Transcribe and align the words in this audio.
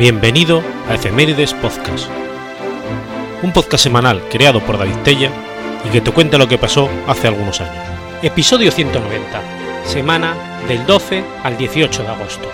Bienvenido 0.00 0.62
a 0.88 0.94
Efemérides 0.94 1.52
Podcast, 1.52 2.08
un 3.42 3.52
podcast 3.52 3.84
semanal 3.84 4.22
creado 4.30 4.64
por 4.64 4.78
David 4.78 4.96
Tella 5.04 5.30
y 5.84 5.90
que 5.90 6.00
te 6.00 6.10
cuenta 6.10 6.38
lo 6.38 6.48
que 6.48 6.56
pasó 6.56 6.88
hace 7.06 7.28
algunos 7.28 7.60
años. 7.60 7.84
Episodio 8.22 8.70
190, 8.70 9.42
semana 9.84 10.34
del 10.66 10.86
12 10.86 11.22
al 11.44 11.58
18 11.58 12.02
de 12.02 12.08
agosto. 12.08 12.48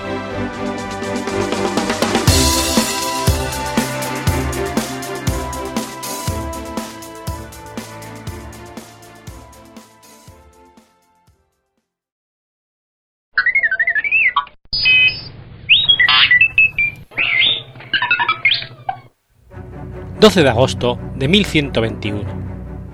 12 20.26 20.42
de 20.42 20.48
agosto 20.48 20.98
de 21.14 21.28
1121. 21.28 22.24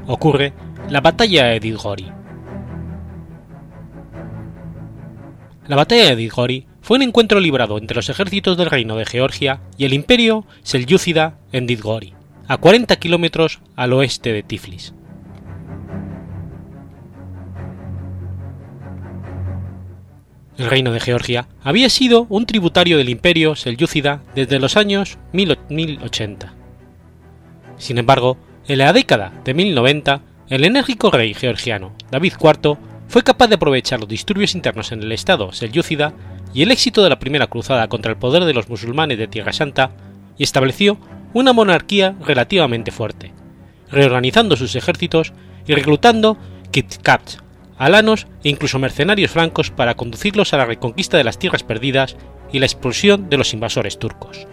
Ocurre 0.06 0.52
la 0.91 1.00
batalla 1.00 1.45
de 1.45 1.56
Edithgori. 1.56 2.12
La 5.66 5.77
batalla 5.77 6.05
de 6.05 6.12
Edithgori 6.12 6.66
fue 6.82 6.98
un 6.98 7.05
encuentro 7.05 7.41
librado 7.41 7.78
entre 7.78 7.95
los 7.95 8.10
ejércitos 8.10 8.58
del 8.58 8.68
reino 8.68 8.96
de 8.96 9.06
Georgia 9.06 9.62
y 9.78 9.86
el 9.86 9.95
imperio 9.95 10.45
selyúcida 10.62 11.38
en 11.53 11.66
Didgori, 11.66 12.12
a 12.48 12.58
40 12.58 12.97
kilómetros 12.97 13.60
al 13.77 13.94
oeste 13.94 14.34
de 14.34 14.42
Tiflis. 14.42 14.92
El 20.58 20.69
reino 20.69 20.92
de 20.92 21.00
Georgia 21.00 21.48
había 21.64 21.88
sido 21.88 22.27
un 22.28 22.44
tributario 22.44 22.98
del 22.98 23.08
imperio 23.08 23.56
selyúcida 23.56 24.22
desde 24.34 24.58
los 24.58 24.77
años 24.77 25.16
1080 25.33 26.56
sin 27.83 27.98
embargo, 27.98 28.36
en 28.69 28.78
la 28.78 28.92
década 28.92 29.33
de 29.44 29.55
1090, 29.55 30.20
el 30.50 30.64
enérgico 30.64 31.11
rey 31.11 31.34
georgiano 31.34 31.92
David 32.12 32.34
IV 32.41 32.78
fue 33.08 33.25
capaz 33.25 33.48
de 33.48 33.56
aprovechar 33.56 33.98
los 33.98 34.08
disturbios 34.08 34.55
internos 34.55 34.92
en 34.92 35.02
el 35.02 35.11
estado 35.11 35.50
selyúcida 35.50 36.14
y 36.55 36.62
el 36.62 36.70
éxito 36.70 37.03
de 37.03 37.10
la 37.10 37.19
primera 37.19 37.48
cruzada 37.48 37.88
contra 37.88 38.12
el 38.12 38.19
poder 38.19 38.44
de 38.44 38.55
los 38.55 38.69
musulmanes 38.69 39.19
de 39.19 39.27
Tierra 39.27 39.53
Santa 39.53 39.91
y 40.38 40.44
estableció 40.44 40.97
una 41.34 41.53
monarquía 41.53 42.14
relativamente 42.25 42.92
fuerte, 42.92 43.33
reorganizando 43.91 44.56
sus 44.56 44.77
ejércitos 44.77 45.33
y 45.66 45.75
reclutando 45.75 46.38
kitkats, 46.70 47.38
alanos 47.78 48.28
e 48.44 48.50
incluso 48.50 48.78
mercenarios 48.78 49.33
francos 49.33 49.72
para 49.72 49.97
conducirlos 49.97 50.55
a 50.55 50.58
la 50.58 50.66
reconquista 50.66 51.16
de 51.16 51.25
las 51.25 51.41
tierras 51.41 51.64
perdidas 51.64 52.16
y 52.53 52.60
la 52.60 52.66
expulsión 52.66 53.28
de 53.28 53.38
los 53.38 53.53
invasores 53.53 53.98
turcos. 53.98 54.47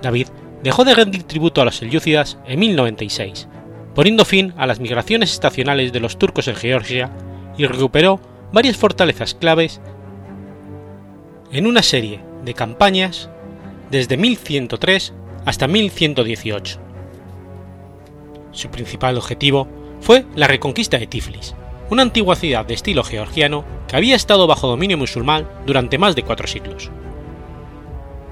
David 0.00 0.28
dejó 0.62 0.84
de 0.84 0.94
rendir 0.94 1.24
tributo 1.24 1.60
a 1.60 1.64
los 1.64 1.76
selyúcidas 1.76 2.38
en 2.46 2.60
1096, 2.60 3.48
poniendo 3.94 4.24
fin 4.24 4.54
a 4.56 4.66
las 4.66 4.80
migraciones 4.80 5.32
estacionales 5.32 5.92
de 5.92 6.00
los 6.00 6.18
turcos 6.18 6.48
en 6.48 6.56
Georgia 6.56 7.10
y 7.58 7.66
recuperó 7.66 8.20
varias 8.52 8.76
fortalezas 8.76 9.34
claves 9.34 9.80
en 11.50 11.66
una 11.66 11.82
serie 11.82 12.20
de 12.44 12.54
campañas 12.54 13.28
desde 13.90 14.16
1103 14.16 15.12
hasta 15.44 15.68
1118. 15.68 16.80
Su 18.52 18.70
principal 18.70 19.16
objetivo 19.16 19.68
fue 20.00 20.26
la 20.34 20.46
reconquista 20.46 20.98
de 20.98 21.06
Tiflis, 21.06 21.54
una 21.90 22.02
antigua 22.02 22.36
ciudad 22.36 22.64
de 22.64 22.74
estilo 22.74 23.04
georgiano 23.04 23.64
que 23.88 23.96
había 23.96 24.16
estado 24.16 24.46
bajo 24.46 24.66
dominio 24.66 24.96
musulmán 24.96 25.48
durante 25.66 25.98
más 25.98 26.14
de 26.14 26.22
cuatro 26.22 26.46
siglos. 26.46 26.90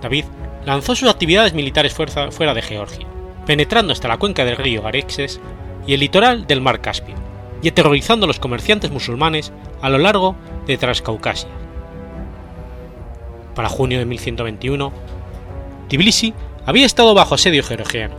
David 0.00 0.24
lanzó 0.64 0.94
sus 0.94 1.08
actividades 1.08 1.54
militares 1.54 1.94
fuera 1.94 2.54
de 2.54 2.62
Georgia, 2.62 3.06
penetrando 3.46 3.92
hasta 3.92 4.08
la 4.08 4.18
cuenca 4.18 4.44
del 4.44 4.56
río 4.56 4.86
Arexes 4.86 5.40
y 5.86 5.94
el 5.94 6.00
litoral 6.00 6.46
del 6.46 6.60
mar 6.60 6.80
Caspio, 6.80 7.14
y 7.62 7.68
aterrorizando 7.68 8.24
a 8.24 8.28
los 8.28 8.40
comerciantes 8.40 8.90
musulmanes 8.90 9.52
a 9.82 9.88
lo 9.88 9.98
largo 9.98 10.36
de 10.66 10.76
Transcaucasia. 10.76 11.48
Para 13.54 13.68
junio 13.68 13.98
de 13.98 14.06
1121, 14.06 14.92
Tbilisi 15.88 16.34
había 16.66 16.86
estado 16.86 17.14
bajo 17.14 17.34
asedio 17.34 17.62
georgiano, 17.62 18.14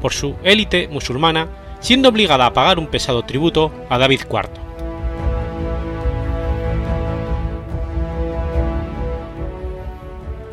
por 0.00 0.12
su 0.12 0.36
élite 0.42 0.88
musulmana 0.88 1.48
siendo 1.80 2.08
obligada 2.08 2.46
a 2.46 2.52
pagar 2.52 2.78
un 2.78 2.86
pesado 2.86 3.22
tributo 3.22 3.72
a 3.88 3.98
David 3.98 4.20
IV. 4.30 4.59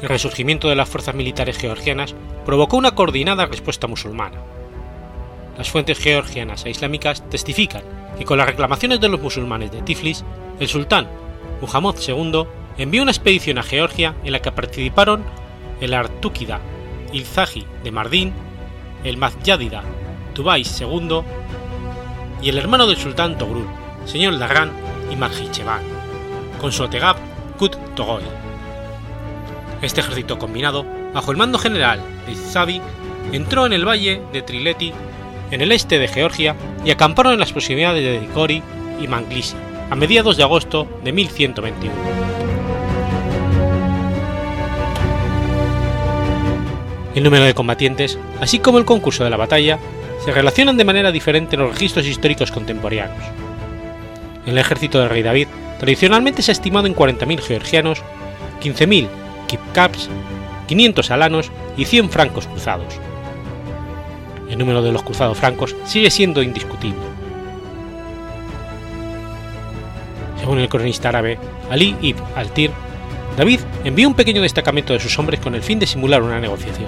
El 0.01 0.09
resurgimiento 0.09 0.69
de 0.69 0.75
las 0.75 0.89
fuerzas 0.89 1.15
militares 1.15 1.57
georgianas 1.57 2.15
provocó 2.45 2.77
una 2.77 2.91
coordinada 2.91 3.45
respuesta 3.45 3.87
musulmana. 3.87 4.37
Las 5.57 5.69
fuentes 5.69 5.97
georgianas 5.97 6.65
e 6.65 6.69
islámicas 6.69 7.27
testifican 7.29 7.81
que 8.17 8.25
con 8.25 8.37
las 8.37 8.47
reclamaciones 8.47 8.99
de 8.99 9.09
los 9.09 9.21
musulmanes 9.21 9.71
de 9.71 9.81
Tiflis, 9.81 10.23
el 10.59 10.67
sultán 10.67 11.07
Muhammad 11.61 11.95
II 12.05 12.45
envió 12.77 13.01
una 13.01 13.11
expedición 13.11 13.57
a 13.57 13.63
Georgia 13.63 14.15
en 14.23 14.31
la 14.31 14.41
que 14.41 14.51
participaron 14.51 15.23
el 15.81 15.93
Artúquida 15.93 16.59
Ilzaji 17.11 17.65
de 17.83 17.91
Mardin, 17.91 18.33
el 19.03 19.17
Mazjadida 19.17 19.83
Tubais 20.33 20.79
II 20.79 21.21
y 22.41 22.49
el 22.49 22.57
hermano 22.57 22.85
del 22.85 22.97
sultán 22.97 23.37
Togrul, 23.37 23.65
señor 24.05 24.37
Darran 24.37 24.71
y 25.11 25.15
Maghichevan, 25.15 25.81
con 26.59 26.71
su 26.71 26.83
Otegab 26.83 27.15
Kut 27.57 27.75
Togoy. 27.95 28.46
Este 29.81 30.01
ejército 30.01 30.39
combinado, 30.39 30.85
bajo 31.13 31.31
el 31.31 31.37
mando 31.37 31.59
general 31.59 32.01
de 32.25 32.31
Izadi, 32.31 32.81
entró 33.31 33.65
en 33.65 33.73
el 33.73 33.87
valle 33.87 34.21
de 34.33 34.41
Trileti, 34.41 34.91
en 35.51 35.61
el 35.61 35.71
este 35.71 35.99
de 35.99 36.07
Georgia, 36.07 36.55
y 36.83 36.91
acamparon 36.91 37.33
en 37.33 37.39
las 37.39 37.51
proximidades 37.51 38.03
de 38.03 38.19
Dikori 38.19 38.63
y 38.99 39.07
Manglisi, 39.07 39.55
a 39.89 39.95
mediados 39.95 40.35
de 40.37 40.43
agosto 40.43 40.87
de 41.03 41.11
1121. 41.11 41.93
El 47.13 47.23
número 47.23 47.45
de 47.45 47.53
combatientes, 47.53 48.17
así 48.41 48.59
como 48.59 48.77
el 48.77 48.85
concurso 48.85 49.23
de 49.23 49.29
la 49.29 49.37
batalla, 49.37 49.79
se 50.23 50.31
relacionan 50.31 50.77
de 50.77 50.85
manera 50.85 51.11
diferente 51.11 51.55
en 51.55 51.61
los 51.61 51.71
registros 51.71 52.05
históricos 52.05 52.51
contemporáneos. 52.51 53.23
El 54.45 54.57
ejército 54.57 54.99
del 54.99 55.09
rey 55.09 55.23
David 55.23 55.47
tradicionalmente 55.79 56.41
se 56.41 56.51
ha 56.51 56.53
estimado 56.53 56.87
en 56.87 56.95
40.000 56.95 57.39
georgianos, 57.41 58.01
15.000 58.61 59.07
kipcaps, 59.47 60.09
500 60.67 61.11
alanos 61.11 61.51
y 61.75 61.85
100 61.85 62.09
francos 62.09 62.47
cruzados. 62.47 62.93
El 64.49 64.57
número 64.57 64.81
de 64.81 64.91
los 64.91 65.03
cruzados 65.03 65.37
francos 65.37 65.75
sigue 65.85 66.11
siendo 66.11 66.41
indiscutible. 66.41 67.01
Según 70.39 70.59
el 70.59 70.69
cronista 70.69 71.09
árabe 71.09 71.37
Ali 71.69 71.95
ibn 72.01 72.23
al-Tir, 72.35 72.71
David 73.37 73.59
envió 73.83 74.07
un 74.07 74.13
pequeño 74.13 74.41
destacamento 74.41 74.93
de 74.93 74.99
sus 74.99 75.17
hombres 75.19 75.39
con 75.39 75.55
el 75.55 75.61
fin 75.61 75.79
de 75.79 75.87
simular 75.87 76.21
una 76.21 76.39
negociación. 76.39 76.87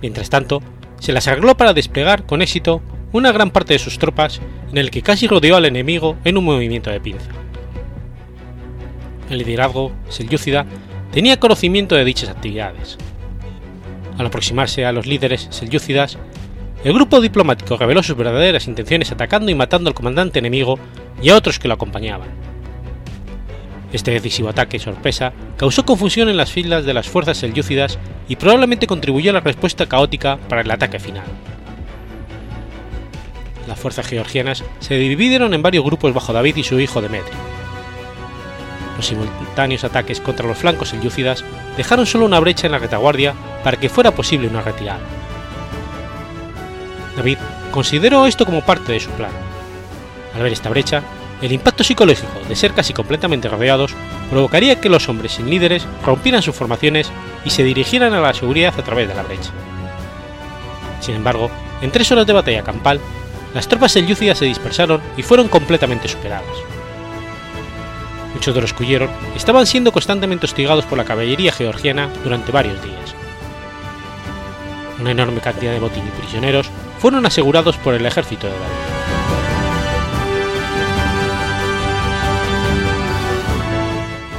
Mientras 0.00 0.30
tanto, 0.30 0.62
se 0.98 1.12
las 1.12 1.28
arregló 1.28 1.56
para 1.56 1.74
desplegar 1.74 2.26
con 2.26 2.42
éxito 2.42 2.82
una 3.12 3.30
gran 3.30 3.50
parte 3.50 3.74
de 3.74 3.78
sus 3.78 3.98
tropas 3.98 4.40
en 4.70 4.78
el 4.78 4.90
que 4.90 5.02
casi 5.02 5.28
rodeó 5.28 5.56
al 5.56 5.66
enemigo 5.66 6.16
en 6.24 6.38
un 6.38 6.44
movimiento 6.44 6.90
de 6.90 7.00
pinza. 7.00 7.30
El 9.30 9.38
liderazgo 9.38 9.92
selyúcida 10.08 10.66
tenía 11.12 11.38
conocimiento 11.38 11.94
de 11.94 12.04
dichas 12.04 12.30
actividades. 12.30 12.96
Al 14.18 14.26
aproximarse 14.26 14.84
a 14.84 14.92
los 14.92 15.06
líderes 15.06 15.46
selyúcidas, 15.50 16.18
el 16.84 16.94
grupo 16.94 17.20
diplomático 17.20 17.76
reveló 17.76 18.02
sus 18.02 18.16
verdaderas 18.16 18.66
intenciones 18.66 19.12
atacando 19.12 19.50
y 19.50 19.54
matando 19.54 19.88
al 19.88 19.94
comandante 19.94 20.40
enemigo 20.40 20.78
y 21.22 21.30
a 21.30 21.36
otros 21.36 21.58
que 21.58 21.68
lo 21.68 21.74
acompañaban. 21.74 22.28
Este 23.92 24.10
decisivo 24.10 24.48
ataque 24.48 24.78
sorpresa 24.78 25.34
causó 25.58 25.84
confusión 25.84 26.30
en 26.30 26.38
las 26.38 26.50
filas 26.50 26.86
de 26.86 26.94
las 26.94 27.08
fuerzas 27.08 27.36
selyúcidas 27.36 27.98
y 28.26 28.36
probablemente 28.36 28.86
contribuyó 28.86 29.30
a 29.30 29.34
la 29.34 29.40
respuesta 29.40 29.86
caótica 29.86 30.38
para 30.48 30.62
el 30.62 30.70
ataque 30.70 30.98
final. 30.98 31.24
Las 33.68 33.78
fuerzas 33.78 34.06
georgianas 34.06 34.64
se 34.80 34.94
dividieron 34.94 35.52
en 35.52 35.62
varios 35.62 35.84
grupos 35.84 36.14
bajo 36.14 36.32
David 36.32 36.56
y 36.56 36.64
su 36.64 36.80
hijo 36.80 37.02
Demetri 37.02 37.36
los 38.96 39.06
simultáneos 39.06 39.84
ataques 39.84 40.20
contra 40.20 40.46
los 40.46 40.58
flancos 40.58 40.90
selyúcidas 40.90 41.44
dejaron 41.76 42.06
solo 42.06 42.26
una 42.26 42.40
brecha 42.40 42.66
en 42.66 42.72
la 42.72 42.78
retaguardia 42.78 43.34
para 43.64 43.78
que 43.78 43.88
fuera 43.88 44.10
posible 44.10 44.48
una 44.48 44.62
retirada. 44.62 45.00
David 47.16 47.38
consideró 47.70 48.26
esto 48.26 48.44
como 48.44 48.62
parte 48.62 48.92
de 48.92 49.00
su 49.00 49.10
plan. 49.10 49.30
Al 50.34 50.42
ver 50.42 50.52
esta 50.52 50.70
brecha, 50.70 51.02
el 51.40 51.52
impacto 51.52 51.84
psicológico 51.84 52.40
de 52.48 52.56
ser 52.56 52.72
casi 52.72 52.92
completamente 52.92 53.48
rodeados 53.48 53.94
provocaría 54.30 54.80
que 54.80 54.88
los 54.88 55.08
hombres 55.08 55.32
sin 55.32 55.50
líderes 55.50 55.86
rompieran 56.04 56.42
sus 56.42 56.54
formaciones 56.54 57.10
y 57.44 57.50
se 57.50 57.64
dirigieran 57.64 58.14
a 58.14 58.20
la 58.20 58.32
seguridad 58.32 58.74
a 58.78 58.82
través 58.82 59.08
de 59.08 59.14
la 59.14 59.22
brecha. 59.22 59.50
Sin 61.00 61.16
embargo, 61.16 61.50
en 61.80 61.90
tres 61.90 62.10
horas 62.12 62.26
de 62.26 62.32
batalla 62.32 62.62
campal, 62.62 63.00
las 63.54 63.68
tropas 63.68 63.92
selyúcidas 63.92 64.38
se 64.38 64.44
dispersaron 64.44 65.02
y 65.16 65.22
fueron 65.22 65.48
completamente 65.48 66.08
superadas 66.08 66.71
muchos 68.42 68.56
de 68.56 68.60
los 68.60 68.72
que 68.72 68.82
huyeron 68.82 69.08
estaban 69.36 69.68
siendo 69.68 69.92
constantemente 69.92 70.46
hostigados 70.46 70.84
por 70.84 70.98
la 70.98 71.04
caballería 71.04 71.52
georgiana 71.52 72.08
durante 72.24 72.50
varios 72.50 72.82
días. 72.82 73.14
Una 75.00 75.12
enorme 75.12 75.40
cantidad 75.40 75.70
de 75.70 75.78
botín 75.78 76.02
y 76.08 76.20
prisioneros 76.20 76.68
fueron 76.98 77.24
asegurados 77.24 77.76
por 77.76 77.94
el 77.94 78.04
ejército 78.04 78.48
de 78.48 78.52
David. 78.52 78.66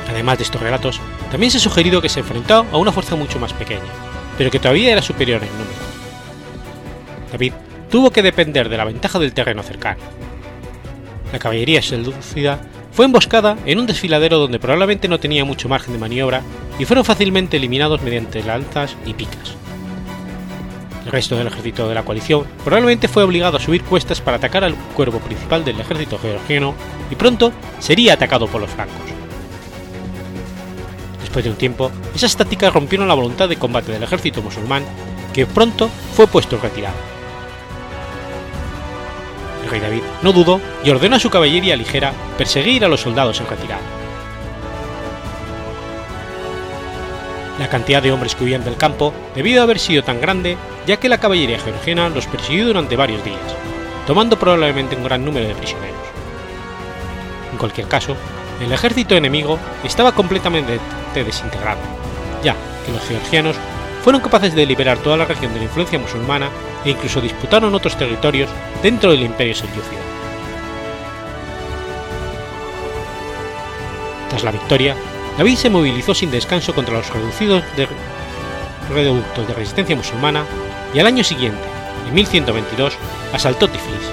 Además 0.10 0.38
de 0.38 0.44
estos 0.44 0.62
relatos, 0.62 1.00
también 1.32 1.50
se 1.50 1.60
ha 1.60 1.62
sugerido 1.62 2.02
que 2.02 2.10
se 2.10 2.20
enfrentó 2.20 2.66
a 2.74 2.78
una 2.78 2.92
fuerza 2.92 3.16
mucho 3.16 3.40
más 3.40 3.54
pequeña, 3.54 3.80
pero 4.38 4.52
que 4.52 4.60
todavía 4.60 4.92
era 4.92 5.02
superior 5.02 5.42
en 5.42 5.50
número. 5.50 5.80
David 7.32 7.54
tuvo 7.90 8.12
que 8.12 8.22
depender 8.22 8.68
de 8.68 8.76
la 8.76 8.84
ventaja 8.84 9.18
del 9.18 9.34
terreno 9.34 9.64
cercano. 9.64 10.02
La 11.32 11.40
caballería 11.40 11.82
seducida 11.82 12.60
fue 12.94 13.06
emboscada 13.06 13.58
en 13.66 13.80
un 13.80 13.88
desfiladero 13.88 14.38
donde 14.38 14.60
probablemente 14.60 15.08
no 15.08 15.20
tenía 15.20 15.44
mucho 15.46 15.68
margen 15.68 15.94
de 15.94 16.00
maniobra 16.00 16.44
y 16.78 16.86
fueron 16.86 17.04
fácilmente 17.04 17.58
eliminados 17.58 18.02
mediante 18.04 18.44
lanzas 18.44 18.96
y 19.06 19.14
picas. 19.16 19.56
El 21.06 21.12
resto 21.12 21.36
del 21.36 21.48
ejército 21.48 21.90
de 21.90 21.96
la 21.96 22.04
coalición 22.04 22.46
probablemente 22.64 23.08
fue 23.08 23.24
obligado 23.24 23.58
a 23.58 23.60
subir 23.60 23.84
cuestas 23.84 24.22
para 24.22 24.38
atacar 24.38 24.64
al 24.64 24.76
cuerpo 24.96 25.20
principal 25.20 25.66
del 25.66 25.80
ejército 25.80 26.20
georgiano 26.20 26.76
y 27.12 27.16
pronto 27.16 27.52
sería 27.80 28.14
atacado 28.14 28.48
por 28.48 28.62
los 28.62 28.70
francos. 28.70 28.96
Después 31.20 31.44
de 31.44 31.52
un 31.52 31.58
tiempo, 31.58 31.92
esas 32.16 32.38
tácticas 32.38 32.72
rompieron 32.72 33.08
la 33.08 33.16
voluntad 33.16 33.50
de 33.50 33.58
combate 33.58 33.92
del 33.92 34.04
ejército 34.04 34.44
musulmán, 34.44 34.84
que 35.34 35.48
pronto 35.48 35.90
fue 36.14 36.28
puesto 36.28 36.56
en 36.58 36.62
retirada. 36.62 37.13
El 39.64 39.70
rey 39.70 39.80
David 39.80 40.04
no 40.22 40.34
dudó 40.34 40.60
y 40.84 40.90
ordenó 40.90 41.16
a 41.16 41.20
su 41.20 41.30
caballería 41.30 41.76
ligera 41.76 42.14
perseguir 42.38 42.84
a 42.84 42.88
los 42.88 43.02
soldados 43.02 43.40
en 43.40 43.48
retirada. 43.48 43.82
La 47.60 47.70
cantidad 47.70 48.02
de 48.02 48.12
hombres 48.12 48.36
que 48.36 48.44
huían 48.44 48.64
del 48.64 48.78
campo 48.78 49.14
debió 49.36 49.62
haber 49.62 49.80
sido 49.80 50.04
tan 50.04 50.20
grande 50.20 50.58
ya 50.86 50.98
que 50.98 51.08
la 51.08 51.20
caballería 51.20 51.60
georgiana 51.60 52.10
los 52.10 52.26
persiguió 52.28 52.68
durante 52.68 52.96
varios 52.96 53.24
días, 53.24 53.40
tomando 54.06 54.38
probablemente 54.38 54.96
un 54.96 55.04
gran 55.04 55.24
número 55.24 55.48
de 55.48 55.56
prisioneros. 55.56 55.96
En 57.52 57.58
cualquier 57.58 57.88
caso, 57.88 58.18
el 58.60 58.72
ejército 58.72 59.16
enemigo 59.16 59.60
estaba 59.84 60.14
completamente 60.14 60.80
desintegrado, 61.14 61.80
ya 62.44 62.56
que 62.86 62.92
los 62.92 63.04
georgianos 63.04 63.56
fueron 64.04 64.22
capaces 64.22 64.54
de 64.54 64.66
liberar 64.66 64.98
toda 64.98 65.16
la 65.16 65.26
región 65.26 65.54
de 65.54 65.60
la 65.60 65.66
influencia 65.66 65.98
musulmana 65.98 66.50
e 66.84 66.92
incluso 66.92 67.22
disputaron 67.22 67.74
otros 67.74 67.98
territorios 67.98 68.50
dentro 68.82 69.12
del 69.12 69.24
imperio 69.24 69.56
selyúcida. 69.56 70.02
Tras 74.30 74.44
la 74.44 74.52
victoria, 74.52 74.96
David 75.38 75.56
se 75.56 75.70
movilizó 75.70 76.14
sin 76.14 76.32
descanso 76.32 76.76
contra 76.76 76.96
los 76.96 77.10
reducidos 77.10 77.64
reductos 78.90 79.48
de 79.48 79.54
resistencia 79.54 79.96
musulmana 79.96 80.44
y 80.94 81.00
al 81.00 81.08
año 81.08 81.24
siguiente, 81.24 81.64
en 82.08 82.14
1122, 82.14 82.94
asaltó 83.32 83.70
Tiflis, 83.70 84.12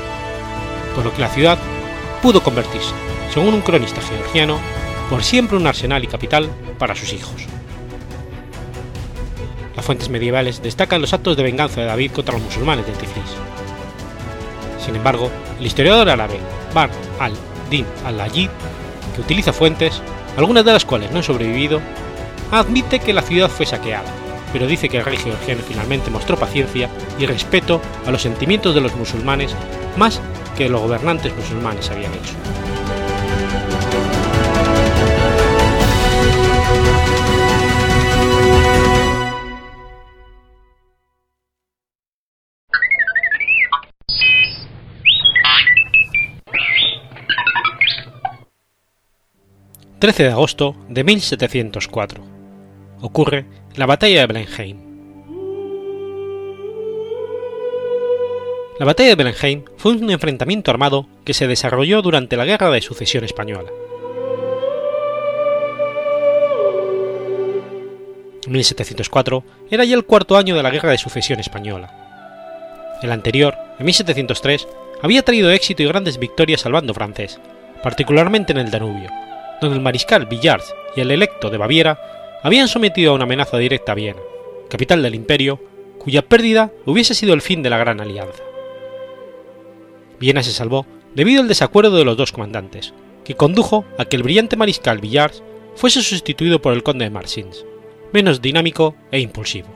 por 0.94 1.04
lo 1.04 1.12
que 1.12 1.20
la 1.20 1.28
ciudad 1.28 1.58
pudo 2.22 2.42
convertirse, 2.42 2.92
según 3.34 3.54
un 3.54 3.62
cronista 3.62 4.00
georgiano, 4.00 4.58
por 5.08 5.24
siempre 5.24 5.56
un 5.56 5.66
arsenal 5.66 6.04
y 6.04 6.06
capital 6.06 6.48
para 6.78 6.94
sus 6.94 7.12
hijos. 7.12 7.59
Las 9.80 9.86
fuentes 9.86 10.10
medievales 10.10 10.62
destacan 10.62 11.00
los 11.00 11.14
actos 11.14 11.38
de 11.38 11.42
venganza 11.42 11.80
de 11.80 11.86
David 11.86 12.12
contra 12.12 12.34
los 12.34 12.42
musulmanes 12.42 12.84
de 12.84 12.92
Tiflis. 12.92 13.24
Sin 14.78 14.94
embargo, 14.94 15.30
el 15.58 15.66
historiador 15.66 16.10
árabe 16.10 16.38
Bar 16.74 16.90
al-Din 17.18 17.86
al-Ajid, 18.04 18.50
que 19.14 19.20
utiliza 19.22 19.54
fuentes, 19.54 20.02
algunas 20.36 20.66
de 20.66 20.74
las 20.74 20.84
cuales 20.84 21.10
no 21.10 21.16
han 21.16 21.22
sobrevivido, 21.22 21.80
admite 22.50 23.00
que 23.00 23.14
la 23.14 23.22
ciudad 23.22 23.48
fue 23.48 23.64
saqueada, 23.64 24.04
pero 24.52 24.66
dice 24.66 24.90
que 24.90 24.98
el 24.98 25.04
rey 25.06 25.16
georgiano 25.16 25.62
finalmente 25.66 26.10
mostró 26.10 26.36
paciencia 26.36 26.90
y 27.18 27.24
respeto 27.24 27.80
a 28.06 28.10
los 28.10 28.20
sentimientos 28.20 28.74
de 28.74 28.82
los 28.82 28.94
musulmanes 28.96 29.56
más 29.96 30.20
que 30.58 30.68
los 30.68 30.82
gobernantes 30.82 31.34
musulmanes 31.34 31.90
habían 31.90 32.12
hecho. 32.12 32.34
13 50.00 50.22
de 50.22 50.30
agosto 50.30 50.74
de 50.88 51.04
1704. 51.04 52.24
Ocurre 53.02 53.44
la 53.76 53.84
batalla 53.84 54.20
de 54.20 54.26
Blenheim. 54.28 54.78
La 58.78 58.86
batalla 58.86 59.10
de 59.10 59.14
Blenheim 59.14 59.64
fue 59.76 59.92
un 59.92 60.10
enfrentamiento 60.10 60.70
armado 60.70 61.06
que 61.22 61.34
se 61.34 61.46
desarrolló 61.46 62.00
durante 62.00 62.38
la 62.38 62.46
Guerra 62.46 62.70
de 62.70 62.80
Sucesión 62.80 63.24
Española. 63.24 63.68
En 68.46 68.52
1704 68.52 69.44
era 69.70 69.84
ya 69.84 69.96
el 69.96 70.06
cuarto 70.06 70.38
año 70.38 70.56
de 70.56 70.62
la 70.62 70.70
Guerra 70.70 70.92
de 70.92 70.98
Sucesión 70.98 71.40
Española. 71.40 72.96
El 73.02 73.12
anterior, 73.12 73.54
en 73.78 73.84
1703, 73.84 74.66
había 75.02 75.22
traído 75.26 75.50
éxito 75.50 75.82
y 75.82 75.86
grandes 75.86 76.18
victorias 76.18 76.64
al 76.64 76.72
bando 76.72 76.94
francés, 76.94 77.38
particularmente 77.82 78.52
en 78.52 78.58
el 78.60 78.70
Danubio, 78.70 79.10
donde 79.60 79.76
el 79.76 79.82
mariscal 79.82 80.26
Villars 80.26 80.74
y 80.96 81.00
el 81.00 81.10
electo 81.10 81.50
de 81.50 81.58
Baviera 81.58 81.98
habían 82.42 82.68
sometido 82.68 83.12
a 83.12 83.14
una 83.14 83.24
amenaza 83.24 83.58
directa 83.58 83.92
a 83.92 83.94
Viena, 83.94 84.20
capital 84.68 85.02
del 85.02 85.14
imperio, 85.14 85.60
cuya 85.98 86.22
pérdida 86.22 86.72
hubiese 86.86 87.14
sido 87.14 87.34
el 87.34 87.42
fin 87.42 87.62
de 87.62 87.70
la 87.70 87.78
Gran 87.78 88.00
Alianza. 88.00 88.42
Viena 90.18 90.42
se 90.42 90.52
salvó 90.52 90.86
debido 91.14 91.42
al 91.42 91.48
desacuerdo 91.48 91.96
de 91.96 92.04
los 92.04 92.16
dos 92.16 92.32
comandantes, 92.32 92.94
que 93.24 93.34
condujo 93.34 93.84
a 93.98 94.06
que 94.06 94.16
el 94.16 94.22
brillante 94.22 94.56
mariscal 94.56 94.98
Villars 94.98 95.42
fuese 95.74 96.02
sustituido 96.02 96.62
por 96.62 96.72
el 96.72 96.82
conde 96.82 97.04
de 97.04 97.10
Marsins, 97.10 97.64
menos 98.12 98.40
dinámico 98.40 98.94
e 99.10 99.20
impulsivo. 99.20 99.68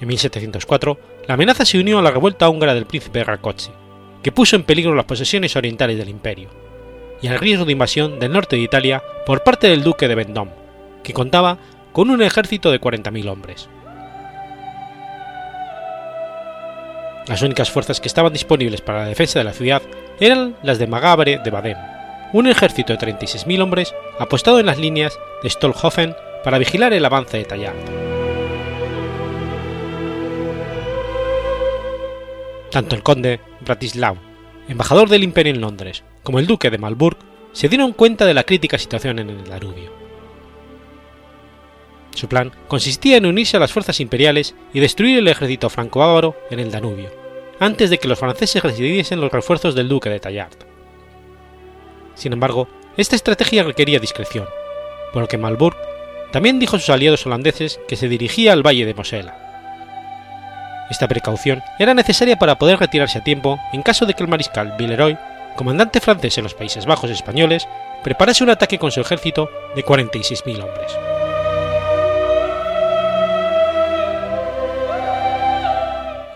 En 0.00 0.08
1704, 0.08 0.98
la 1.26 1.34
amenaza 1.34 1.64
se 1.64 1.78
unió 1.78 1.98
a 1.98 2.02
la 2.02 2.10
revuelta 2.10 2.48
húngara 2.48 2.74
del 2.74 2.86
príncipe 2.86 3.22
Rákóczi, 3.22 3.70
que 4.22 4.32
puso 4.32 4.56
en 4.56 4.64
peligro 4.64 4.94
las 4.94 5.04
posesiones 5.04 5.54
orientales 5.56 5.96
del 5.96 6.08
imperio, 6.08 6.48
y 7.22 7.28
al 7.28 7.38
riesgo 7.38 7.64
de 7.64 7.72
invasión 7.72 8.18
del 8.18 8.32
norte 8.32 8.56
de 8.56 8.62
Italia 8.62 9.02
por 9.24 9.44
parte 9.44 9.68
del 9.68 9.82
duque 9.82 10.08
de 10.08 10.16
Vendôme, 10.16 10.50
que 11.02 11.12
contaba 11.12 11.58
con 11.92 12.10
un 12.10 12.20
ejército 12.20 12.70
de 12.70 12.80
40.000 12.80 13.30
hombres. 13.30 13.68
Las 17.28 17.40
únicas 17.42 17.70
fuerzas 17.70 18.00
que 18.00 18.08
estaban 18.08 18.32
disponibles 18.32 18.80
para 18.80 19.02
la 19.02 19.08
defensa 19.08 19.38
de 19.38 19.44
la 19.44 19.52
ciudad 19.52 19.82
eran 20.18 20.56
las 20.62 20.78
de 20.78 20.88
Magabre 20.88 21.38
de 21.42 21.50
Baden, 21.50 21.78
un 22.32 22.48
ejército 22.48 22.92
de 22.92 22.98
36.000 22.98 23.62
hombres 23.62 23.94
apostado 24.18 24.58
en 24.58 24.66
las 24.66 24.78
líneas 24.78 25.16
de 25.42 25.50
Stolhofen 25.50 26.16
para 26.42 26.58
vigilar 26.58 26.92
el 26.92 27.04
avance 27.04 27.38
de 27.38 27.44
Tallard. 27.44 27.76
Tanto 32.70 32.96
el 32.96 33.02
conde 33.02 33.38
Bratislav, 33.60 34.16
embajador 34.66 35.08
del 35.08 35.22
imperio 35.22 35.52
en 35.52 35.60
Londres, 35.60 36.02
como 36.22 36.38
el 36.38 36.46
duque 36.46 36.70
de 36.70 36.78
Malburg 36.78 37.16
se 37.52 37.68
dieron 37.68 37.92
cuenta 37.92 38.24
de 38.24 38.34
la 38.34 38.44
crítica 38.44 38.78
situación 38.78 39.18
en 39.18 39.30
el 39.30 39.44
Danubio. 39.44 39.92
Su 42.14 42.28
plan 42.28 42.52
consistía 42.68 43.16
en 43.16 43.26
unirse 43.26 43.56
a 43.56 43.60
las 43.60 43.72
fuerzas 43.72 44.00
imperiales 44.00 44.54
y 44.72 44.80
destruir 44.80 45.18
el 45.18 45.28
ejército 45.28 45.70
franco-bávaro 45.70 46.36
en 46.50 46.60
el 46.60 46.70
Danubio, 46.70 47.10
antes 47.58 47.90
de 47.90 47.98
que 47.98 48.08
los 48.08 48.18
franceses 48.18 48.62
recibiesen 48.62 49.20
los 49.20 49.32
refuerzos 49.32 49.74
del 49.74 49.88
duque 49.88 50.10
de 50.10 50.20
Tallard. 50.20 50.56
Sin 52.14 52.32
embargo, 52.32 52.68
esta 52.96 53.16
estrategia 53.16 53.62
requería 53.62 53.98
discreción, 53.98 54.46
por 55.12 55.22
lo 55.22 55.28
que 55.28 55.38
Malburg 55.38 55.76
también 56.32 56.58
dijo 56.58 56.76
a 56.76 56.78
sus 56.78 56.90
aliados 56.90 57.24
holandeses 57.26 57.80
que 57.88 57.96
se 57.96 58.08
dirigía 58.08 58.52
al 58.52 58.66
valle 58.66 58.84
de 58.84 58.94
Mosela. 58.94 59.38
Esta 60.90 61.08
precaución 61.08 61.62
era 61.78 61.94
necesaria 61.94 62.36
para 62.36 62.58
poder 62.58 62.78
retirarse 62.78 63.18
a 63.18 63.24
tiempo 63.24 63.58
en 63.72 63.82
caso 63.82 64.04
de 64.04 64.12
que 64.12 64.22
el 64.22 64.28
mariscal 64.28 64.74
Villeroy 64.78 65.16
comandante 65.56 66.00
francés 66.00 66.38
en 66.38 66.44
los 66.44 66.54
Países 66.54 66.86
Bajos 66.86 67.10
españoles, 67.10 67.68
preparase 68.02 68.44
un 68.44 68.50
ataque 68.50 68.78
con 68.78 68.90
su 68.90 69.00
ejército 69.00 69.50
de 69.74 69.84
46.000 69.84 70.62
hombres. 70.62 70.92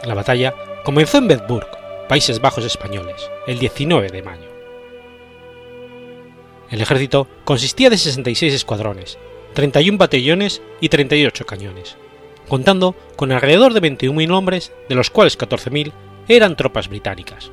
La 0.05 0.15
batalla 0.15 0.55
comenzó 0.85 1.19
en 1.19 1.29
Bedburg, 1.29 1.67
Países 2.09 2.41
Bajos 2.41 2.65
españoles, 2.65 3.29
el 3.49 3.59
19 3.59 4.09
de 4.09 4.23
mayo. 4.23 4.49
El 6.71 6.81
ejército 6.81 7.27
consistía 7.45 7.91
de 7.91 7.99
66 7.99 8.55
escuadrones, 8.55 9.19
31 9.55 9.99
batallones 9.99 10.63
y 10.81 10.89
38 10.89 11.47
cañones, 11.47 11.97
contando 12.49 12.95
con 13.17 13.33
alrededor 13.33 13.73
de 13.73 13.83
21.000 13.83 14.33
hombres, 14.33 14.73
de 14.89 14.95
los 14.95 15.11
cuales 15.11 15.39
14.000 15.39 15.93
eran 16.29 16.57
tropas 16.57 16.89
británicas. 16.89 17.51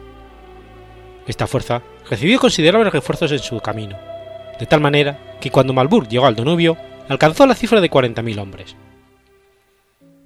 Esta 1.27 1.47
fuerza 1.47 1.81
recibió 2.09 2.39
considerables 2.39 2.93
refuerzos 2.93 3.31
en 3.31 3.39
su 3.39 3.59
camino, 3.59 3.97
de 4.59 4.65
tal 4.65 4.81
manera 4.81 5.37
que 5.39 5.51
cuando 5.51 5.73
Malburg 5.73 6.07
llegó 6.07 6.25
al 6.25 6.35
Danubio 6.35 6.77
alcanzó 7.09 7.45
la 7.45 7.55
cifra 7.55 7.81
de 7.81 7.89
40.000 7.89 8.39
hombres. 8.39 8.75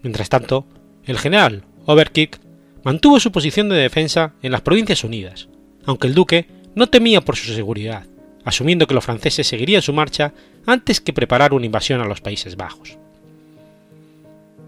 Mientras 0.02 0.30
tanto, 0.30 0.66
el 1.06 1.18
general 1.18 1.64
Overkirk 1.86 2.40
mantuvo 2.84 3.20
su 3.20 3.32
posición 3.32 3.70
de 3.70 3.76
defensa 3.76 4.34
en 4.42 4.52
las 4.52 4.62
Provincias 4.62 5.04
Unidas, 5.04 5.50
aunque 5.86 6.08
el 6.08 6.14
duque 6.14 6.48
no 6.76 6.88
temía 6.88 7.22
por 7.22 7.36
su 7.36 7.54
seguridad, 7.54 8.06
asumiendo 8.46 8.88
que 8.88 8.94
los 8.94 9.04
franceses 9.04 9.48
seguirían 9.48 9.82
su 9.82 9.94
marcha 9.94 10.34
antes 10.66 11.02
que 11.02 11.14
preparar 11.14 11.54
una 11.54 11.66
invasión 11.66 12.02
a 12.02 12.06
los 12.06 12.22
Países 12.22 12.56
Bajos. 12.56 12.98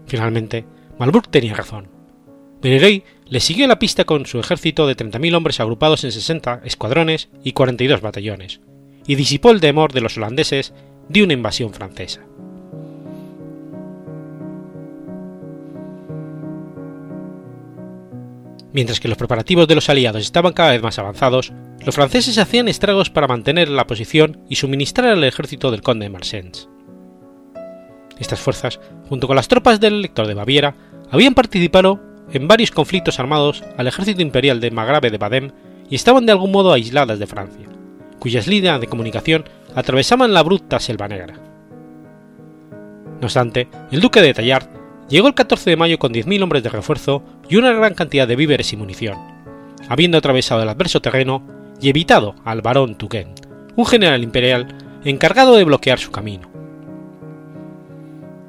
Finalmente, 0.06 0.64
Malburg 0.98 1.28
tenía 1.28 1.54
razón. 1.54 1.88
Villeroy 2.62 3.04
le 3.26 3.40
siguió 3.40 3.66
la 3.66 3.78
pista 3.78 4.04
con 4.04 4.26
su 4.26 4.38
ejército 4.38 4.86
de 4.86 4.96
30.000 4.96 5.34
hombres 5.34 5.60
agrupados 5.60 6.04
en 6.04 6.12
60 6.12 6.62
escuadrones 6.64 7.28
y 7.42 7.52
42 7.52 8.00
batallones, 8.00 8.60
y 9.06 9.14
disipó 9.14 9.50
el 9.50 9.60
temor 9.60 9.92
de 9.92 10.00
los 10.00 10.16
holandeses 10.16 10.74
de 11.08 11.22
una 11.22 11.32
invasión 11.32 11.72
francesa. 11.72 12.22
Mientras 18.72 19.00
que 19.00 19.08
los 19.08 19.18
preparativos 19.18 19.66
de 19.66 19.74
los 19.74 19.88
aliados 19.88 20.22
estaban 20.22 20.52
cada 20.52 20.70
vez 20.70 20.82
más 20.82 20.98
avanzados, 20.98 21.52
los 21.84 21.94
franceses 21.94 22.38
hacían 22.38 22.68
estragos 22.68 23.10
para 23.10 23.26
mantener 23.26 23.68
la 23.68 23.86
posición 23.86 24.44
y 24.48 24.56
suministrar 24.56 25.08
al 25.08 25.24
ejército 25.24 25.70
del 25.70 25.82
conde 25.82 26.04
de 26.04 26.10
Marsens. 26.10 26.68
Estas 28.18 28.38
fuerzas, 28.38 28.78
junto 29.08 29.26
con 29.26 29.34
las 29.34 29.48
tropas 29.48 29.80
del 29.80 29.94
elector 29.94 30.26
de 30.26 30.34
Baviera, 30.34 30.76
habían 31.10 31.34
participado 31.34 32.09
en 32.32 32.48
varios 32.48 32.70
conflictos 32.70 33.18
armados 33.18 33.64
al 33.76 33.86
ejército 33.86 34.22
imperial 34.22 34.60
de 34.60 34.70
Magrave 34.70 35.10
de 35.10 35.18
Badem 35.18 35.50
y 35.88 35.94
estaban 35.94 36.26
de 36.26 36.32
algún 36.32 36.52
modo 36.52 36.72
aisladas 36.72 37.18
de 37.18 37.26
Francia, 37.26 37.66
cuyas 38.18 38.46
líneas 38.46 38.80
de 38.80 38.86
comunicación 38.86 39.44
atravesaban 39.74 40.32
la 40.32 40.42
bruta 40.42 40.78
selva 40.78 41.08
negra. 41.08 41.34
No 43.20 43.26
obstante, 43.26 43.68
el 43.90 44.00
duque 44.00 44.22
de 44.22 44.32
Tallard 44.32 44.68
llegó 45.08 45.28
el 45.28 45.34
14 45.34 45.70
de 45.70 45.76
mayo 45.76 45.98
con 45.98 46.12
10.000 46.12 46.42
hombres 46.42 46.62
de 46.62 46.70
refuerzo 46.70 47.22
y 47.48 47.56
una 47.56 47.72
gran 47.72 47.94
cantidad 47.94 48.26
de 48.26 48.36
víveres 48.36 48.72
y 48.72 48.76
munición, 48.76 49.18
habiendo 49.88 50.16
atravesado 50.16 50.62
el 50.62 50.68
adverso 50.68 51.00
terreno 51.00 51.42
y 51.80 51.88
evitado 51.88 52.36
al 52.44 52.62
barón 52.62 52.96
Tuquen, 52.96 53.34
un 53.76 53.86
general 53.86 54.22
imperial 54.22 54.68
encargado 55.04 55.56
de 55.56 55.64
bloquear 55.64 55.98
su 55.98 56.10
camino. 56.10 56.48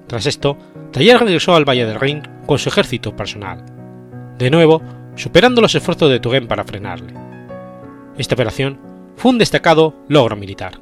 Tras 0.07 0.25
esto, 0.25 0.57
Tallard 0.91 1.23
regresó 1.23 1.55
al 1.55 1.67
Valle 1.67 1.85
del 1.85 1.99
Rin 1.99 2.21
con 2.45 2.59
su 2.59 2.67
ejército 2.67 3.15
personal, 3.15 3.63
de 4.37 4.49
nuevo 4.49 4.81
superando 5.15 5.61
los 5.61 5.73
esfuerzos 5.73 6.09
de 6.09 6.19
Turenne 6.19 6.47
para 6.47 6.65
frenarle. 6.65 7.13
Esta 8.17 8.35
operación 8.35 8.79
fue 9.15 9.31
un 9.31 9.37
destacado 9.37 9.95
logro 10.09 10.35
militar. 10.35 10.79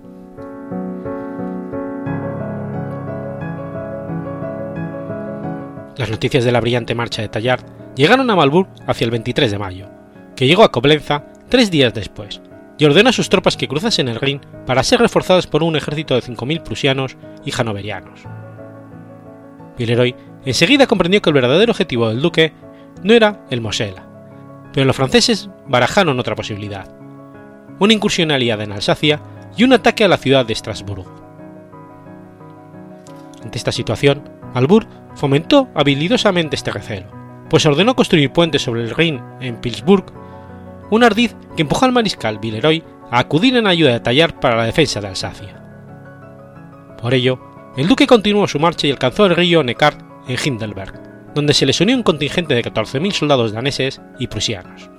Las 5.95 6.09
noticias 6.09 6.43
de 6.43 6.51
la 6.51 6.61
brillante 6.61 6.95
marcha 6.95 7.21
de 7.21 7.29
Tallard 7.29 7.63
llegaron 7.95 8.29
a 8.31 8.35
Malburg 8.35 8.67
hacia 8.87 9.05
el 9.05 9.11
23 9.11 9.51
de 9.51 9.59
mayo, 9.59 9.89
que 10.35 10.47
llegó 10.47 10.63
a 10.63 10.71
Coblenza 10.71 11.25
tres 11.49 11.69
días 11.69 11.93
después, 11.93 12.41
y 12.79 12.85
ordenó 12.85 13.09
a 13.09 13.13
sus 13.13 13.29
tropas 13.29 13.57
que 13.57 13.67
cruzasen 13.67 14.07
el 14.07 14.19
Rin 14.19 14.41
para 14.65 14.83
ser 14.83 15.01
reforzadas 15.01 15.45
por 15.45 15.61
un 15.61 15.75
ejército 15.75 16.15
de 16.15 16.21
5.000 16.21 16.63
prusianos 16.63 17.17
y 17.45 17.51
hanoverianos. 17.55 18.21
Villeroy 19.79 20.13
enseguida 20.45 20.85
comprendió 20.85 21.21
que 21.21 21.29
el 21.29 21.33
verdadero 21.33 21.71
objetivo 21.71 22.09
del 22.09 22.21
duque 22.21 22.53
no 23.01 23.13
era 23.13 23.45
el 23.49 23.61
Mosela, 23.61 24.05
pero 24.73 24.85
los 24.85 24.95
franceses 24.95 25.49
barajaron 25.67 26.19
otra 26.19 26.35
posibilidad, 26.35 26.87
una 27.79 27.93
incursión 27.93 28.29
aliada 28.29 28.65
en 28.65 28.73
Alsacia 28.73 29.21
y 29.55 29.63
un 29.63 29.73
ataque 29.73 30.03
a 30.03 30.09
la 30.09 30.17
ciudad 30.17 30.45
de 30.45 30.53
Estrasburgo. 30.53 31.11
Ante 33.41 33.57
esta 33.57 33.71
situación, 33.71 34.29
Albur 34.53 34.85
fomentó 35.15 35.69
habilidosamente 35.73 36.57
este 36.57 36.71
recelo, 36.71 37.07
pues 37.49 37.65
ordenó 37.65 37.95
construir 37.95 38.31
puentes 38.31 38.61
sobre 38.61 38.83
el 38.83 38.91
Rin 38.91 39.21
en 39.39 39.61
Pilsburg, 39.61 40.05
un 40.91 41.03
ardiz 41.03 41.35
que 41.55 41.61
empujó 41.61 41.85
al 41.85 41.93
mariscal 41.93 42.39
Villeroy 42.39 42.83
a 43.11 43.19
acudir 43.19 43.55
en 43.55 43.67
ayuda 43.67 43.93
de 43.93 43.99
Tallar 44.01 44.39
para 44.39 44.57
la 44.57 44.65
defensa 44.65 44.99
de 44.99 45.07
Alsacia. 45.07 45.63
Por 47.01 47.13
ello, 47.13 47.39
el 47.79 47.87
duque 47.87 48.07
continuó 48.07 48.45
su 48.45 48.59
marcha 48.59 48.87
y 48.87 48.91
alcanzó 48.91 49.25
el 49.25 49.37
río 49.37 49.63
Neckar 49.63 49.97
en 50.27 50.35
Hindelberg, 50.43 51.33
donde 51.33 51.53
se 51.53 51.65
les 51.65 51.79
unió 51.79 51.95
un 51.95 52.03
contingente 52.03 52.53
de 52.53 52.61
14.000 52.61 53.11
soldados 53.11 53.53
daneses 53.53 54.01
y 54.19 54.27
prusianos. 54.27 54.89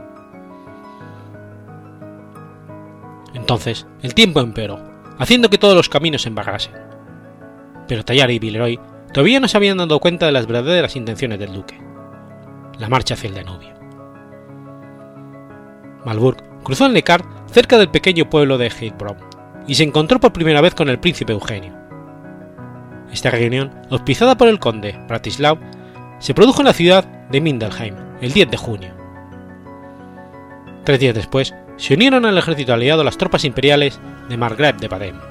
Entonces, 3.35 3.87
el 4.01 4.15
tiempo 4.15 4.41
empeoró, 4.41 4.81
haciendo 5.19 5.51
que 5.51 5.59
todos 5.59 5.77
los 5.77 5.91
caminos 5.91 6.23
se 6.23 6.31
embarrasen. 6.31 6.73
Pero 7.87 8.03
Tallar 8.03 8.31
y 8.31 8.39
Villeroy 8.39 8.81
todavía 9.13 9.41
no 9.41 9.49
se 9.49 9.59
habían 9.59 9.77
dado 9.77 10.01
cuenta 10.01 10.25
de 10.25 10.33
las 10.33 10.47
verdaderas 10.47 10.97
intenciones 10.97 11.39
del 11.39 11.53
duque, 11.53 11.79
la 12.79 12.89
marcha 12.89 13.13
hacia 13.13 13.29
el 13.29 13.35
Danubio. 13.35 13.75
Malburg 16.07 16.63
cruzó 16.63 16.87
el 16.87 16.95
Neckar 16.95 17.27
cerca 17.53 17.77
del 17.77 17.91
pequeño 17.91 18.31
pueblo 18.31 18.57
de 18.57 18.69
Heilbronn 18.69 19.19
y 19.67 19.75
se 19.75 19.83
encontró 19.83 20.19
por 20.19 20.33
primera 20.33 20.63
vez 20.63 20.75
con 20.75 20.89
el 20.89 20.99
príncipe 20.99 21.35
Eugenio. 21.35 21.80
Esta 23.13 23.31
reunión, 23.31 23.73
auspiciada 23.91 24.37
por 24.37 24.49
el 24.49 24.59
conde 24.59 24.99
Bratislav, 25.09 25.59
se 26.21 26.35
produjo 26.35 26.61
en 26.61 26.67
la 26.67 26.73
ciudad 26.73 27.05
de 27.31 27.41
Mindelheim 27.41 27.95
el 28.21 28.33
10 28.33 28.51
de 28.51 28.57
junio. 28.57 28.95
Tres 30.85 31.01
días 31.01 31.15
después, 31.15 31.55
se 31.77 31.95
unieron 31.95 32.27
al 32.27 32.39
ejército 32.39 32.73
aliado 32.73 33.03
las 33.03 33.17
tropas 33.19 33.45
imperiales 33.45 33.99
de 34.29 34.37
Margrave 34.37 34.79
de 34.79 34.89
Baden. 34.89 35.31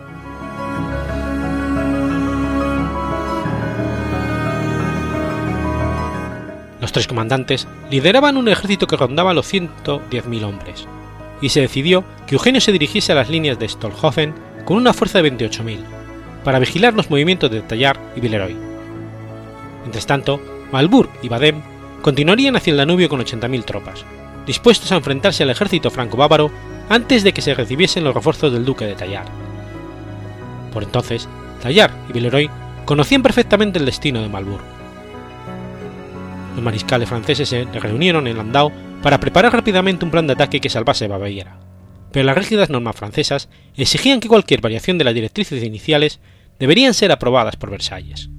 Los 6.82 6.92
tres 6.92 7.08
comandantes 7.08 7.68
lideraban 7.92 8.38
un 8.38 8.48
ejército 8.48 8.88
que 8.88 8.98
rondaba 8.98 9.34
los 9.34 9.54
110.000 9.54 10.44
hombres, 10.44 10.88
y 11.42 11.50
se 11.50 11.62
decidió 11.62 12.04
que 12.26 12.36
Eugenio 12.36 12.62
se 12.62 12.72
dirigiese 12.72 13.12
a 13.12 13.16
las 13.16 13.30
líneas 13.30 13.60
de 13.60 13.70
Stolhofen 13.70 14.34
con 14.66 14.78
una 14.78 14.94
fuerza 14.94 15.22
de 15.22 15.32
28.000, 15.32 15.99
para 16.44 16.60
vigilar 16.60 16.94
los 16.94 17.10
movimientos 17.10 17.52
de 17.52 17.62
Tallard 17.62 18.00
y 18.16 18.22
Villeroy. 18.22 18.56
Mientras 19.82 20.06
tanto, 20.06 20.42
Malburg 20.72 21.10
y 21.22 21.30
Badem 21.30 21.62
continuarían 22.02 22.56
hacia 22.56 22.72
el 22.72 22.78
Danubio 22.78 23.10
con 23.10 23.20
80.000 23.20 23.66
tropas, 23.66 24.06
dispuestos 24.46 24.92
a 24.92 24.96
enfrentarse 24.96 25.44
al 25.44 25.50
ejército 25.50 25.90
franco-bávaro 25.92 26.52
antes 26.90 27.24
de 27.24 27.34
que 27.34 27.42
se 27.42 27.54
recibiesen 27.54 28.04
los 28.04 28.14
refuerzos 28.14 28.52
del 28.52 28.66
duque 28.66 28.86
de 28.86 28.96
Tallard. 28.96 29.28
Por 30.74 30.84
entonces, 30.84 31.28
Tallard 31.62 31.92
y 32.10 32.14
Villeroy 32.14 32.50
conocían 32.86 33.22
perfectamente 33.22 33.80
el 33.80 33.86
destino 33.86 34.22
de 34.22 34.30
Malburg. 34.30 34.64
Los 36.56 36.64
mariscales 36.64 37.08
franceses 37.08 37.50
se 37.50 37.66
reunieron 37.66 38.28
en 38.28 38.38
Landau 38.38 38.72
para 39.02 39.20
preparar 39.20 39.54
rápidamente 39.54 40.04
un 40.04 40.12
plan 40.12 40.28
de 40.28 40.34
ataque 40.34 40.60
que 40.60 40.70
salvase 40.70 41.08
Baviera, 41.08 41.58
pero 42.12 42.26
las 42.26 42.38
rígidas 42.38 42.70
normas 42.70 42.96
francesas 42.96 43.50
exigían 43.76 44.20
que 44.20 44.28
cualquier 44.28 44.62
variación 44.62 44.98
de 44.98 45.04
las 45.04 45.14
directrices 45.14 45.64
iniciales 45.64 46.20
deberían 46.60 46.94
ser 46.94 47.12
aprobadas 47.12 47.56
por 47.56 47.72
Versalles. 47.72 48.30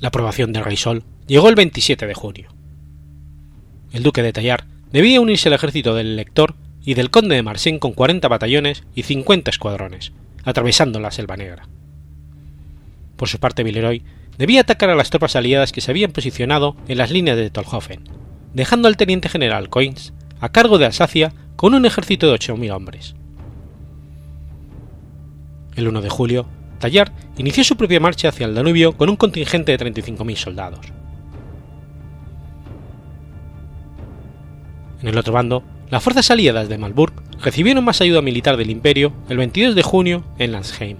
La 0.00 0.08
aprobación 0.08 0.52
del 0.52 0.64
rey 0.64 0.76
Sol 0.76 1.04
llegó 1.26 1.48
el 1.48 1.54
27 1.54 2.06
de 2.06 2.14
junio. 2.14 2.48
El 3.92 4.02
duque 4.02 4.22
de 4.22 4.32
Tallard 4.32 4.64
debía 4.92 5.20
unirse 5.20 5.48
al 5.48 5.54
ejército 5.54 5.94
del 5.94 6.08
elector 6.08 6.54
y 6.84 6.94
del 6.94 7.10
conde 7.10 7.34
de 7.34 7.42
Marsén 7.42 7.78
con 7.78 7.92
40 7.92 8.28
batallones 8.28 8.84
y 8.94 9.02
50 9.02 9.50
escuadrones, 9.50 10.12
atravesando 10.44 11.00
la 11.00 11.10
Selva 11.10 11.36
Negra. 11.36 11.68
Por 13.16 13.28
su 13.28 13.38
parte, 13.38 13.64
Villeroy 13.64 14.02
debía 14.38 14.60
atacar 14.60 14.88
a 14.90 14.94
las 14.94 15.10
tropas 15.10 15.34
aliadas 15.36 15.72
que 15.72 15.80
se 15.80 15.90
habían 15.90 16.12
posicionado 16.12 16.76
en 16.86 16.98
las 16.98 17.10
líneas 17.10 17.36
de 17.36 17.50
Tolhofen, 17.50 18.04
dejando 18.54 18.88
al 18.88 18.96
teniente 18.96 19.28
general 19.28 19.68
Coins 19.68 20.12
a 20.40 20.50
cargo 20.50 20.78
de 20.78 20.86
Alsacia 20.86 21.34
con 21.56 21.74
un 21.74 21.84
ejército 21.84 22.30
de 22.30 22.38
8.000 22.38 22.72
hombres. 22.72 23.16
El 25.78 25.86
1 25.86 26.00
de 26.00 26.08
julio, 26.08 26.44
Tallard 26.80 27.12
inició 27.36 27.62
su 27.62 27.76
propia 27.76 28.00
marcha 28.00 28.30
hacia 28.30 28.46
el 28.46 28.54
Danubio 28.56 28.96
con 28.96 29.08
un 29.08 29.14
contingente 29.14 29.76
de 29.76 29.92
35.000 29.92 30.34
soldados. 30.34 30.80
En 35.00 35.08
el 35.08 35.16
otro 35.16 35.32
bando, 35.32 35.62
las 35.88 36.02
fuerzas 36.02 36.32
aliadas 36.32 36.68
de 36.68 36.78
Malburg 36.78 37.12
recibieron 37.40 37.84
más 37.84 38.00
ayuda 38.00 38.22
militar 38.22 38.56
del 38.56 38.70
Imperio 38.70 39.12
el 39.28 39.36
22 39.36 39.76
de 39.76 39.82
junio 39.84 40.24
en 40.40 40.50
Lansheim. 40.50 40.96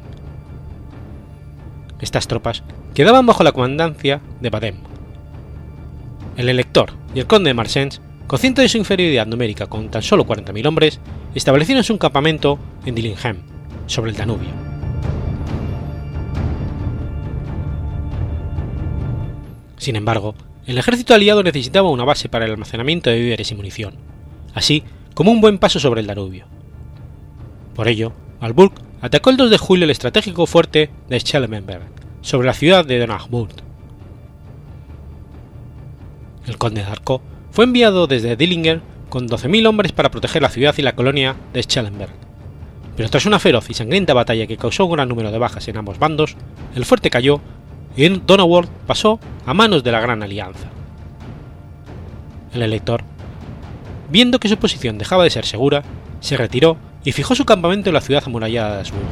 Estas 2.00 2.28
tropas 2.28 2.62
quedaban 2.94 3.26
bajo 3.26 3.42
la 3.42 3.50
comandancia 3.50 4.20
de 4.40 4.50
Badem. 4.50 4.76
El 6.37 6.49
elector 6.49 6.92
y 7.16 7.18
el 7.18 7.26
conde 7.26 7.50
de 7.50 7.54
Marsens, 7.54 8.00
consciente 8.28 8.62
de 8.62 8.68
su 8.68 8.78
inferioridad 8.78 9.26
numérica 9.26 9.66
con 9.66 9.90
tan 9.90 10.02
solo 10.02 10.25
40.000 10.25 10.68
hombres, 10.68 11.00
establecieron 11.35 11.82
su 11.82 11.99
campamento 11.99 12.61
en 12.87 12.94
Dillingham, 12.94 13.38
sobre 13.88 14.12
el 14.12 14.16
Danubio. 14.16 14.68
Sin 19.78 19.97
embargo, 19.97 20.35
el 20.66 20.76
ejército 20.76 21.14
aliado 21.14 21.42
necesitaba 21.42 21.90
una 21.90 22.04
base 22.04 22.28
para 22.28 22.44
el 22.44 22.50
almacenamiento 22.50 23.11
de 23.11 23.18
víveres 23.18 23.50
y 23.50 23.54
munición, 23.54 23.94
así 24.54 24.82
como 25.14 25.32
un 25.32 25.40
buen 25.40 25.58
paso 25.58 25.80
sobre 25.80 26.00
el 26.00 26.06
Danubio. 26.06 26.47
Por 27.75 27.88
ello, 27.88 28.12
Malburg 28.40 28.73
atacó 29.00 29.30
el 29.30 29.37
2 29.37 29.50
de 29.50 29.58
julio 29.58 29.85
el 29.85 29.90
estratégico 29.90 30.47
fuerte 30.47 30.90
de 31.08 31.20
Schellenberg, 31.20 31.88
sobre 32.20 32.47
la 32.47 32.54
ciudad 32.54 32.85
de 32.85 32.99
Donauburg. 32.99 33.52
El 36.47 36.58
conde 36.58 36.82
de 36.82 36.88
Arco 36.88 37.23
fue 37.50 37.64
enviado 37.64 38.06
desde 38.06 38.37
Dillinger 38.37 38.80
con 39.08 39.28
12.000 39.28 39.66
hombres 39.68 39.92
para 39.92 40.11
proteger 40.11 40.42
la 40.42 40.50
ciudad 40.50 40.75
y 40.76 40.82
la 40.82 40.94
colonia 40.94 41.37
de 41.52 41.62
Schellenberg, 41.62 42.12
pero 42.97 43.08
tras 43.08 43.26
una 43.26 43.38
feroz 43.38 43.70
y 43.70 43.75
sangrienta 43.75 44.12
batalla 44.12 44.49
que 44.49 44.56
causó 44.56 44.85
un 44.87 44.92
gran 44.92 45.08
número 45.08 45.30
de 45.30 45.38
bajas 45.38 45.68
en 45.68 45.76
ambos 45.76 46.00
bandos, 46.00 46.37
el 46.75 46.85
fuerte 46.85 47.11
cayó 47.11 47.40
y 47.97 48.09
Donauwörth 48.09 48.71
pasó 48.87 49.18
a 49.45 49.54
manos 49.54 49.83
de 49.83 49.92
la 49.92 50.00
Gran 50.00 50.23
Alianza. 50.23 50.68
El 52.52 52.62
elector, 52.62 53.02
viendo 54.11 54.38
que 54.38 54.49
su 54.49 54.57
posición 54.57 54.99
dejaba 54.99 55.25
de 55.25 55.30
ser 55.30 55.45
segura, 55.45 55.83
se 56.21 56.37
retiró 56.37 56.76
y 57.04 57.12
fijó 57.12 57.35
su 57.35 57.45
campamento 57.45 57.90
en 57.90 57.95
la 57.95 58.00
ciudad 58.00 58.23
amurallada 58.26 58.76
de 58.76 58.80
Asburgo. 58.83 59.07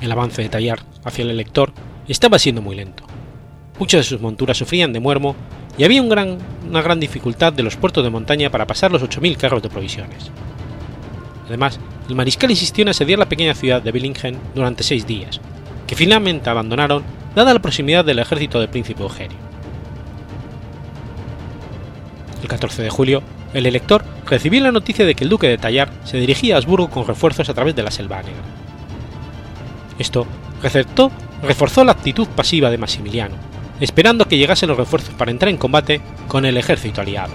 El 0.00 0.12
avance 0.12 0.42
de 0.42 0.48
Tallar 0.48 0.80
hacia 1.04 1.22
el 1.22 1.30
elector 1.30 1.72
estaba 2.06 2.38
siendo 2.38 2.62
muy 2.62 2.76
lento. 2.76 3.04
Muchas 3.78 4.00
de 4.00 4.04
sus 4.04 4.20
monturas 4.20 4.56
sufrían 4.56 4.92
de 4.92 5.00
muermo 5.00 5.36
y 5.76 5.84
había 5.84 6.02
una 6.02 6.82
gran 6.82 7.00
dificultad 7.00 7.52
de 7.52 7.62
los 7.62 7.76
puertos 7.76 8.02
de 8.02 8.10
montaña 8.10 8.50
para 8.50 8.66
pasar 8.66 8.90
los 8.90 9.02
8.000 9.02 9.36
carros 9.36 9.62
de 9.62 9.68
provisiones. 9.68 10.30
Además, 11.48 11.80
el 12.08 12.14
mariscal 12.14 12.50
insistió 12.50 12.82
en 12.82 12.90
asediar 12.90 13.18
la 13.18 13.28
pequeña 13.28 13.54
ciudad 13.54 13.82
de 13.82 13.90
Billingen 13.90 14.38
durante 14.54 14.82
seis 14.82 15.06
días, 15.06 15.40
que 15.86 15.96
finalmente 15.96 16.50
abandonaron 16.50 17.02
dada 17.34 17.54
la 17.54 17.62
proximidad 17.62 18.04
del 18.04 18.18
ejército 18.18 18.60
del 18.60 18.68
príncipe 18.68 19.02
Eugenio. 19.02 19.38
El 22.42 22.48
14 22.48 22.82
de 22.82 22.90
julio, 22.90 23.22
el 23.54 23.66
elector 23.66 24.04
recibió 24.26 24.60
la 24.60 24.72
noticia 24.72 25.06
de 25.06 25.14
que 25.14 25.24
el 25.24 25.30
duque 25.30 25.48
de 25.48 25.58
Tallar 25.58 25.90
se 26.04 26.18
dirigía 26.18 26.54
a 26.54 26.58
Habsburgo 26.58 26.90
con 26.90 27.06
refuerzos 27.06 27.48
a 27.48 27.54
través 27.54 27.74
de 27.74 27.82
la 27.82 27.90
Selva 27.90 28.22
Negra. 28.22 28.42
Esto 29.98 30.26
reforzó 31.42 31.82
la 31.82 31.92
actitud 31.92 32.28
pasiva 32.28 32.70
de 32.70 32.78
Maximiliano, 32.78 33.34
esperando 33.80 34.28
que 34.28 34.36
llegasen 34.36 34.68
los 34.68 34.78
refuerzos 34.78 35.14
para 35.14 35.30
entrar 35.30 35.48
en 35.48 35.56
combate 35.56 36.00
con 36.28 36.44
el 36.44 36.56
ejército 36.56 37.00
aliado. 37.00 37.32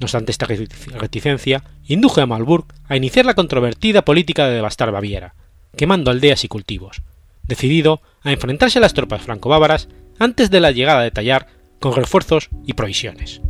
No 0.00 0.06
obstante 0.06 0.32
esta 0.32 0.46
reticencia, 0.46 1.62
indujo 1.86 2.20
a 2.20 2.26
Malburg 2.26 2.66
a 2.88 2.96
iniciar 2.96 3.26
la 3.26 3.34
controvertida 3.34 4.04
política 4.04 4.46
de 4.46 4.56
devastar 4.56 4.90
Baviera, 4.90 5.34
quemando 5.76 6.10
aldeas 6.10 6.44
y 6.44 6.48
cultivos, 6.48 7.02
decidido 7.44 8.00
a 8.22 8.32
enfrentarse 8.32 8.78
a 8.78 8.80
las 8.80 8.94
tropas 8.94 9.22
franco-bávaras 9.22 9.88
antes 10.18 10.50
de 10.50 10.60
la 10.60 10.72
llegada 10.72 11.02
de 11.02 11.10
Tallar 11.10 11.46
con 11.80 11.94
refuerzos 11.94 12.48
y 12.66 12.72
provisiones. 12.72 13.40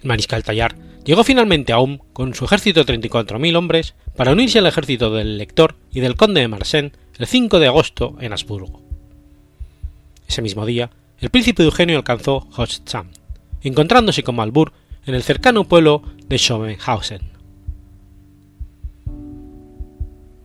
El 0.00 0.08
mariscal 0.08 0.42
Tallar 0.42 0.76
llegó 1.04 1.24
finalmente 1.24 1.72
a 1.72 1.78
Ulm 1.78 1.98
con 2.12 2.34
su 2.34 2.44
ejército 2.44 2.84
de 2.84 3.00
34.000 3.00 3.56
hombres 3.56 3.94
para 4.16 4.32
unirse 4.32 4.58
al 4.58 4.66
ejército 4.66 5.10
del 5.10 5.38
lector 5.38 5.76
y 5.90 6.00
del 6.00 6.16
conde 6.16 6.42
de 6.42 6.48
Marsen 6.48 6.92
el 7.18 7.26
5 7.26 7.58
de 7.58 7.66
agosto 7.66 8.16
en 8.20 8.32
Habsburgo. 8.32 8.83
Ese 10.26 10.42
mismo 10.42 10.66
día, 10.66 10.90
el 11.18 11.30
príncipe 11.30 11.62
Eugenio 11.62 11.96
alcanzó 11.96 12.48
Hochzam, 12.56 13.10
encontrándose 13.62 14.22
con 14.22 14.36
Malburg 14.36 14.72
en 15.06 15.14
el 15.14 15.22
cercano 15.22 15.64
pueblo 15.64 16.02
de 16.26 16.38
Schobenhausen. 16.38 17.34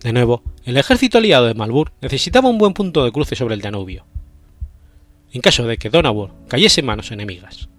De 0.01 0.13
nuevo, 0.13 0.43
el 0.63 0.77
ejército 0.77 1.17
aliado 1.17 1.47
de 1.47 1.53
Malburg 1.53 1.91
necesitaba 2.01 2.49
un 2.49 2.57
buen 2.57 2.73
punto 2.73 3.03
de 3.03 3.11
cruce 3.11 3.35
sobre 3.35 3.55
el 3.55 3.61
Danubio, 3.61 4.05
en 5.33 5.41
caso 5.41 5.65
de 5.65 5.77
que 5.77 5.89
Donauwörth 5.89 6.47
cayese 6.47 6.81
en 6.81 6.85
manos 6.85 7.11
enemigas. 7.11 7.69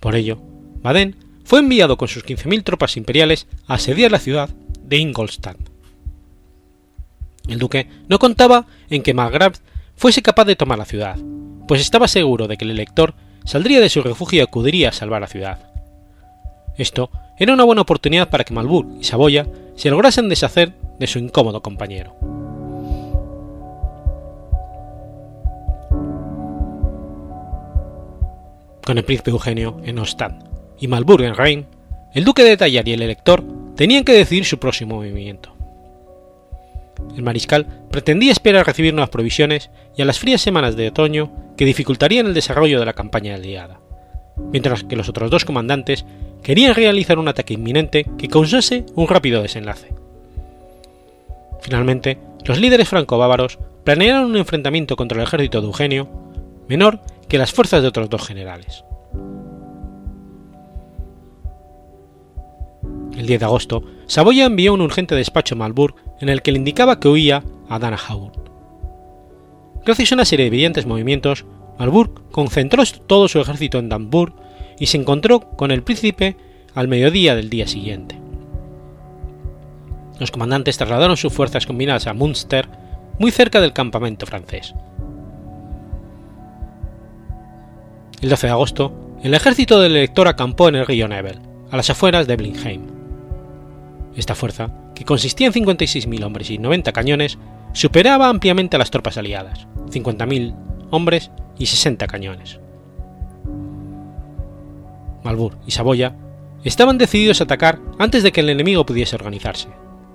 Por 0.00 0.14
ello, 0.14 0.38
Baden 0.82 1.16
fue 1.44 1.60
enviado 1.60 1.96
con 1.96 2.08
sus 2.08 2.24
15.000 2.24 2.64
tropas 2.64 2.96
imperiales 2.96 3.46
a 3.66 3.74
asediar 3.74 4.10
la 4.12 4.18
ciudad 4.18 4.50
de 4.82 4.98
Ingolstadt. 4.98 5.56
El 7.48 7.58
duque 7.58 7.88
no 8.08 8.18
contaba 8.18 8.66
en 8.90 9.02
que 9.02 9.14
Margrave 9.14 9.56
fuese 9.96 10.22
capaz 10.22 10.44
de 10.44 10.56
tomar 10.56 10.78
la 10.78 10.84
ciudad, 10.84 11.16
pues 11.66 11.80
estaba 11.80 12.08
seguro 12.08 12.46
de 12.46 12.56
que 12.56 12.64
el 12.64 12.70
elector 12.70 13.14
saldría 13.44 13.80
de 13.80 13.88
su 13.88 14.02
refugio 14.02 14.38
y 14.38 14.42
acudiría 14.42 14.90
a 14.90 14.92
salvar 14.92 15.20
la 15.20 15.26
ciudad. 15.26 15.58
Esto 16.76 17.10
era 17.38 17.54
una 17.54 17.64
buena 17.64 17.82
oportunidad 17.82 18.28
para 18.28 18.44
que 18.44 18.54
Malburg 18.54 18.88
y 19.00 19.04
Saboya 19.04 19.46
se 19.74 19.90
lograsen 19.90 20.28
deshacer 20.28 20.74
de 20.98 21.06
su 21.06 21.18
incómodo 21.18 21.62
compañero. 21.62 22.14
Con 28.84 28.98
el 28.98 29.04
príncipe 29.04 29.30
Eugenio 29.30 29.80
en 29.84 29.98
Ostend 29.98 30.44
y 30.78 30.86
Malburg 30.86 31.24
en 31.24 31.34
Rhein, 31.34 31.66
el 32.14 32.24
duque 32.24 32.44
de 32.44 32.56
Tallar 32.56 32.86
y 32.86 32.92
el 32.92 33.02
elector 33.02 33.42
tenían 33.74 34.04
que 34.04 34.12
decidir 34.12 34.44
su 34.44 34.58
próximo 34.58 34.96
movimiento. 34.96 35.55
El 37.16 37.22
mariscal 37.22 37.66
pretendía 37.90 38.32
esperar 38.32 38.66
recibir 38.66 38.92
nuevas 38.92 39.10
provisiones 39.10 39.70
y 39.96 40.02
a 40.02 40.04
las 40.04 40.18
frías 40.18 40.40
semanas 40.40 40.76
de 40.76 40.88
otoño 40.88 41.32
que 41.56 41.64
dificultarían 41.64 42.26
el 42.26 42.34
desarrollo 42.34 42.78
de 42.78 42.86
la 42.86 42.92
campaña 42.92 43.34
aliada, 43.34 43.80
mientras 44.52 44.84
que 44.84 44.96
los 44.96 45.08
otros 45.08 45.30
dos 45.30 45.44
comandantes 45.44 46.04
querían 46.42 46.74
realizar 46.74 47.18
un 47.18 47.28
ataque 47.28 47.54
inminente 47.54 48.06
que 48.18 48.28
causase 48.28 48.84
un 48.94 49.08
rápido 49.08 49.42
desenlace. 49.42 49.88
Finalmente, 51.60 52.18
los 52.44 52.60
líderes 52.60 52.88
franco-bávaros 52.88 53.58
planearon 53.84 54.26
un 54.26 54.36
enfrentamiento 54.36 54.96
contra 54.96 55.18
el 55.18 55.26
ejército 55.26 55.60
de 55.60 55.66
Eugenio 55.66 56.08
menor 56.68 57.00
que 57.28 57.38
las 57.38 57.52
fuerzas 57.52 57.82
de 57.82 57.88
otros 57.88 58.10
dos 58.10 58.26
generales. 58.26 58.84
El 63.16 63.26
10 63.26 63.40
de 63.40 63.46
agosto, 63.46 63.82
Saboya 64.06 64.44
envió 64.44 64.74
un 64.74 64.82
urgente 64.82 65.14
despacho 65.14 65.54
a 65.54 65.58
Malburg 65.58 65.94
en 66.20 66.28
el 66.28 66.42
que 66.42 66.52
le 66.52 66.58
indicaba 66.58 67.00
que 67.00 67.08
huía 67.08 67.42
a 67.68 67.78
Danahau. 67.78 68.30
Gracias 69.84 70.12
a 70.12 70.16
una 70.16 70.24
serie 70.24 70.44
de 70.44 70.50
brillantes 70.50 70.86
movimientos, 70.86 71.46
Malburg 71.78 72.30
concentró 72.30 72.82
todo 73.06 73.28
su 73.28 73.40
ejército 73.40 73.78
en 73.78 73.88
Damburg 73.88 74.34
y 74.78 74.86
se 74.86 74.98
encontró 74.98 75.40
con 75.40 75.70
el 75.70 75.82
príncipe 75.82 76.36
al 76.74 76.88
mediodía 76.88 77.34
del 77.34 77.48
día 77.48 77.66
siguiente. 77.66 78.20
Los 80.18 80.30
comandantes 80.30 80.76
trasladaron 80.76 81.16
sus 81.16 81.32
fuerzas 81.32 81.66
combinadas 81.66 82.06
a 82.06 82.14
Münster, 82.14 82.68
muy 83.18 83.30
cerca 83.30 83.60
del 83.60 83.72
campamento 83.72 84.26
francés. 84.26 84.74
El 88.20 88.30
12 88.30 88.46
de 88.46 88.52
agosto, 88.52 89.16
el 89.22 89.34
ejército 89.34 89.80
del 89.80 89.96
elector 89.96 90.28
acampó 90.28 90.68
en 90.68 90.76
el 90.76 90.86
río 90.86 91.08
Nebel, 91.08 91.38
a 91.70 91.76
las 91.76 91.90
afueras 91.90 92.26
de 92.26 92.36
Blingheim. 92.36 92.95
Esta 94.16 94.34
fuerza, 94.34 94.70
que 94.94 95.04
consistía 95.04 95.46
en 95.46 95.52
56.000 95.52 96.24
hombres 96.24 96.50
y 96.50 96.58
90 96.58 96.92
cañones, 96.92 97.38
superaba 97.74 98.28
ampliamente 98.28 98.76
a 98.76 98.78
las 98.78 98.90
tropas 98.90 99.18
aliadas, 99.18 99.68
50.000 99.90 100.56
hombres 100.90 101.30
y 101.58 101.66
60 101.66 102.06
cañones. 102.06 102.58
Malbur 105.22 105.58
y 105.66 105.72
Saboya 105.72 106.16
estaban 106.64 106.96
decididos 106.96 107.40
a 107.40 107.44
atacar 107.44 107.78
antes 107.98 108.22
de 108.22 108.32
que 108.32 108.40
el 108.40 108.48
enemigo 108.48 108.86
pudiese 108.86 109.16
organizarse, 109.16 109.68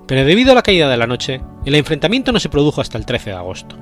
pero 0.08 0.26
debido 0.26 0.52
a 0.52 0.56
la 0.56 0.64
caída 0.64 0.90
de 0.90 0.98
la 0.98 1.06
noche, 1.08 1.42
el 1.66 1.76
enfrentamiento 1.76 2.32
no 2.32 2.40
se 2.40 2.50
produjo 2.50 2.82
hasta 2.82 2.98
el 2.98 3.06
13 3.06 3.30
de 3.30 3.36
agosto. 3.36 3.78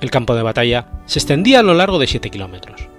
El 0.00 0.10
campo 0.10 0.34
de 0.34 0.42
batalla 0.42 0.88
se 1.06 1.18
extendía 1.18 1.60
a 1.60 1.62
lo 1.62 1.74
largo 1.74 1.98
de 1.98 2.06
7 2.06 2.30
kilómetros. 2.30 2.91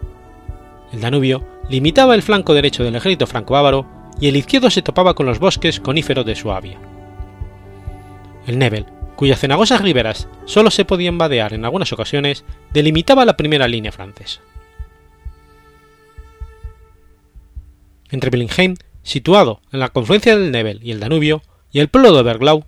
El 0.94 1.02
Danubio 1.02 1.44
limitaba 1.70 2.14
el 2.14 2.22
flanco 2.22 2.54
derecho 2.54 2.84
del 2.84 2.96
ejército 2.96 3.26
franco-bávaro 3.26 3.88
y 4.22 4.28
el 4.28 4.36
izquierdo 4.36 4.70
se 4.70 4.84
topaba 4.84 5.16
con 5.16 5.26
los 5.26 5.40
bosques 5.40 5.80
coníferos 5.80 6.26
de 6.26 6.36
Suabia. 6.36 6.80
El 8.46 8.60
Nebel, 8.60 8.86
cuyas 9.16 9.40
cenagosas 9.40 9.82
riberas 9.82 10.28
solo 10.46 10.70
se 10.70 10.86
podían 10.86 11.18
vadear 11.18 11.54
en 11.54 11.66
algunas 11.66 11.92
ocasiones, 11.92 12.46
delimitaba 12.74 13.26
la 13.26 13.36
primera 13.36 13.68
línea 13.68 13.92
francesa. 13.92 14.42
Entre 18.12 18.30
Billingheim, 18.30 18.76
situado 19.02 19.62
en 19.72 19.80
la 19.80 19.90
confluencia 19.90 20.38
del 20.38 20.52
Nebel 20.52 20.80
y 20.84 20.92
el 20.92 21.00
Danubio, 21.00 21.42
y 21.72 21.80
el 21.80 21.88
pueblo 21.88 22.14
de 22.14 22.20
Oberglau, 22.20 22.66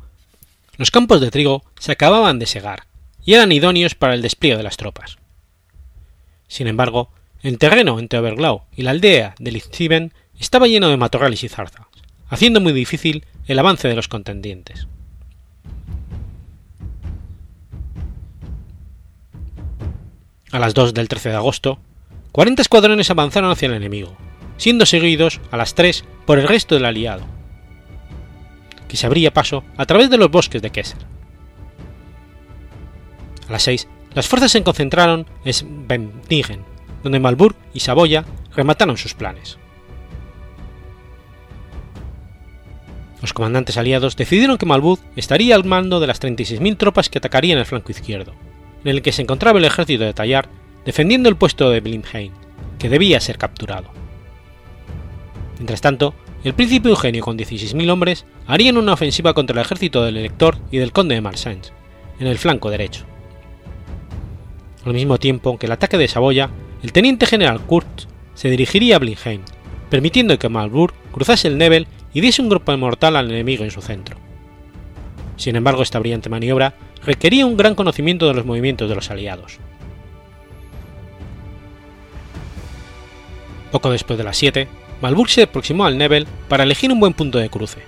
los 0.78 0.90
campos 0.90 1.22
de 1.22 1.30
trigo 1.30 1.64
se 1.80 1.92
acababan 1.92 2.40
de 2.40 2.48
segar 2.48 2.88
y 3.24 3.36
eran 3.36 3.52
idóneos 3.52 3.94
para 3.94 4.16
el 4.16 4.24
despliegue 4.24 4.58
de 4.58 4.64
las 4.64 4.78
tropas. 4.78 5.20
Sin 6.48 6.68
embargo, 6.68 7.12
el 7.46 7.60
terreno 7.60 8.00
entre 8.00 8.18
Oberglau 8.18 8.64
y 8.76 8.82
la 8.82 8.90
aldea 8.90 9.36
de 9.38 9.52
Lichtziben 9.52 10.14
estaba 10.40 10.66
lleno 10.66 10.90
de 10.90 10.98
matorrales 10.98 11.44
y 11.44 11.48
zarzas, 11.48 11.86
haciendo 12.28 12.60
muy 12.60 12.74
difícil 12.74 13.24
el 13.46 13.60
avance 13.60 13.88
de 13.88 13.96
los 13.96 14.08
contendientes. 14.08 14.88
A 20.52 20.58
las 20.58 20.74
2 20.74 20.96
del 20.96 21.08
13 21.08 21.30
de 21.30 21.36
agosto, 21.36 21.80
40 22.32 22.64
escuadrones 22.64 23.12
avanzaron 23.12 23.52
hacia 23.52 23.68
el 23.68 23.76
enemigo, 23.76 24.18
siendo 24.58 24.88
seguidos 24.88 25.40
a 25.52 25.58
las 25.58 25.76
3 25.76 26.04
por 26.26 26.40
el 26.40 26.48
resto 26.48 26.74
del 26.74 26.86
aliado, 26.86 27.26
que 28.88 28.98
se 28.98 29.06
abría 29.06 29.32
paso 29.32 29.64
a 29.78 29.86
través 29.86 30.10
de 30.10 30.18
los 30.18 30.32
bosques 30.32 30.64
de 30.64 30.72
Kessel. 30.72 31.00
A 33.48 33.52
las 33.52 33.62
6, 33.62 33.88
las 34.16 34.28
fuerzas 34.28 34.52
se 34.52 34.64
concentraron 34.64 35.28
en 35.44 35.88
Bentningen, 35.88 36.75
donde 37.06 37.20
Malburg 37.20 37.56
y 37.72 37.82
Saboya 37.82 38.26
remataron 38.56 38.98
sus 38.98 39.14
planes. 39.14 39.60
Los 43.22 43.32
comandantes 43.32 43.78
aliados 43.78 44.16
decidieron 44.16 44.58
que 44.58 44.66
Malbud 44.66 44.98
estaría 45.16 45.54
al 45.54 45.66
mando 45.66 46.00
de 46.00 46.08
las 46.08 46.20
36.000 46.20 46.78
tropas 46.78 47.10
que 47.10 47.20
atacarían 47.20 47.60
el 47.60 47.68
flanco 47.68 47.92
izquierdo, 47.92 48.34
en 48.84 48.90
el 48.90 49.04
que 49.04 49.12
se 49.12 49.22
encontraba 49.22 49.60
el 49.60 49.66
ejército 49.66 50.04
de 50.04 50.16
Tallard 50.16 50.50
defendiendo 50.84 51.30
el 51.30 51.36
puesto 51.36 51.70
de 51.70 51.80
Blimheim, 51.80 52.34
que 52.80 52.90
debía 52.90 53.20
ser 53.20 53.38
capturado. 53.38 53.92
Mientras 55.60 55.82
tanto, 55.82 56.16
el 56.44 56.56
príncipe 56.56 56.90
Eugenio 56.90 57.24
con 57.24 57.38
16.000 57.38 57.92
hombres 57.92 58.26
harían 58.48 58.78
una 58.78 58.94
ofensiva 58.94 59.36
contra 59.36 59.60
el 59.60 59.64
ejército 59.64 60.04
del 60.04 60.18
elector 60.18 60.58
y 60.72 60.80
del 60.80 60.92
conde 60.92 61.14
de 61.14 61.22
Marsens, 61.22 61.72
en 62.20 62.26
el 62.26 62.40
flanco 62.40 62.72
derecho. 62.72 63.06
Al 64.86 64.94
mismo 64.94 65.20
tiempo 65.20 65.60
que 65.60 65.68
el 65.68 65.72
ataque 65.72 66.00
de 66.00 66.08
Saboya, 66.08 66.50
el 66.86 66.92
teniente 66.92 67.26
general 67.26 67.62
Kurz 67.62 68.08
se 68.36 68.48
dirigiría 68.48 68.98
a 68.98 69.00
Blinheim, 69.00 69.42
permitiendo 69.90 70.38
que 70.38 70.50
Marburg 70.50 70.94
cruzase 71.12 71.48
el 71.48 71.58
Nebel 71.58 71.88
y 72.14 72.22
diese 72.22 72.44
un 72.44 72.48
golpe 72.48 72.78
mortal 72.78 73.16
al 73.16 73.32
enemigo 73.32 73.64
en 73.64 73.72
su 73.72 73.82
centro. 73.82 74.18
Sin 75.36 75.56
embargo, 75.56 75.82
esta 75.82 75.98
brillante 75.98 76.30
maniobra 76.30 76.76
requería 77.04 77.48
un 77.48 77.58
gran 77.58 77.74
conocimiento 77.74 78.28
de 78.28 78.36
los 78.36 78.46
movimientos 78.46 78.88
de 78.88 78.94
los 78.94 79.10
aliados. 79.10 79.58
Poco 83.72 83.90
después 83.90 84.20
de 84.20 84.24
las 84.24 84.38
7, 84.38 84.68
Malburg 85.02 85.32
se 85.32 85.42
aproximó 85.42 85.86
al 85.86 85.98
Nebel 85.98 86.28
para 86.48 86.66
elegir 86.66 86.92
un 86.92 87.00
buen 87.00 87.14
punto 87.14 87.40
de 87.40 87.50
cruce. 87.50 87.82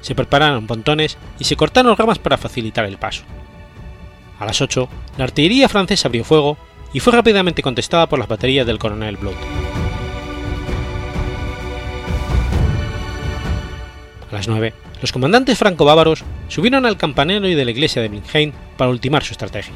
Se 0.00 0.16
prepararon 0.16 0.66
pontones 0.66 1.18
y 1.38 1.44
se 1.44 1.54
cortaron 1.54 1.96
ramas 1.96 2.18
para 2.18 2.36
facilitar 2.36 2.84
el 2.84 2.98
paso. 2.98 3.22
A 4.40 4.44
las 4.44 4.60
8, 4.60 4.88
la 5.18 5.24
artillería 5.24 5.68
francesa 5.68 6.08
abrió 6.08 6.24
fuego 6.24 6.58
y 6.94 7.00
fue 7.00 7.12
rápidamente 7.12 7.62
contestada 7.62 8.08
por 8.08 8.18
las 8.18 8.28
baterías 8.28 8.66
del 8.66 8.78
coronel 8.78 9.18
Blood. 9.18 9.34
A 14.30 14.34
las 14.34 14.48
9, 14.48 14.72
los 15.02 15.12
comandantes 15.12 15.58
franco-bávaros 15.58 16.24
subieron 16.48 16.86
al 16.86 16.96
campanero 16.96 17.46
y 17.48 17.54
de 17.54 17.64
la 17.64 17.72
iglesia 17.72 18.00
de 18.00 18.08
Blinheim 18.08 18.52
para 18.76 18.90
ultimar 18.90 19.24
su 19.24 19.32
estrategia. 19.32 19.74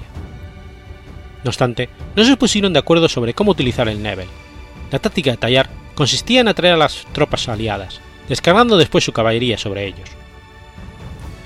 No 1.44 1.50
obstante, 1.50 1.88
no 2.16 2.24
se 2.24 2.37
pusieron 2.37 2.72
de 2.72 2.78
acuerdo 2.78 3.09
sobre 3.09 3.35
cómo 3.35 3.50
utilizar 3.50 3.88
el 3.88 4.02
Nebel. 4.02 4.28
La 4.90 4.98
táctica 4.98 5.33
de 5.33 5.37
tallar 5.37 5.68
consistía 5.94 6.40
en 6.40 6.48
atraer 6.48 6.74
a 6.74 6.78
las 6.78 7.04
tropas 7.12 7.48
aliadas, 7.48 8.00
descargando 8.28 8.76
después 8.76 9.04
su 9.04 9.12
caballería 9.12 9.59
sobre 9.59 9.87
ellos. 9.87 10.09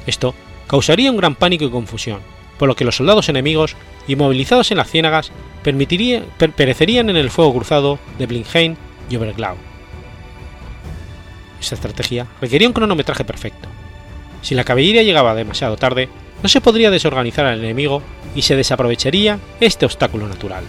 Esto 0.06 0.34
causaría 0.66 1.10
un 1.10 1.16
gran 1.16 1.34
pánico 1.34 1.64
y 1.64 1.70
confusión, 1.70 2.20
por 2.62 2.68
lo 2.68 2.76
que 2.76 2.84
los 2.84 2.94
soldados 2.94 3.28
enemigos, 3.28 3.74
inmovilizados 4.06 4.70
en 4.70 4.76
las 4.76 4.88
ciénagas, 4.88 5.32
perecerían 5.64 7.10
en 7.10 7.16
el 7.16 7.28
fuego 7.28 7.52
cruzado 7.52 7.98
de 8.20 8.26
Blinheim 8.26 8.76
y 9.10 9.16
Oberglau. 9.16 9.56
Esta 11.60 11.74
estrategia 11.74 12.28
requería 12.40 12.68
un 12.68 12.72
cronometraje 12.72 13.24
perfecto. 13.24 13.68
Si 14.42 14.54
la 14.54 14.62
caballería 14.62 15.02
llegaba 15.02 15.34
demasiado 15.34 15.76
tarde, 15.76 16.08
no 16.40 16.48
se 16.48 16.60
podría 16.60 16.92
desorganizar 16.92 17.46
al 17.46 17.58
enemigo 17.58 18.00
y 18.36 18.42
se 18.42 18.54
desaprovecharía 18.54 19.40
este 19.58 19.84
obstáculo 19.84 20.28
natural. 20.28 20.62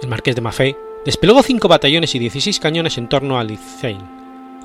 El 0.00 0.08
marqués 0.08 0.36
de 0.36 0.42
Maffei 0.42 0.76
desplegó 1.04 1.42
cinco 1.42 1.66
batallones 1.66 2.14
y 2.14 2.20
16 2.20 2.60
cañones 2.60 2.98
en 2.98 3.08
torno 3.08 3.36
a 3.36 3.42
Litzheim, 3.42 4.17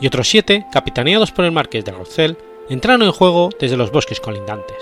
y 0.04 0.08
otros 0.08 0.28
siete, 0.28 0.66
capitaneados 0.70 1.32
por 1.32 1.46
el 1.46 1.54
marqués 1.54 1.86
de 1.86 1.94
Rothschild, 1.94 2.36
entraron 2.70 3.04
en 3.04 3.14
juego 3.14 3.50
desde 3.58 3.78
los 3.78 3.90
bosques 3.90 4.20
colindantes. 4.20 4.76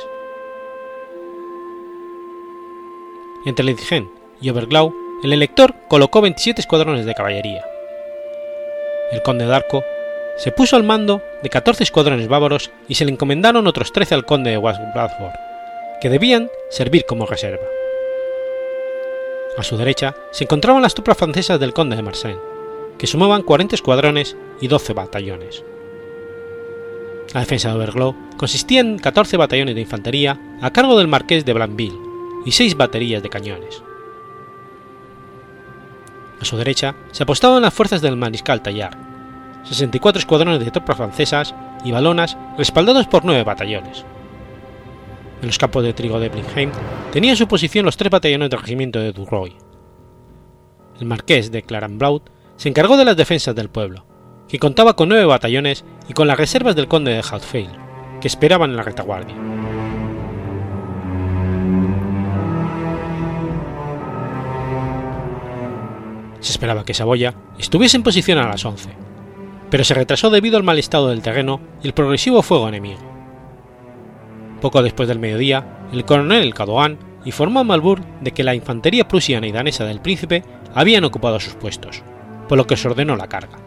Entre 3.45 3.63
Litzheim 3.63 4.09
y 4.41 4.49
Oberglau 4.49 4.91
el 5.23 5.31
elector 5.31 5.75
colocó 5.87 6.21
27 6.21 6.61
escuadrones 6.61 7.05
de 7.05 7.13
caballería. 7.13 7.63
El 9.11 9.21
conde 9.21 9.45
de 9.45 9.53
Arco 9.53 9.83
se 10.37 10.51
puso 10.51 10.75
al 10.75 10.83
mando 10.83 11.21
de 11.43 11.49
14 11.49 11.83
escuadrones 11.83 12.27
bávaros 12.27 12.71
y 12.87 12.95
se 12.95 13.05
le 13.05 13.11
encomendaron 13.11 13.67
otros 13.67 13.93
13 13.93 14.15
al 14.15 14.25
conde 14.25 14.49
de 14.49 14.57
Bradford, 14.57 15.35
que 16.01 16.09
debían 16.09 16.49
servir 16.71 17.05
como 17.05 17.27
reserva. 17.27 17.67
A 19.55 19.61
su 19.61 19.77
derecha 19.77 20.15
se 20.31 20.45
encontraban 20.45 20.81
las 20.81 20.95
tropas 20.95 21.17
francesas 21.17 21.59
del 21.59 21.73
conde 21.73 21.95
de 21.95 22.01
Marseille, 22.01 22.39
que 23.01 23.07
sumaban 23.07 23.41
40 23.41 23.73
escuadrones 23.73 24.37
y 24.61 24.67
12 24.67 24.93
batallones. 24.93 25.65
La 27.33 27.39
defensa 27.39 27.69
de 27.69 27.75
Oberglau 27.75 28.15
consistía 28.37 28.79
en 28.79 28.99
14 28.99 29.37
batallones 29.37 29.73
de 29.73 29.81
infantería 29.81 30.39
a 30.61 30.69
cargo 30.69 30.95
del 30.95 31.07
marqués 31.07 31.43
de 31.43 31.53
Blanville 31.53 31.97
y 32.45 32.51
6 32.51 32.77
baterías 32.77 33.23
de 33.23 33.29
cañones. 33.29 33.81
A 36.39 36.45
su 36.45 36.57
derecha 36.57 36.93
se 37.11 37.23
apostaban 37.23 37.63
las 37.63 37.73
fuerzas 37.73 38.03
del 38.03 38.17
mariscal 38.17 38.61
Tallard, 38.61 38.95
64 39.63 40.19
escuadrones 40.19 40.59
de 40.59 40.69
tropas 40.69 40.97
francesas 40.97 41.55
y 41.83 41.91
balonas 41.91 42.37
respaldados 42.55 43.07
por 43.07 43.25
9 43.25 43.43
batallones. 43.43 44.05
En 45.41 45.47
los 45.47 45.57
campos 45.57 45.83
de 45.83 45.93
trigo 45.93 46.19
de 46.19 46.29
Blinheim 46.29 46.69
tenían 47.11 47.35
su 47.35 47.47
posición 47.47 47.83
los 47.83 47.97
tres 47.97 48.11
batallones 48.11 48.51
del 48.51 48.59
regimiento 48.59 48.99
de 48.99 49.11
Duroy. 49.11 49.55
El 50.99 51.07
marqués 51.07 51.51
de 51.51 51.63
Clarenblaut 51.63 52.29
se 52.61 52.69
encargó 52.69 52.95
de 52.95 53.05
las 53.05 53.17
defensas 53.17 53.55
del 53.55 53.71
pueblo, 53.71 54.05
que 54.47 54.59
contaba 54.59 54.95
con 54.95 55.09
nueve 55.09 55.25
batallones 55.25 55.83
y 56.07 56.13
con 56.13 56.27
las 56.27 56.37
reservas 56.37 56.75
del 56.75 56.87
conde 56.87 57.11
de 57.11 57.23
Hautfeil, 57.27 57.71
que 58.21 58.27
esperaban 58.27 58.69
en 58.69 58.77
la 58.77 58.83
retaguardia. 58.83 59.35
Se 66.39 66.51
esperaba 66.51 66.85
que 66.85 66.93
Saboya 66.93 67.33
estuviese 67.57 67.97
en 67.97 68.03
posición 68.03 68.37
a 68.37 68.47
las 68.47 68.63
11, 68.63 68.91
pero 69.71 69.83
se 69.83 69.95
retrasó 69.95 70.29
debido 70.29 70.57
al 70.57 70.63
mal 70.63 70.77
estado 70.77 71.09
del 71.09 71.23
terreno 71.23 71.61
y 71.81 71.87
el 71.87 71.95
progresivo 71.95 72.43
fuego 72.43 72.69
enemigo. 72.69 72.99
Poco 74.61 74.83
después 74.83 75.09
del 75.09 75.17
mediodía, 75.17 75.87
el 75.91 76.05
coronel 76.05 76.53
Cadoán 76.53 76.99
informó 77.25 77.61
a 77.61 77.63
Malburg 77.63 78.03
de 78.21 78.33
que 78.33 78.43
la 78.43 78.53
infantería 78.53 79.07
prusiana 79.07 79.47
y 79.47 79.51
danesa 79.51 79.83
del 79.83 79.99
príncipe 79.99 80.43
habían 80.75 81.05
ocupado 81.05 81.39
sus 81.39 81.55
puestos, 81.55 82.03
por 82.51 82.57
lo 82.57 82.67
que 82.67 82.75
se 82.75 82.89
ordenó 82.89 83.15
la 83.15 83.27
carga. 83.27 83.57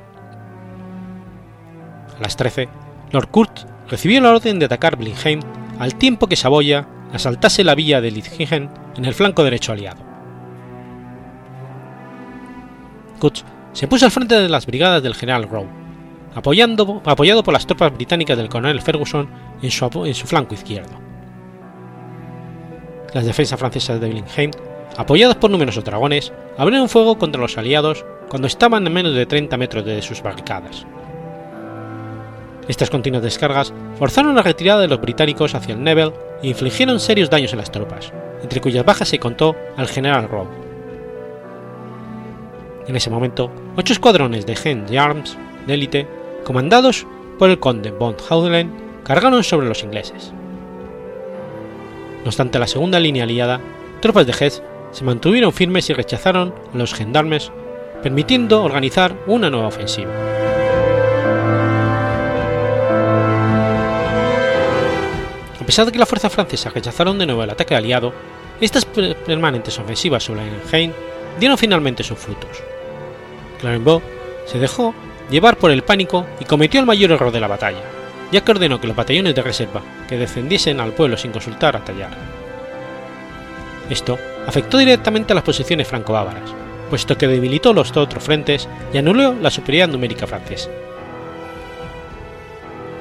A 2.18 2.20
las 2.20 2.37
13, 2.37 2.68
Lord 3.12 3.29
Kurz 3.31 3.66
recibió 3.88 4.20
la 4.20 4.29
orden 4.29 4.59
de 4.59 4.66
atacar 4.66 4.97
Blinheim 4.97 5.40
al 5.79 5.94
tiempo 5.94 6.27
que 6.27 6.37
Saboya 6.37 6.87
asaltase 7.11 7.64
la 7.64 7.75
villa 7.75 8.03
de 8.03 8.11
Litzingen 8.11 8.68
en 8.94 9.07
el 9.07 9.14
flanco 9.14 9.42
derecho 9.42 9.73
aliado. 9.73 10.03
se 13.73 13.88
puso 13.88 14.05
al 14.05 14.11
frente 14.11 14.35
de 14.35 14.51
las 14.51 14.66
brigadas 14.66 15.03
del 15.03 15.14
general 15.14 15.49
Rowe, 15.49 15.70
apoyando, 16.35 17.01
apoyado 17.07 17.42
por 17.42 17.55
las 17.55 17.66
tropas 17.66 17.94
británicas 17.94 18.37
del 18.37 18.51
coronel 18.51 18.83
Ferguson 18.83 19.31
en 19.62 19.70
su, 19.70 20.05
en 20.05 20.14
su 20.14 20.27
flanco 20.27 20.53
izquierdo. 20.53 21.01
Las 23.14 23.25
defensas 23.25 23.59
francesas 23.59 23.99
de 23.99 24.11
Blenheim, 24.11 24.51
apoyadas 24.99 25.37
por 25.37 25.51
numerosos 25.51 25.85
dragones, 25.85 26.35
abrieron 26.59 26.90
fuego 26.90 27.16
contra 27.16 27.40
los 27.40 27.57
aliados 27.57 28.05
cuando 28.28 28.46
estaban 28.46 28.87
a 28.87 28.90
menos 28.90 29.14
de 29.14 29.26
30 29.26 29.56
metros 29.56 29.84
de 29.84 30.02
sus 30.02 30.22
barricadas. 30.22 30.87
Estas 32.68 32.90
continuas 32.90 33.22
descargas 33.22 33.72
forzaron 33.98 34.34
la 34.34 34.42
retirada 34.42 34.80
de 34.80 34.88
los 34.88 35.00
británicos 35.00 35.54
hacia 35.54 35.74
el 35.74 35.82
Nebel 35.82 36.12
e 36.42 36.48
infligieron 36.48 36.98
serios 36.98 37.28
daños 37.28 37.52
en 37.52 37.58
las 37.58 37.70
tropas, 37.70 38.12
entre 38.42 38.60
cuyas 38.60 38.84
bajas 38.84 39.08
se 39.08 39.18
contó 39.18 39.54
al 39.76 39.88
general 39.88 40.28
Rowe. 40.28 40.48
En 42.87 42.96
ese 42.96 43.10
momento, 43.10 43.50
ocho 43.76 43.92
escuadrones 43.92 44.46
de 44.46 44.56
Gen 44.56 44.87
Arms 44.98 45.37
de 45.66 45.74
élite, 45.74 46.06
comandados 46.44 47.06
por 47.38 47.50
el 47.50 47.58
conde 47.58 47.90
von 47.90 48.16
Haudelen, 48.28 48.72
cargaron 49.04 49.42
sobre 49.44 49.68
los 49.68 49.82
ingleses. 49.82 50.32
No 52.22 52.26
obstante 52.26 52.58
la 52.58 52.66
segunda 52.66 53.00
línea 53.00 53.24
aliada, 53.24 53.60
tropas 54.00 54.26
de 54.26 54.32
Hesse 54.32 54.62
se 54.92 55.04
mantuvieron 55.04 55.52
firmes 55.52 55.90
y 55.90 55.92
rechazaron 55.92 56.54
a 56.72 56.76
los 56.76 56.94
gendarmes, 56.94 57.52
permitiendo 58.04 58.62
organizar 58.62 59.16
una 59.26 59.48
nueva 59.48 59.68
ofensiva. 59.68 60.12
A 65.58 65.64
pesar 65.64 65.86
de 65.86 65.92
que 65.92 65.98
las 65.98 66.06
fuerzas 66.06 66.30
francesas 66.30 66.74
rechazaron 66.74 67.18
de 67.18 67.24
nuevo 67.24 67.42
el 67.42 67.48
ataque 67.48 67.74
aliado, 67.74 68.12
estas 68.60 68.84
permanentes 68.84 69.78
ofensivas 69.78 70.22
sobre 70.22 70.42
Enheim 70.42 70.92
dieron 71.40 71.56
finalmente 71.56 72.04
sus 72.04 72.18
frutos. 72.18 72.62
Clarenbeau 73.58 74.02
se 74.44 74.58
dejó 74.58 74.94
llevar 75.30 75.56
por 75.56 75.70
el 75.70 75.82
pánico 75.82 76.26
y 76.38 76.44
cometió 76.44 76.80
el 76.80 76.86
mayor 76.86 77.10
error 77.10 77.32
de 77.32 77.40
la 77.40 77.48
batalla, 77.48 77.80
ya 78.30 78.42
que 78.42 78.50
ordenó 78.50 78.82
que 78.82 78.86
los 78.86 78.96
batallones 78.96 79.34
de 79.34 79.40
reserva 79.40 79.80
que 80.06 80.18
descendiesen 80.18 80.78
al 80.78 80.92
pueblo 80.92 81.16
sin 81.16 81.32
consultar 81.32 81.74
a 81.74 81.82
Tallar. 81.82 82.10
Esto 83.88 84.18
afectó 84.46 84.76
directamente 84.76 85.32
a 85.32 85.36
las 85.36 85.44
posiciones 85.44 85.88
franco-bávaras, 85.88 86.63
puesto 86.94 87.18
que 87.18 87.26
debilitó 87.26 87.72
los 87.72 87.90
otros 87.96 88.22
frentes 88.22 88.68
y 88.92 88.98
anuló 88.98 89.35
la 89.35 89.50
superioridad 89.50 89.92
numérica 89.92 90.28
francesa. 90.28 90.70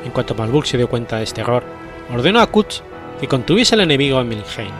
En 0.03 0.09
cuanto 0.09 0.33
Marburg 0.33 0.65
se 0.65 0.77
dio 0.77 0.89
cuenta 0.89 1.17
de 1.17 1.25
este 1.25 1.41
error, 1.41 1.63
ordenó 2.11 2.39
a 2.39 2.47
Kutz 2.47 2.81
que 3.21 3.27
contuviese 3.27 3.75
al 3.75 3.81
enemigo 3.81 4.19
en 4.19 4.29
Milheim. 4.29 4.73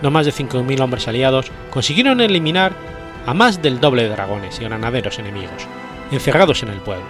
No 0.00 0.10
más 0.10 0.24
de 0.24 0.32
5.000 0.32 0.80
hombres 0.80 1.06
aliados 1.06 1.52
consiguieron 1.68 2.22
eliminar 2.22 2.72
a 3.26 3.34
más 3.34 3.60
del 3.60 3.78
doble 3.78 4.04
de 4.04 4.08
dragones 4.08 4.58
y 4.58 4.64
granaderos 4.64 5.18
enemigos, 5.18 5.66
encerrados 6.10 6.62
en 6.62 6.70
el 6.70 6.80
pueblo. 6.80 7.04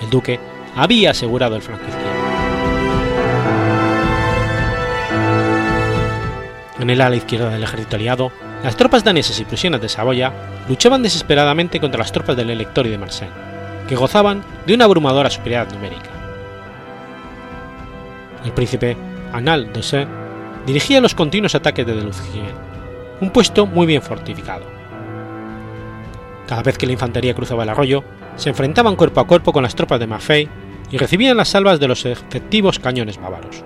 El 0.00 0.08
duque 0.08 0.40
había 0.74 1.10
asegurado 1.10 1.56
el 1.56 1.60
flanco 1.60 1.84
izquierdo. 1.86 2.30
En 6.78 6.88
el 6.88 7.02
ala 7.02 7.16
izquierda 7.16 7.50
del 7.50 7.62
ejército 7.62 7.96
aliado, 7.96 8.32
las 8.62 8.76
tropas 8.76 9.04
danesas 9.04 9.40
y 9.40 9.44
prusianas 9.44 9.80
de 9.80 9.88
Saboya 9.88 10.32
luchaban 10.68 11.02
desesperadamente 11.02 11.80
contra 11.80 11.98
las 11.98 12.12
tropas 12.12 12.36
del 12.36 12.50
Elector 12.50 12.86
y 12.86 12.90
de 12.90 12.98
Marseille, 12.98 13.32
que 13.88 13.96
gozaban 13.96 14.42
de 14.66 14.74
una 14.74 14.84
abrumadora 14.84 15.30
superioridad 15.30 15.72
numérica. 15.72 16.10
El 18.44 18.52
príncipe 18.52 18.96
Anal 19.32 19.72
d'Ossé 19.72 20.06
dirigía 20.66 21.00
los 21.00 21.14
continuos 21.14 21.54
ataques 21.54 21.86
de 21.86 21.94
Delucien, 21.94 22.52
un 23.20 23.30
puesto 23.30 23.66
muy 23.66 23.86
bien 23.86 24.02
fortificado. 24.02 24.64
Cada 26.46 26.62
vez 26.62 26.76
que 26.76 26.86
la 26.86 26.92
infantería 26.92 27.34
cruzaba 27.34 27.62
el 27.62 27.68
arroyo, 27.70 28.04
se 28.36 28.50
enfrentaban 28.50 28.96
cuerpo 28.96 29.20
a 29.20 29.26
cuerpo 29.26 29.52
con 29.52 29.62
las 29.62 29.74
tropas 29.74 30.00
de 30.00 30.06
Maffei 30.06 30.48
y 30.90 30.98
recibían 30.98 31.36
las 31.36 31.48
salvas 31.48 31.80
de 31.80 31.88
los 31.88 32.04
efectivos 32.04 32.78
cañones 32.78 33.18
bávaros. 33.18 33.64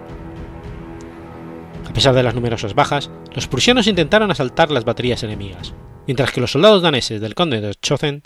Pesar 1.94 2.12
de 2.12 2.24
las 2.24 2.35
numerosas 2.35 2.74
bajas, 2.74 3.09
los 3.35 3.46
prusianos 3.46 3.87
intentaron 3.87 4.30
asaltar 4.33 4.72
las 4.72 4.85
baterías 4.85 5.22
enemigas, 5.22 5.74
mientras 6.09 6.33
que 6.33 6.40
los 6.40 6.50
soldados 6.50 6.83
daneses 6.83 7.20
del 7.20 7.37
conde 7.37 7.61
de 7.61 7.72
Schoten 7.72 8.24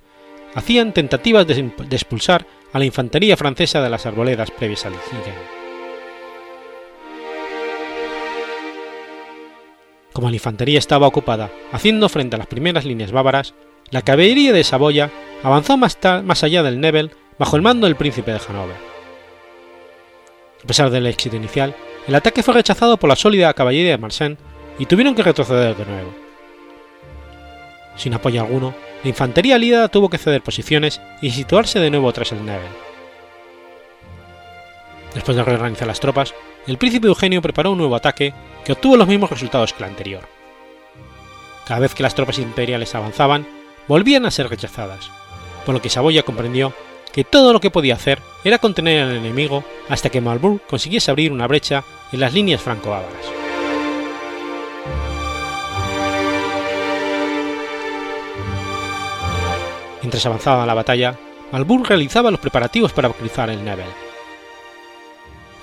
hacían 0.55 0.95
tentativas 0.95 1.47
de, 1.47 1.71
expulsar 1.91 2.47
a 2.73 2.79
la 2.79 2.87
infantería 2.87 3.37
francesa 3.37 3.83
de 3.83 3.91
las 3.91 4.07
arboledas 4.07 4.51
previas 4.51 4.87
al 4.87 4.93
Ligen. 4.93 5.35
Como 10.15 10.31
la 10.31 10.37
infantería 10.37 10.79
estaba 10.79 11.07
ocupada 11.07 11.51
haciendo 11.71 12.09
frente 12.09 12.37
a 12.37 12.39
las 12.39 12.49
primeras 12.49 12.87
líneas 12.87 13.13
bávaras, 13.13 13.55
la 13.91 14.01
caballería 14.01 14.55
de 14.55 14.65
Saboya 14.65 15.11
avanzó 15.43 15.77
más, 15.77 15.99
más 16.25 16.43
allá 16.43 16.63
del 16.63 16.81
Nebel 16.81 17.11
bajo 17.39 17.57
el 17.57 17.63
mando 17.63 17.87
del 17.87 17.97
príncipe 17.97 18.33
de 18.33 18.41
Hanover. 18.49 18.98
A 20.63 20.67
pesar 20.67 20.91
del 20.91 21.07
éxito 21.07 21.37
inicial, 21.37 21.75
el 22.07 22.15
ataque 22.15 22.43
fue 22.43 22.55
rechazado 22.55 22.97
por 22.97 23.09
la 23.09 23.17
sólida 23.17 23.53
caballería 23.55 23.93
de 23.93 23.99
Marsen 23.99 24.39
y 24.79 24.87
tuvieron 24.87 25.15
que 25.15 25.23
retroceder 25.23 25.77
de 25.77 25.85
nuevo. 25.85 26.15
Sin 27.97 28.15
apoyo 28.15 28.41
alguno, 28.41 28.75
la 29.03 29.09
infantería 29.11 29.57
aliada 29.57 29.89
tuvo 29.89 30.09
que 30.09 30.19
ceder 30.19 30.43
posiciones 30.43 31.01
y 31.21 31.31
situarse 31.31 31.81
de 31.81 31.91
nuevo 31.91 32.13
tras 32.13 32.33
el 32.33 32.45
Nebel. 32.45 32.69
Después 35.15 35.37
de 35.37 35.45
reorganizar 35.45 35.87
las 35.87 36.01
tropas, 36.01 36.35
el 36.67 36.79
príncipe 36.79 37.09
Eugenio 37.09 37.43
preparó 37.43 37.73
un 37.73 37.79
nuevo 37.79 37.97
ataque 37.97 38.35
que 38.65 38.73
obtuvo 38.73 38.97
los 38.97 39.09
mismos 39.09 39.31
resultados 39.31 39.73
que 39.73 39.83
el 39.83 39.91
anterior. 39.91 40.29
Cada 41.67 41.81
vez 41.81 41.95
que 41.95 42.03
las 42.03 42.15
tropas 42.15 42.39
imperiales 42.39 42.95
avanzaban, 42.95 43.47
volvían 43.89 44.27
a 44.27 44.31
ser 44.31 44.49
rechazadas, 44.49 45.11
por 45.65 45.75
lo 45.75 45.83
que 45.83 45.91
Saboya 45.91 46.23
comprendió 46.23 46.73
que 47.19 47.25
todo 47.25 47.53
lo 47.53 47.59
que 47.59 47.73
podía 47.73 47.97
hacer 47.97 48.23
era 48.45 48.61
contener 48.61 49.03
al 49.03 49.17
enemigo 49.17 49.65
hasta 49.89 50.09
que 50.09 50.21
Marburg 50.21 50.61
consiguiese 50.69 51.11
abrir 51.11 51.33
una 51.33 51.49
brecha 51.49 51.83
en 52.13 52.21
las 52.21 52.33
líneas 52.33 52.63
franco-bávaras. 52.63 53.11
Mientras 60.01 60.25
avanzaba 60.27 60.65
la 60.65 60.75
batalla, 60.75 61.19
Marburg 61.51 61.89
realizaba 61.89 62.31
los 62.31 62.39
preparativos 62.39 62.93
para 62.93 63.09
cruzar 63.09 63.51
el 63.51 63.65
Nebel. 63.65 63.89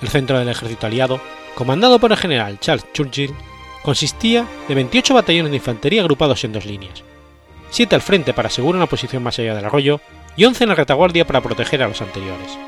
El 0.02 0.08
centro 0.08 0.38
del 0.38 0.50
ejército 0.50 0.86
aliado, 0.86 1.22
comandado 1.54 1.98
por 1.98 2.12
el 2.12 2.18
general 2.18 2.60
Charles 2.60 2.84
Churchill, 2.92 3.34
consistía 3.82 4.46
de 4.68 4.74
28 4.74 5.14
batallones 5.14 5.52
de 5.52 5.56
infantería 5.56 6.02
agrupados 6.02 6.44
en 6.44 6.52
dos 6.52 6.66
líneas, 6.66 7.02
7 7.70 7.94
al 7.94 8.02
frente 8.02 8.34
para 8.34 8.48
asegurar 8.48 8.76
una 8.76 8.86
posición 8.86 9.22
más 9.22 9.38
allá 9.38 9.54
del 9.54 9.64
arroyo 9.64 10.02
y 10.36 10.44
11 10.44 10.64
en 10.64 10.68
la 10.68 10.74
retaguardia 10.74 11.26
para 11.26 11.40
proteger 11.40 11.82
a 11.82 11.88
los 11.88 12.00
anteriores. 12.02 12.58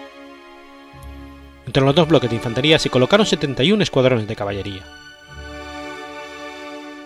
Entre 1.67 1.83
los 1.83 1.95
dos 1.95 2.09
bloques 2.09 2.31
de 2.31 2.37
infantería 2.37 2.79
se 2.79 2.91
colocaron 2.91 3.27
71 3.27 3.83
escuadrones 3.83 4.27
de 4.27 4.37
caballería. 4.37 4.83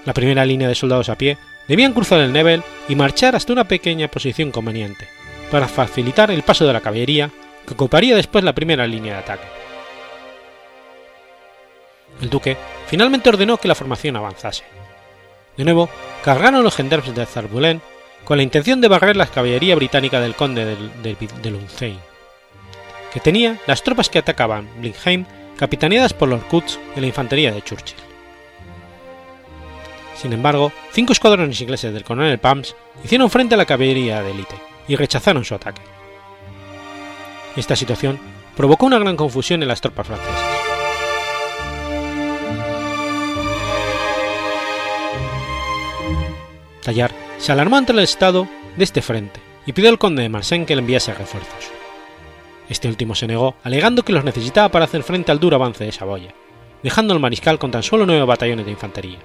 La 0.05 0.15
primera 0.15 0.45
línea 0.45 0.69
de 0.69 0.75
soldados 0.75 1.09
a 1.09 1.17
pie 1.17 1.37
debían 1.69 1.93
cruzar 1.93 2.21
el 2.21 2.33
Nebel 2.33 2.63
y 2.89 2.95
marchar 2.95 3.35
hasta 3.35 3.53
una 3.53 3.65
pequeña 3.65 4.09
posición 4.09 4.51
conveniente, 4.51 5.09
para 5.51 5.69
facilitar 5.69 6.31
el 6.31 6.43
paso 6.43 6.67
de 6.67 6.73
la 6.73 6.81
caballería, 6.81 7.31
que 7.67 7.75
ocuparía 7.75 8.17
después 8.17 8.45
la 8.45 8.53
primera 8.53 8.87
línea 8.87 9.15
de 9.15 9.21
ataque. 9.21 9.47
El 12.21 12.31
duque 12.31 12.57
finalmente 12.87 13.29
ordenó 13.29 13.57
que 13.57 13.69
la 13.69 13.75
formación 13.75 14.17
avanzase. 14.17 14.65
De 15.57 15.65
nuevo, 15.65 15.89
cargaron 16.25 16.63
los 16.63 16.77
gendarmes 16.77 17.15
de 17.15 17.27
Zarbulén 17.27 17.83
con 18.25 18.37
la 18.37 18.43
intención 18.43 18.81
de 18.81 18.89
barrer 18.89 19.17
la 19.17 19.27
caballería 19.27 19.75
británica 19.75 20.21
del 20.21 20.35
conde 20.35 20.65
de, 20.65 20.77
de, 21.03 21.97
que 23.13 23.21
tenía 23.21 23.59
las 23.67 23.83
tropas 23.83 24.09
que 24.09 24.19
atacaban 24.19 24.69
Blinheim 24.79 25.27
capitaneadas 25.57 26.15
por 26.15 26.29
los 26.29 26.43
Kutz 26.45 26.79
y 26.97 27.01
la 27.01 27.07
infantería 27.07 27.53
de 27.53 27.63
Churchill. 27.63 27.97
Sin 30.17 30.33
embargo, 30.33 30.73
cinco 30.93 31.13
escuadrones 31.13 31.61
ingleses 31.61 31.93
del 31.93 32.05
coronel 32.05 32.39
Pams 32.39 32.77
hicieron 33.05 33.29
frente 33.29 33.55
a 33.55 33.59
la 33.59 33.67
caballería 33.67 34.23
de 34.23 34.31
élite 34.31 34.55
y 34.89 34.97
rechazaron 34.97 35.45
su 35.45 35.55
ataque. 35.55 35.83
Esta 37.57 37.77
situación 37.77 38.19
provocó 38.57 38.87
una 38.87 38.99
gran 38.99 39.17
confusión 39.17 39.63
en 39.63 39.69
las 39.69 39.81
tropas 39.81 40.07
francesas. 40.07 40.41
Tallar 46.83 47.32
se 47.43 47.51
alarmó 47.51 47.77
ante 47.77 47.91
el 47.91 47.99
estado 47.99 48.49
de 48.77 48.85
este 48.85 49.03
frente 49.03 49.41
y 49.67 49.73
pidió 49.73 49.91
al 49.91 49.99
conde 49.99 50.23
de 50.23 50.29
Marsen 50.29 50.65
que 50.65 50.77
le 50.77 50.81
enviase 50.81 51.13
refuerzos. 51.13 51.73
Este 52.69 52.87
último 52.87 53.17
se 53.17 53.27
negó, 53.27 53.57
alegando 53.65 54.05
que 54.05 54.13
los 54.13 54.23
necesitaba 54.23 54.69
para 54.69 54.85
hacer 54.85 55.03
frente 55.03 55.33
al 55.33 55.41
duro 55.41 55.57
avance 55.57 55.83
de 55.85 55.91
Saboya, 55.91 56.33
dejando 56.85 57.13
al 57.13 57.19
mariscal 57.21 57.59
con 57.59 57.73
tan 57.73 57.83
solo 57.83 58.07
nueve 58.07 58.25
batallones 58.25 58.65
de 58.65 58.71
infantería. 58.71 59.19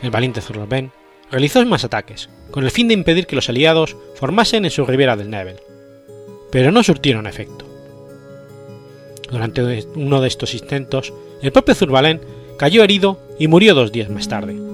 El 0.00 0.10
valiente 0.10 0.40
Zurlben 0.40 0.90
realizó 1.30 1.64
más 1.66 1.84
ataques, 1.84 2.30
con 2.50 2.64
el 2.64 2.70
fin 2.70 2.88
de 2.88 2.94
impedir 2.94 3.26
que 3.26 3.36
los 3.36 3.50
aliados 3.50 3.94
formasen 4.14 4.64
en 4.64 4.70
su 4.70 4.86
ribera 4.86 5.16
del 5.16 5.28
Nebel, 5.28 5.60
pero 6.50 6.72
no 6.72 6.82
surtieron 6.82 7.26
efecto. 7.26 7.66
Durante 9.30 9.84
uno 9.96 10.22
de 10.22 10.28
estos 10.28 10.54
intentos, 10.54 11.12
el 11.42 11.52
propio 11.52 11.74
Zurbalén 11.74 12.22
cayó 12.58 12.82
herido 12.82 13.20
y 13.38 13.48
murió 13.48 13.74
dos 13.74 13.92
días 13.92 14.08
más 14.08 14.28
tarde. 14.28 14.71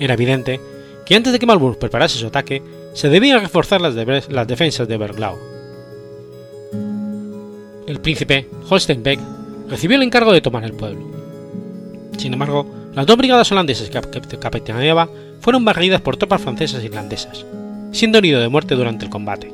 Era 0.00 0.14
evidente 0.14 0.60
que 1.06 1.14
antes 1.14 1.32
de 1.32 1.38
que 1.38 1.46
Marburg 1.46 1.78
preparase 1.78 2.18
su 2.18 2.26
ataque, 2.26 2.62
se 2.92 3.08
debían 3.08 3.40
reforzar 3.40 3.80
las, 3.80 3.94
defensas 3.94 4.88
de 4.88 4.96
Berglau. 4.96 5.36
El 7.86 8.00
príncipe 8.00 8.48
Holstenbeck 8.68 9.20
recibió 9.68 9.96
el 9.96 10.02
encargo 10.02 10.32
de 10.32 10.40
tomar 10.40 10.64
el 10.64 10.72
pueblo. 10.72 11.06
Sin 12.18 12.32
embargo, 12.32 12.66
las 12.94 13.06
dos 13.06 13.16
brigadas 13.16 13.50
holandesas 13.52 13.88
que 13.88 14.38
capitaneaba 14.38 15.08
fueron 15.40 15.64
barridas 15.64 16.00
por 16.00 16.16
tropas 16.16 16.42
francesas 16.42 16.82
e 16.82 16.86
irlandesas, 16.86 17.46
siendo 17.92 18.18
herido 18.18 18.40
de 18.40 18.48
muerte 18.48 18.74
durante 18.74 19.04
el 19.04 19.10
combate. 19.10 19.52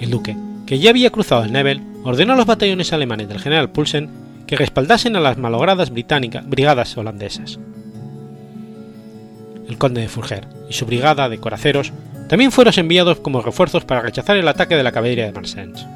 El 0.00 0.10
duque, 0.10 0.36
que 0.64 0.78
ya 0.78 0.90
había 0.90 1.10
cruzado 1.10 1.44
el 1.44 1.52
Nebel, 1.52 1.82
ordenó 2.04 2.32
a 2.32 2.36
los 2.36 2.46
batallones 2.46 2.92
alemanes 2.92 3.28
del 3.28 3.40
general 3.40 3.70
Pulsen 3.70 4.08
que 4.46 4.56
respaldasen 4.56 5.16
a 5.16 5.20
las 5.20 5.36
malogradas 5.36 5.90
brigadas 5.90 6.96
holandesas 6.96 7.58
el 9.68 9.78
conde 9.78 10.00
de 10.00 10.08
Furger 10.08 10.46
y 10.68 10.72
su 10.72 10.86
brigada 10.86 11.28
de 11.28 11.38
coraceros 11.38 11.92
también 12.28 12.52
fueron 12.52 12.74
enviados 12.76 13.20
como 13.20 13.42
refuerzos 13.42 13.84
para 13.84 14.02
rechazar 14.02 14.36
el 14.36 14.48
ataque 14.48 14.76
de 14.76 14.82
la 14.82 14.92
caballería 14.92 15.26
de 15.26 15.32
Marsens. 15.32 15.86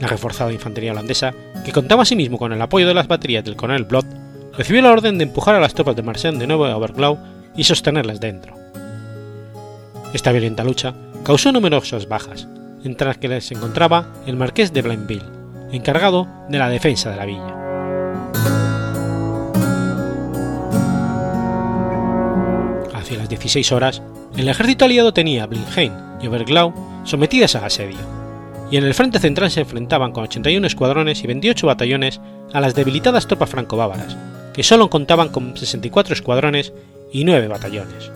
La 0.00 0.06
reforzada 0.06 0.52
infantería 0.52 0.92
holandesa, 0.92 1.34
que 1.64 1.72
contaba 1.72 2.02
asimismo 2.02 2.38
con 2.38 2.52
el 2.52 2.62
apoyo 2.62 2.86
de 2.86 2.94
las 2.94 3.08
baterías 3.08 3.44
del 3.44 3.56
coronel 3.56 3.84
Blot, 3.84 4.06
recibió 4.56 4.82
la 4.82 4.92
orden 4.92 5.18
de 5.18 5.24
empujar 5.24 5.54
a 5.54 5.60
las 5.60 5.74
tropas 5.74 5.96
de 5.96 6.02
Marsens 6.02 6.38
de 6.38 6.46
nuevo 6.46 6.66
a 6.66 6.76
Oberglau 6.76 7.18
y 7.56 7.64
sostenerlas 7.64 8.20
dentro. 8.20 8.54
Esta 10.14 10.32
violenta 10.32 10.64
lucha 10.64 10.94
causó 11.24 11.52
numerosas 11.52 12.08
bajas, 12.08 12.48
entre 12.84 13.08
las 13.08 13.18
que 13.18 13.40
se 13.40 13.54
encontraba 13.54 14.14
el 14.26 14.36
marqués 14.36 14.72
de 14.72 14.82
Blainville, 14.82 15.26
encargado 15.72 16.26
de 16.48 16.58
la 16.58 16.70
defensa 16.70 17.10
de 17.10 17.16
la 17.16 17.26
villa. 17.26 17.67
Hacia 23.08 23.18
las 23.18 23.28
16 23.30 23.72
horas, 23.72 24.02
el 24.36 24.50
ejército 24.50 24.84
aliado 24.84 25.14
tenía 25.14 25.46
Blinheim 25.46 25.92
y 26.20 26.26
Oberglau 26.26 26.74
sometidas 27.04 27.56
a 27.56 27.64
asedio, 27.64 27.96
y 28.70 28.76
en 28.76 28.84
el 28.84 28.92
frente 28.92 29.18
central 29.18 29.50
se 29.50 29.60
enfrentaban 29.60 30.12
con 30.12 30.24
81 30.24 30.66
escuadrones 30.66 31.24
y 31.24 31.26
28 31.26 31.66
batallones 31.66 32.20
a 32.52 32.60
las 32.60 32.74
debilitadas 32.74 33.26
tropas 33.26 33.48
franco-bávaras, 33.48 34.14
que 34.52 34.62
solo 34.62 34.90
contaban 34.90 35.30
con 35.30 35.56
64 35.56 36.12
escuadrones 36.12 36.74
y 37.10 37.24
9 37.24 37.48
batallones. 37.48 38.12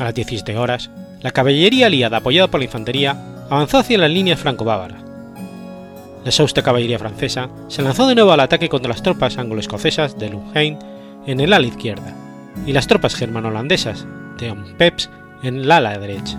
A 0.00 0.04
las 0.04 0.14
17 0.14 0.56
horas, 0.56 0.90
la 1.20 1.30
caballería 1.30 1.86
aliada 1.86 2.16
apoyada 2.16 2.48
por 2.48 2.58
la 2.58 2.64
infantería 2.64 3.16
avanzó 3.48 3.78
hacia 3.78 3.98
las 3.98 4.10
líneas 4.10 4.40
franco-bávaras. 4.40 5.02
La 6.24 6.30
exhausta 6.30 6.62
caballería 6.62 6.98
francesa 6.98 7.48
se 7.68 7.82
lanzó 7.82 8.08
de 8.08 8.16
nuevo 8.16 8.32
al 8.32 8.40
ataque 8.40 8.68
contra 8.68 8.88
las 8.90 9.04
tropas 9.04 9.38
anglo-escocesas 9.38 10.18
de 10.18 10.30
Lungheim 10.30 10.78
en 11.26 11.38
el 11.38 11.52
ala 11.52 11.66
izquierda 11.66 12.29
y 12.66 12.72
las 12.72 12.86
tropas 12.86 13.14
germano-holandesas 13.14 14.06
de 14.38 14.54
Peps 14.76 15.10
en 15.42 15.56
el 15.56 15.70
ala 15.70 15.98
derecha. 15.98 16.38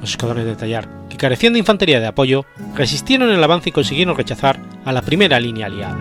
Los 0.00 0.10
escuadrones 0.10 0.46
de 0.46 0.56
Tallar, 0.56 0.88
que 1.08 1.16
carecían 1.16 1.54
de 1.54 1.58
infantería 1.58 2.00
de 2.00 2.06
apoyo, 2.06 2.44
resistieron 2.74 3.30
el 3.30 3.42
avance 3.42 3.70
y 3.70 3.72
consiguieron 3.72 4.16
rechazar 4.16 4.60
a 4.84 4.92
la 4.92 5.02
primera 5.02 5.40
línea 5.40 5.66
aliada. 5.66 5.98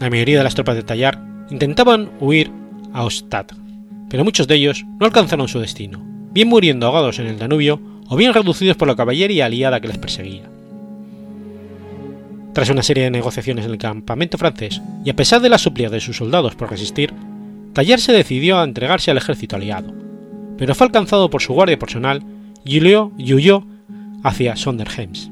La 0.00 0.10
mayoría 0.10 0.38
de 0.38 0.44
las 0.44 0.54
tropas 0.54 0.76
de 0.76 0.82
Tallar 0.82 1.18
intentaban 1.50 2.10
huir 2.20 2.50
a 2.92 3.04
Ostad, 3.04 3.46
pero 4.10 4.24
muchos 4.24 4.46
de 4.46 4.56
ellos 4.56 4.84
no 5.00 5.06
alcanzaron 5.06 5.48
su 5.48 5.60
destino, 5.60 6.00
bien 6.32 6.48
muriendo 6.48 6.86
ahogados 6.86 7.18
en 7.18 7.26
el 7.26 7.38
Danubio 7.38 7.80
o 8.08 8.16
bien 8.16 8.34
reducidos 8.34 8.76
por 8.76 8.86
la 8.86 8.96
caballería 8.96 9.46
aliada 9.46 9.80
que 9.80 9.88
les 9.88 9.98
perseguía. 9.98 10.42
Tras 12.54 12.70
una 12.70 12.84
serie 12.84 13.02
de 13.02 13.10
negociaciones 13.10 13.64
en 13.64 13.72
el 13.72 13.78
campamento 13.78 14.38
francés 14.38 14.80
y 15.04 15.10
a 15.10 15.16
pesar 15.16 15.42
de 15.42 15.48
las 15.48 15.62
súplicas 15.62 15.90
de 15.90 16.00
sus 16.00 16.16
soldados 16.16 16.54
por 16.54 16.70
resistir, 16.70 17.12
Tallar 17.72 17.98
se 17.98 18.12
decidió 18.12 18.58
a 18.58 18.64
entregarse 18.64 19.10
al 19.10 19.16
ejército 19.16 19.56
aliado, 19.56 19.92
pero 20.56 20.76
fue 20.76 20.86
alcanzado 20.86 21.28
por 21.28 21.42
su 21.42 21.52
guardia 21.52 21.80
personal 21.80 22.22
y 22.64 22.78
huyó 22.78 23.66
hacia 24.22 24.54
Sonderheims. 24.54 25.30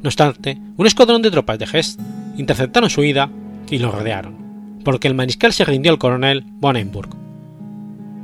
No 0.00 0.08
obstante, 0.08 0.58
un 0.76 0.86
escuadrón 0.86 1.22
de 1.22 1.32
tropas 1.32 1.58
de 1.58 1.66
Hesse 1.72 1.98
interceptaron 2.36 2.88
su 2.88 3.00
huida 3.00 3.28
y 3.68 3.78
lo 3.78 3.90
rodearon, 3.90 4.78
porque 4.84 5.08
el 5.08 5.14
mariscal 5.14 5.52
se 5.52 5.64
rindió 5.64 5.90
al 5.90 5.98
coronel 5.98 6.44
Bonenburg, 6.46 7.10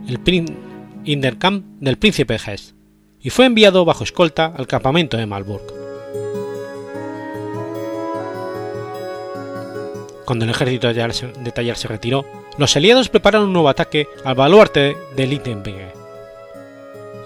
el 0.07 0.21
Inderkamp 1.05 1.65
del 1.81 1.99
príncipe 1.99 2.35
de 2.35 2.53
Hesse, 2.53 2.77
y 3.21 3.31
fue 3.31 3.47
enviado 3.47 3.85
bajo 3.85 4.05
escolta 4.05 4.47
al 4.47 4.69
campamento 4.69 5.17
de 5.17 5.27
Malburg. 5.27 5.88
Cuando 10.29 10.45
el 10.45 10.51
ejército 10.51 10.93
de 10.93 11.53
Tallar 11.53 11.79
se 11.79 11.89
retiró, 11.89 12.27
los 12.59 12.77
aliados 12.77 13.09
prepararon 13.09 13.47
un 13.47 13.55
nuevo 13.55 13.71
ataque 13.71 14.09
al 14.25 14.35
baluarte 14.35 14.95
de 15.17 15.27
Littenberg. 15.27 15.95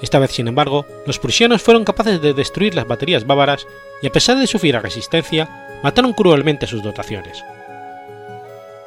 Esta 0.01 0.21
vez, 0.21 0.31
sin 0.31 0.47
embargo, 0.47 0.87
los 1.05 1.19
prusianos 1.19 1.63
fueron 1.63 1.85
capaces 1.85 2.23
de 2.23 2.33
destruir 2.33 2.77
las 2.77 2.87
baterías 2.87 3.27
bávaras 3.27 3.67
y, 4.03 4.07
a 4.07 4.11
pesar 4.11 4.39
de 4.39 4.47
su 4.47 4.61
fiera 4.61 4.79
resistencia, 4.79 5.81
mataron 5.83 6.13
cruelmente 6.13 6.69
sus 6.69 6.81
dotaciones. 6.81 7.43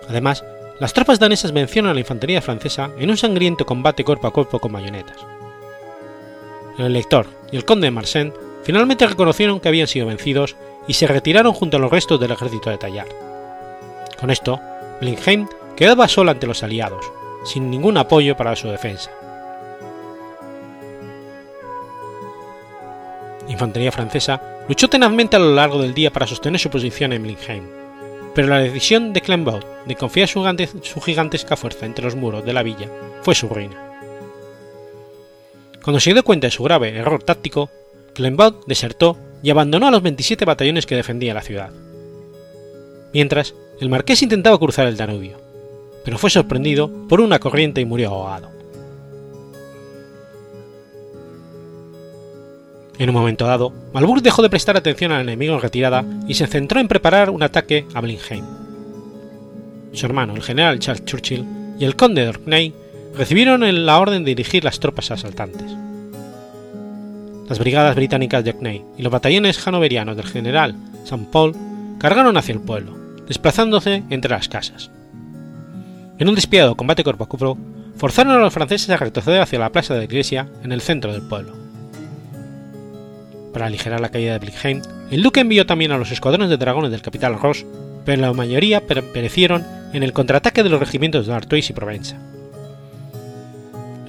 Además, 0.07 0.45
las 0.79 0.93
tropas 0.93 1.19
danesas 1.19 1.51
vencieron 1.51 1.91
a 1.91 1.93
la 1.93 1.99
infantería 1.99 2.41
francesa 2.41 2.91
en 2.97 3.09
un 3.09 3.17
sangriento 3.17 3.65
combate 3.65 4.05
cuerpo 4.05 4.27
a 4.27 4.31
cuerpo 4.31 4.59
con 4.59 4.71
bayonetas. 4.71 5.17
El 6.77 6.85
elector 6.85 7.27
y 7.51 7.57
el 7.57 7.65
conde 7.65 7.87
de 7.87 7.91
Marsen 7.91 8.33
finalmente 8.63 9.05
reconocieron 9.05 9.59
que 9.59 9.67
habían 9.67 9.87
sido 9.89 10.07
vencidos 10.07 10.55
y 10.87 10.93
se 10.93 11.05
retiraron 11.05 11.51
junto 11.51 11.75
a 11.75 11.81
los 11.81 11.91
restos 11.91 12.17
del 12.17 12.31
ejército 12.31 12.69
de 12.69 12.77
Tallar. 12.77 13.34
Con 14.19 14.31
esto, 14.31 14.59
Blinheim 15.01 15.47
quedaba 15.75 16.07
sola 16.07 16.31
ante 16.31 16.47
los 16.47 16.63
aliados, 16.63 17.05
sin 17.43 17.69
ningún 17.69 17.97
apoyo 17.97 18.35
para 18.37 18.55
su 18.55 18.67
defensa. 18.69 19.11
La 23.45 23.51
infantería 23.51 23.91
francesa 23.91 24.41
luchó 24.67 24.87
tenazmente 24.87 25.35
a 25.35 25.39
lo 25.39 25.53
largo 25.53 25.81
del 25.81 25.93
día 25.93 26.11
para 26.11 26.27
sostener 26.27 26.59
su 26.59 26.69
posición 26.69 27.13
en 27.13 27.23
Blinheim, 27.23 27.63
pero 28.33 28.47
la 28.47 28.59
decisión 28.59 29.13
de 29.13 29.21
Clenbaut 29.21 29.65
de 29.85 29.95
confiar 29.95 30.27
su, 30.27 30.43
gigantesca 31.01 31.55
fuerza 31.55 31.85
entre 31.85 32.05
los 32.05 32.15
muros 32.15 32.43
de 32.45 32.53
la 32.53 32.63
villa 32.63 32.89
fue 33.21 33.35
su 33.35 33.47
ruina. 33.47 33.81
Cuando 35.83 35.99
se 35.99 36.13
dio 36.13 36.23
cuenta 36.23 36.47
de 36.47 36.51
su 36.51 36.63
grave 36.63 36.97
error 36.97 37.21
táctico, 37.21 37.69
Clenbaut 38.13 38.65
desertó 38.65 39.17
y 39.43 39.51
abandonó 39.51 39.87
a 39.87 39.91
los 39.91 40.01
27 40.01 40.43
batallones 40.45 40.87
que 40.87 40.95
defendían 40.95 41.35
la 41.35 41.43
ciudad. 41.43 41.69
Mientras, 43.13 43.53
el 43.79 43.89
marqués 43.89 44.21
intentaba 44.21 44.57
cruzar 44.57 44.87
el 44.87 44.97
Danubio, 44.97 45.37
pero 46.03 46.17
fue 46.17 46.29
sorprendido 46.29 46.89
por 47.07 47.19
una 47.19 47.39
corriente 47.39 47.81
y 47.81 47.85
murió 47.85 48.11
ahogado. 48.11 48.49
En 52.97 53.09
un 53.09 53.15
momento 53.15 53.45
dado, 53.45 53.73
Malburg 53.93 54.21
dejó 54.21 54.41
de 54.41 54.49
prestar 54.49 54.77
atención 54.77 55.11
al 55.11 55.21
enemigo 55.21 55.53
en 55.53 55.61
retirada 55.61 56.05
y 56.27 56.35
se 56.35 56.47
centró 56.47 56.79
en 56.79 56.87
preparar 56.87 57.29
un 57.29 57.43
ataque 57.43 57.85
a 57.93 57.99
Blenheim. 57.99 58.45
Su 59.91 60.05
hermano, 60.05 60.35
el 60.35 60.43
general 60.43 60.79
Charles 60.79 61.03
Churchill, 61.03 61.45
y 61.77 61.83
el 61.83 61.97
conde 61.97 62.21
de 62.21 62.29
Orkney 62.29 62.73
recibieron 63.17 63.85
la 63.85 63.99
orden 63.99 64.23
de 64.23 64.31
dirigir 64.31 64.63
las 64.63 64.79
tropas 64.79 65.11
asaltantes. 65.11 65.69
Las 67.49 67.59
brigadas 67.59 67.95
británicas 67.95 68.43
de 68.43 68.51
Orkney 68.51 68.83
y 68.97 69.03
los 69.03 69.11
batallones 69.11 69.67
hanoverianos 69.67 70.15
del 70.15 70.25
general 70.25 70.75
St. 71.03 71.27
Paul 71.31 71.53
cargaron 71.99 72.37
hacia 72.37 72.53
el 72.53 72.61
pueblo, 72.61 73.04
desplazándose 73.27 74.03
entre 74.09 74.31
las 74.31 74.49
casas. 74.49 74.91
En 76.17 76.29
un 76.29 76.35
despiadado 76.35 76.75
combate 76.75 77.03
cuerpo 77.03 77.25
a 77.25 77.29
cuerpo, 77.29 77.57
forzaron 77.97 78.33
a 78.33 78.39
los 78.39 78.53
franceses 78.53 78.89
a 78.89 78.97
retroceder 78.97 79.41
hacia 79.41 79.59
la 79.59 79.71
plaza 79.71 79.93
de 79.93 79.99
la 80.01 80.05
iglesia 80.05 80.47
en 80.63 80.71
el 80.71 80.81
centro 80.81 81.11
del 81.11 81.21
pueblo 81.21 81.65
para 83.55 83.67
aligerar 83.67 84.01
la 84.01 84.09
caída 84.09 84.33
de 84.33 84.39
Bligheim, 84.39 84.81
el 85.11 85.23
duque 85.23 85.39
envió 85.39 85.65
también 85.65 85.93
a 85.93 85.97
los 85.97 86.11
escuadrones 86.11 86.49
de 86.49 86.57
dragones 86.57 86.91
del 86.91 87.01
capital 87.01 87.39
Ross, 87.39 87.65
pero 88.03 88.21
la 88.21 88.33
mayoría 88.33 88.85
perecieron 88.85 89.65
en 89.93 90.03
el 90.03 90.11
contraataque 90.11 90.61
de 90.61 90.67
los 90.67 90.81
regimientos 90.81 91.25
de 91.25 91.33
Artois 91.33 91.69
y 91.69 91.73
Provenza. 91.73 92.17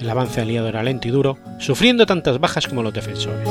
El 0.01 0.09
avance 0.09 0.41
aliado 0.41 0.67
era 0.67 0.83
lento 0.83 1.07
y 1.07 1.11
duro, 1.11 1.37
sufriendo 1.59 2.05
tantas 2.05 2.41
bajas 2.41 2.67
como 2.67 2.83
los 2.83 2.93
defensores. 2.93 3.47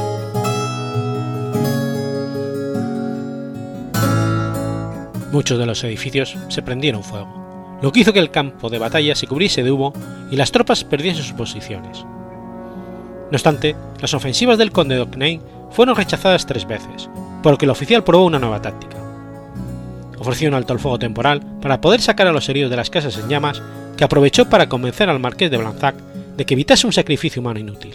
Muchos 5.36 5.58
de 5.58 5.66
los 5.66 5.84
edificios 5.84 6.34
se 6.48 6.62
prendieron 6.62 7.04
fuego, 7.04 7.78
lo 7.82 7.92
que 7.92 8.00
hizo 8.00 8.14
que 8.14 8.20
el 8.20 8.30
campo 8.30 8.70
de 8.70 8.78
batalla 8.78 9.14
se 9.14 9.26
cubriese 9.26 9.62
de 9.62 9.70
humo 9.70 9.92
y 10.30 10.36
las 10.36 10.50
tropas 10.50 10.82
perdiesen 10.82 11.24
sus 11.24 11.34
posiciones. 11.34 11.98
No 11.98 13.32
obstante, 13.32 13.76
las 14.00 14.14
ofensivas 14.14 14.56
del 14.56 14.72
conde 14.72 14.94
de 14.94 15.02
Ocney 15.02 15.42
fueron 15.72 15.94
rechazadas 15.94 16.46
tres 16.46 16.66
veces, 16.66 17.10
por 17.42 17.52
lo 17.52 17.58
que 17.58 17.66
el 17.66 17.70
oficial 17.70 18.02
probó 18.02 18.24
una 18.24 18.38
nueva 18.38 18.62
táctica. 18.62 18.96
Ofreció 20.18 20.48
un 20.48 20.54
alto 20.54 20.72
al 20.72 20.78
fuego 20.78 20.98
temporal 20.98 21.42
para 21.60 21.82
poder 21.82 22.00
sacar 22.00 22.26
a 22.28 22.32
los 22.32 22.48
heridos 22.48 22.70
de 22.70 22.78
las 22.78 22.88
casas 22.88 23.18
en 23.18 23.28
llamas, 23.28 23.60
que 23.94 24.04
aprovechó 24.04 24.48
para 24.48 24.70
convencer 24.70 25.10
al 25.10 25.20
marqués 25.20 25.50
de 25.50 25.58
Blanzac 25.58 25.96
de 26.38 26.46
que 26.46 26.54
evitase 26.54 26.86
un 26.86 26.94
sacrificio 26.94 27.42
humano 27.42 27.60
inútil. 27.60 27.92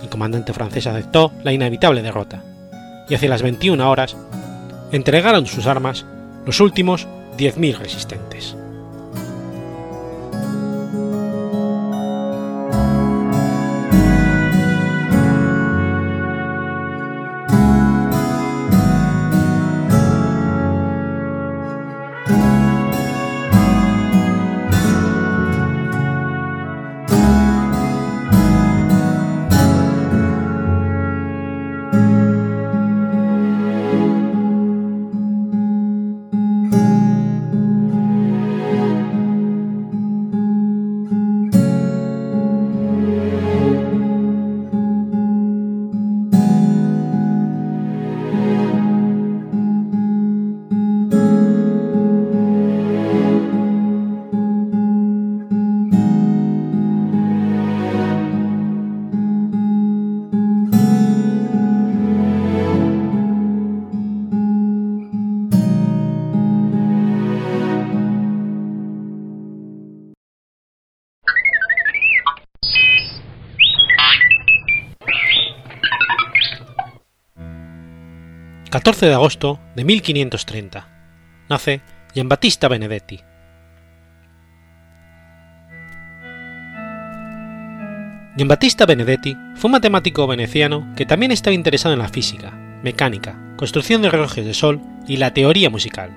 El 0.00 0.08
comandante 0.08 0.52
francés 0.52 0.86
aceptó 0.86 1.32
la 1.42 1.52
inevitable 1.52 2.00
derrota, 2.00 2.44
y 3.08 3.16
hacia 3.16 3.28
las 3.28 3.42
21 3.42 3.90
horas 3.90 4.16
entregaron 4.94 5.46
sus 5.46 5.66
armas 5.66 6.06
los 6.46 6.60
últimos 6.60 7.08
10.000 7.36 7.78
resistentes. 7.78 8.56
14 78.84 79.06
de 79.06 79.14
agosto 79.14 79.58
de 79.74 79.82
1530. 79.82 80.86
Nace 81.48 81.80
Giambattista 82.12 82.68
Benedetti. 82.68 83.18
Giambattista 88.36 88.84
Benedetti 88.84 89.34
fue 89.54 89.68
un 89.68 89.72
matemático 89.72 90.26
veneciano 90.26 90.92
que 90.96 91.06
también 91.06 91.32
estaba 91.32 91.54
interesado 91.54 91.94
en 91.94 92.00
la 92.00 92.10
física, 92.10 92.50
mecánica, 92.82 93.54
construcción 93.56 94.02
de 94.02 94.10
relojes 94.10 94.44
de 94.44 94.52
sol 94.52 94.82
y 95.08 95.16
la 95.16 95.32
teoría 95.32 95.70
musical. 95.70 96.10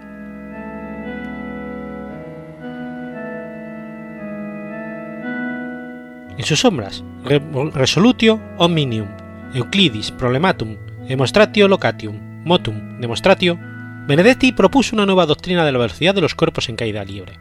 En 6.38 6.44
sus 6.44 6.66
obras 6.66 7.02
Resolutio 7.24 8.42
Omnium, 8.58 9.08
Euclidis 9.54 10.12
Problematum, 10.12 10.76
Demonstratio 11.08 11.70
Locatium, 11.70 12.27
Motum 12.48 13.00
Demonstratio, 13.00 13.60
Benedetti 14.08 14.54
propuso 14.54 14.96
una 14.96 15.06
nueva 15.06 15.26
doctrina 15.26 15.66
de 15.66 15.72
la 15.74 15.80
velocidad 15.80 16.16
de 16.16 16.22
los 16.22 16.34
cuerpos 16.34 16.70
en 16.70 16.78
caída 16.78 17.04
libre. 17.04 17.38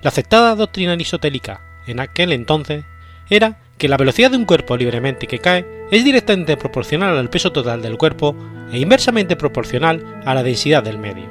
La 0.00 0.08
aceptada 0.08 0.54
doctrina 0.54 0.92
aristotélica 0.92 1.60
en 1.86 2.00
aquel 2.00 2.32
entonces 2.32 2.84
era 3.28 3.58
que 3.76 3.88
la 3.88 3.98
velocidad 3.98 4.30
de 4.30 4.38
un 4.38 4.46
cuerpo 4.46 4.76
libremente 4.76 5.26
que 5.26 5.40
cae 5.40 5.66
es 5.90 6.04
directamente 6.04 6.56
proporcional 6.56 7.18
al 7.18 7.28
peso 7.28 7.52
total 7.52 7.82
del 7.82 7.98
cuerpo 7.98 8.34
e 8.72 8.78
inversamente 8.78 9.36
proporcional 9.36 10.22
a 10.24 10.34
la 10.34 10.42
densidad 10.42 10.82
del 10.82 10.98
medio. 10.98 11.26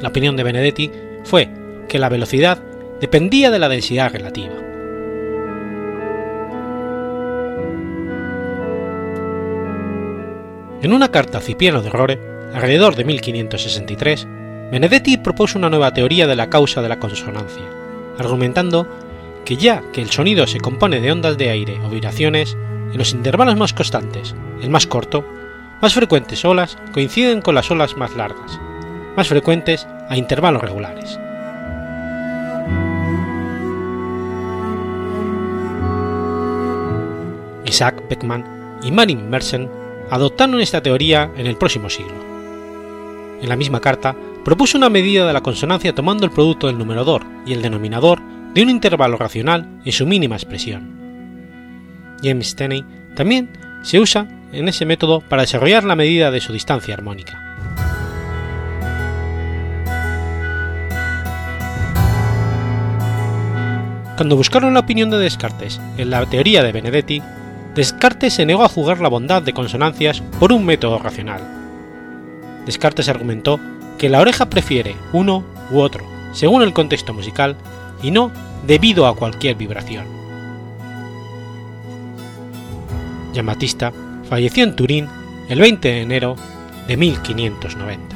La 0.00 0.08
opinión 0.08 0.36
de 0.36 0.42
Benedetti 0.42 0.90
fue 1.24 1.48
que 1.88 1.98
la 2.00 2.08
velocidad 2.08 2.62
dependía 3.00 3.50
de 3.50 3.58
la 3.60 3.68
densidad 3.68 4.12
relativa. 4.12 4.54
En 10.82 10.92
una 10.92 11.10
carta 11.10 11.38
a 11.38 11.40
Cipriano 11.40 11.80
de 11.80 11.88
Rore, 11.88 12.20
alrededor 12.54 12.96
de 12.96 13.04
1563, 13.04 14.26
Benedetti 14.70 15.16
propuso 15.16 15.58
una 15.58 15.70
nueva 15.70 15.94
teoría 15.94 16.26
de 16.26 16.36
la 16.36 16.50
causa 16.50 16.82
de 16.82 16.88
la 16.88 16.98
consonancia, 17.00 17.64
argumentando 18.18 18.86
que 19.46 19.56
ya 19.56 19.82
que 19.92 20.02
el 20.02 20.10
sonido 20.10 20.46
se 20.46 20.60
compone 20.60 21.00
de 21.00 21.10
ondas 21.10 21.38
de 21.38 21.48
aire 21.48 21.80
o 21.82 21.88
vibraciones, 21.88 22.56
en 22.92 22.98
los 22.98 23.12
intervalos 23.12 23.56
más 23.56 23.72
constantes, 23.72 24.34
el 24.60 24.68
más 24.68 24.86
corto, 24.86 25.24
más 25.80 25.94
frecuentes 25.94 26.44
olas 26.44 26.76
coinciden 26.92 27.40
con 27.40 27.54
las 27.54 27.70
olas 27.70 27.96
más 27.96 28.14
largas, 28.14 28.60
más 29.16 29.28
frecuentes 29.28 29.86
a 30.08 30.16
intervalos 30.16 30.62
regulares. 30.62 31.18
Isaac 37.64 38.02
Beckman 38.08 38.44
y 38.82 38.90
Marin 38.90 39.28
Mersenne 39.30 39.85
adoptaron 40.10 40.60
esta 40.60 40.82
teoría 40.82 41.30
en 41.36 41.46
el 41.46 41.56
próximo 41.56 41.90
siglo. 41.90 42.24
En 43.40 43.48
la 43.48 43.56
misma 43.56 43.80
carta 43.80 44.16
propuso 44.44 44.78
una 44.78 44.88
medida 44.88 45.26
de 45.26 45.32
la 45.32 45.42
consonancia 45.42 45.94
tomando 45.94 46.24
el 46.24 46.32
producto 46.32 46.68
del 46.68 46.78
numerador 46.78 47.24
y 47.44 47.52
el 47.52 47.62
denominador 47.62 48.20
de 48.54 48.62
un 48.62 48.70
intervalo 48.70 49.16
racional 49.16 49.80
en 49.84 49.92
su 49.92 50.06
mínima 50.06 50.36
expresión. 50.36 50.96
James 52.22 52.56
Tenney 52.56 52.84
también 53.14 53.50
se 53.82 54.00
usa 54.00 54.28
en 54.52 54.68
ese 54.68 54.86
método 54.86 55.20
para 55.20 55.42
desarrollar 55.42 55.84
la 55.84 55.96
medida 55.96 56.30
de 56.30 56.40
su 56.40 56.52
distancia 56.52 56.94
armónica. 56.94 57.42
Cuando 64.16 64.36
buscaron 64.36 64.72
la 64.72 64.80
opinión 64.80 65.10
de 65.10 65.18
Descartes 65.18 65.78
en 65.98 66.08
la 66.08 66.24
teoría 66.24 66.62
de 66.62 66.72
Benedetti, 66.72 67.22
Descartes 67.76 68.32
se 68.32 68.46
negó 68.46 68.64
a 68.64 68.70
jugar 68.70 69.00
la 69.00 69.10
bondad 69.10 69.42
de 69.42 69.52
consonancias 69.52 70.22
por 70.40 70.50
un 70.50 70.64
método 70.64 70.98
racional. 70.98 71.42
Descartes 72.64 73.10
argumentó 73.10 73.60
que 73.98 74.08
la 74.08 74.18
oreja 74.18 74.46
prefiere 74.46 74.96
uno 75.12 75.44
u 75.70 75.80
otro, 75.80 76.06
según 76.32 76.62
el 76.62 76.72
contexto 76.72 77.12
musical, 77.12 77.54
y 78.02 78.10
no 78.12 78.32
debido 78.66 79.06
a 79.06 79.14
cualquier 79.14 79.56
vibración. 79.56 80.06
Giambattista 83.34 83.92
falleció 84.26 84.64
en 84.64 84.74
Turín 84.74 85.08
el 85.50 85.60
20 85.60 85.86
de 85.86 86.00
enero 86.00 86.36
de 86.88 86.96
1590. 86.96 88.15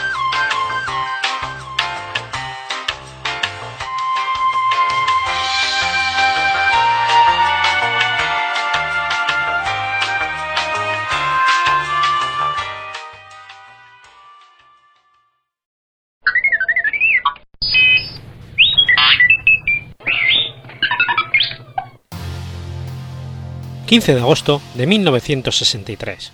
15 23.91 24.15
de 24.15 24.21
agosto 24.21 24.61
de 24.75 24.87
1963. 24.87 26.31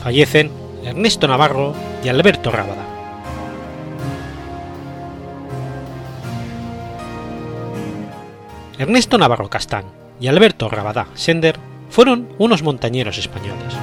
Fallecen 0.00 0.52
Ernesto 0.84 1.26
Navarro 1.26 1.74
y 2.04 2.08
Alberto 2.08 2.52
Rábada. 2.52 2.86
Ernesto 8.78 9.18
Navarro 9.18 9.50
Castán 9.50 9.86
y 10.20 10.28
Alberto 10.28 10.68
Rabadá 10.68 11.08
Sender 11.14 11.58
fueron 11.90 12.28
unos 12.38 12.62
montañeros 12.62 13.18
españoles. 13.18 13.74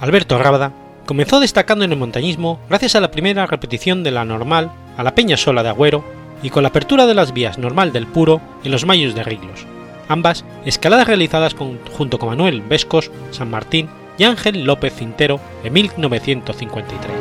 Alberto 0.00 0.36
Rábada 0.36 0.72
comenzó 1.06 1.38
destacando 1.38 1.84
en 1.84 1.92
el 1.92 1.98
montañismo 1.98 2.58
gracias 2.68 2.96
a 2.96 3.00
la 3.00 3.12
primera 3.12 3.46
repetición 3.46 4.02
de 4.02 4.10
la 4.10 4.24
normal 4.24 4.72
a 4.96 5.04
la 5.04 5.14
Peña 5.14 5.36
Sola 5.36 5.62
de 5.62 5.68
Agüero 5.68 6.15
y 6.42 6.50
con 6.50 6.62
la 6.62 6.68
apertura 6.68 7.06
de 7.06 7.14
las 7.14 7.32
vías 7.32 7.58
normal 7.58 7.92
del 7.92 8.06
Puro 8.06 8.40
en 8.64 8.70
los 8.70 8.84
mayos 8.86 9.14
de 9.14 9.22
Riglos, 9.22 9.66
ambas 10.08 10.44
escaladas 10.64 11.06
realizadas 11.06 11.54
junto 11.54 12.18
con 12.18 12.28
Manuel 12.28 12.62
Vescos 12.62 13.10
San 13.30 13.50
Martín 13.50 13.88
y 14.18 14.24
Ángel 14.24 14.64
López 14.64 14.94
Cintero 14.94 15.40
en 15.64 15.72
1953. 15.72 17.12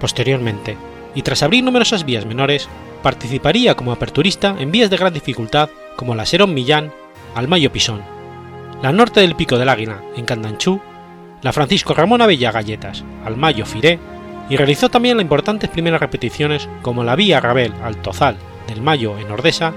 Posteriormente, 0.00 0.76
y 1.14 1.22
tras 1.22 1.42
abrir 1.42 1.64
numerosas 1.64 2.04
vías 2.04 2.26
menores, 2.26 2.68
participaría 3.02 3.74
como 3.74 3.92
aperturista 3.92 4.54
en 4.58 4.70
vías 4.70 4.90
de 4.90 4.96
gran 4.96 5.14
dificultad 5.14 5.70
como 5.96 6.14
la 6.14 6.26
Serón 6.26 6.52
Millán, 6.52 6.92
Almayo 7.34 7.72
Pisón, 7.72 8.02
la 8.82 8.92
norte 8.92 9.20
del 9.20 9.36
Pico 9.36 9.56
del 9.56 9.68
Águila 9.68 10.02
en 10.16 10.24
Candanchú, 10.24 10.80
la 11.40 11.52
Francisco 11.52 11.94
Ramón 11.94 12.22
Abella 12.22 12.52
Galletas, 12.52 13.04
Almayo 13.24 13.64
Firé, 13.64 13.98
y 14.48 14.56
realizó 14.56 14.88
también 14.88 15.20
importantes 15.20 15.70
primeras 15.70 16.00
repeticiones 16.00 16.68
como 16.82 17.04
la 17.04 17.16
vía 17.16 17.40
Rabel 17.40 17.72
al 17.82 17.96
Tozal 17.96 18.36
del 18.68 18.82
Mayo 18.82 19.18
en 19.18 19.30
Ordesa 19.30 19.72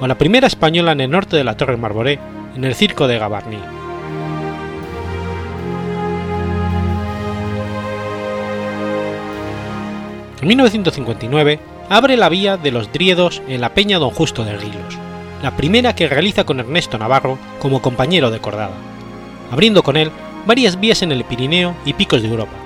o 0.00 0.06
la 0.06 0.18
primera 0.18 0.46
española 0.46 0.92
en 0.92 1.00
el 1.00 1.10
norte 1.10 1.36
de 1.36 1.44
la 1.44 1.56
Torre 1.56 1.76
Marboré 1.76 2.18
en 2.56 2.64
el 2.64 2.74
Circo 2.74 3.06
de 3.06 3.18
Gavarní. 3.18 3.58
En 10.40 10.48
1959 10.48 11.60
abre 11.88 12.16
la 12.16 12.28
vía 12.28 12.56
de 12.56 12.72
los 12.72 12.92
Driedos 12.92 13.42
en 13.46 13.60
la 13.60 13.74
Peña 13.74 13.98
Don 13.98 14.10
Justo 14.10 14.44
de 14.44 14.56
Rilos, 14.56 14.98
la 15.40 15.56
primera 15.56 15.94
que 15.94 16.08
realiza 16.08 16.44
con 16.44 16.58
Ernesto 16.58 16.98
Navarro 16.98 17.38
como 17.60 17.80
compañero 17.80 18.30
de 18.30 18.40
cordada, 18.40 18.74
abriendo 19.52 19.84
con 19.84 19.96
él 19.96 20.10
varias 20.44 20.80
vías 20.80 21.02
en 21.02 21.12
el 21.12 21.22
Pirineo 21.22 21.76
y 21.84 21.92
picos 21.92 22.22
de 22.22 22.28
Europa, 22.28 22.61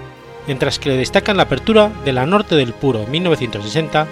mientras 0.46 0.78
que 0.78 0.90
le 0.90 0.96
destacan 0.96 1.36
la 1.36 1.44
apertura 1.44 1.90
de 2.04 2.12
la 2.12 2.26
Norte 2.26 2.54
del 2.54 2.72
Puro 2.72 3.02
en 3.02 3.10
1960, 3.10 4.06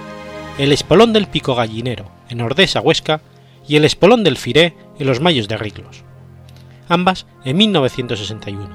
el 0.58 0.72
Espolón 0.72 1.12
del 1.12 1.26
Pico 1.26 1.54
Gallinero 1.54 2.10
en 2.28 2.40
Ordesa 2.40 2.80
Huesca 2.80 3.20
y 3.66 3.76
el 3.76 3.84
Espolón 3.84 4.24
del 4.24 4.36
Firé 4.36 4.76
en 4.98 5.06
los 5.06 5.20
Mayos 5.20 5.48
de 5.48 5.56
Riglos, 5.56 6.04
ambas 6.88 7.26
en 7.44 7.56
1961, 7.56 8.68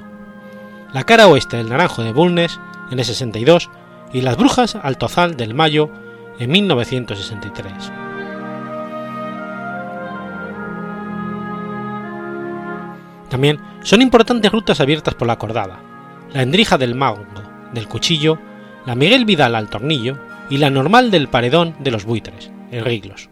la 0.92 1.04
cara 1.04 1.28
oeste 1.28 1.56
del 1.56 1.68
Naranjo 1.68 2.02
de 2.02 2.12
Bulnes 2.12 2.58
en 2.90 2.98
el 2.98 3.04
62 3.04 3.70
y 4.12 4.22
las 4.22 4.36
Brujas 4.36 4.74
al 4.74 4.98
Tozal 4.98 5.36
del 5.36 5.54
Mayo 5.54 5.90
en 6.38 6.50
1963. 6.50 7.92
También 13.28 13.60
son 13.84 14.02
importantes 14.02 14.50
rutas 14.50 14.80
abiertas 14.80 15.14
por 15.14 15.28
la 15.28 15.38
cordada, 15.38 15.78
la 16.32 16.42
Endrija 16.42 16.78
del 16.78 16.96
Mango, 16.96 17.49
del 17.72 17.88
Cuchillo, 17.88 18.38
la 18.86 18.94
Miguel 18.94 19.24
Vidal 19.24 19.54
al 19.54 19.68
Tornillo 19.68 20.18
y 20.48 20.58
la 20.58 20.70
normal 20.70 21.10
del 21.10 21.28
Paredón 21.28 21.74
de 21.78 21.90
los 21.90 22.04
Buitres, 22.04 22.50
en 22.70 22.84
Riglos. 22.84 23.28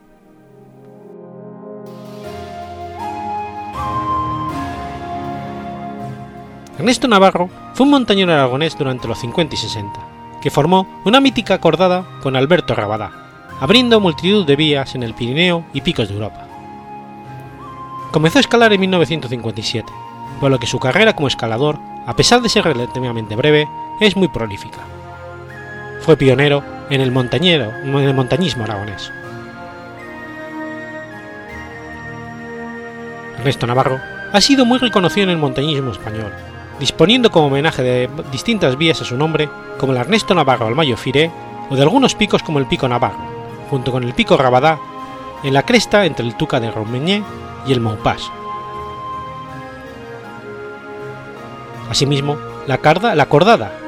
Ernesto 6.79 7.09
Navarro 7.09 7.51
fue 7.75 7.85
un 7.87 7.91
montañero 7.91 8.33
aragonés 8.33 8.79
durante 8.79 9.09
los 9.09 9.19
50 9.19 9.55
y 9.55 9.59
60, 9.59 10.01
que 10.41 10.51
formó 10.51 10.87
una 11.05 11.21
mítica 11.21 11.61
cordada 11.61 12.05
con 12.23 12.37
Alberto 12.37 12.75
Rabadá, 12.75 13.11
abriendo 13.61 13.99
multitud 13.99 14.47
de 14.47 14.55
vías 14.55 14.95
en 14.95 15.03
el 15.03 15.15
Pirineo 15.15 15.65
y 15.73 15.81
picos 15.81 16.09
de 16.09 16.15
Europa. 16.15 16.47
Comenzó 18.13 18.39
a 18.39 18.41
escalar 18.41 18.73
en 18.73 18.81
1957, 18.81 19.93
por 20.41 20.53
lo 20.53 20.61
que 20.61 20.69
su 20.69 20.79
carrera 20.79 21.17
como 21.17 21.27
escalador, 21.27 21.79
a 22.07 22.15
pesar 22.15 22.41
de 22.43 22.49
ser 22.49 22.65
relativamente 22.65 23.35
breve, 23.35 23.69
es 24.01 24.17
muy 24.17 24.29
prolífica. 24.29 24.79
Fue 26.01 26.17
pionero 26.17 26.63
en 26.91 27.01
el, 27.01 27.11
montañero, 27.11 27.73
en 27.83 27.95
el 27.97 28.15
montañismo 28.15 28.65
aragonés. 28.65 29.13
Ernesto 33.39 33.67
Navarro 33.67 34.01
ha 34.33 34.41
sido 34.41 34.65
muy 34.65 34.79
reconocido 34.79 35.25
en 35.25 35.31
el 35.31 35.39
montañismo 35.39 35.93
español, 35.93 36.33
disponiendo 36.81 37.31
como 37.31 37.47
homenaje 37.47 37.83
de 37.83 38.11
distintas 38.33 38.77
vías 38.77 39.01
a 39.01 39.05
su 39.05 39.17
nombre, 39.17 39.49
como 39.79 39.93
el 39.93 39.99
Ernesto 39.99 40.35
Navarro 40.35 40.67
al 40.67 40.75
Mayo 40.75 40.97
Firé, 40.97 41.31
o 41.71 41.77
de 41.77 41.83
algunos 41.83 42.15
picos 42.15 42.43
como 42.43 42.59
el 42.59 42.67
Pico 42.67 42.89
Navarro, 42.89 43.19
junto 43.71 43.93
con 43.93 44.05
el 44.05 44.15
Pico 44.15 44.37
Rabadá, 44.37 44.79
en 45.43 45.55
la 45.55 45.63
cresta 45.63 46.05
entre 46.05 46.27
el 46.27 46.37
Tuca 46.37 46.59
de 46.59 46.71
Romagné 46.71 47.23
y 47.67 47.73
el 47.73 47.81
Maupas. 47.81 48.31
Asimismo, 51.91 52.37
la, 52.67 52.79
carda, 52.79 53.15
la 53.15 53.27
cordada 53.27 53.88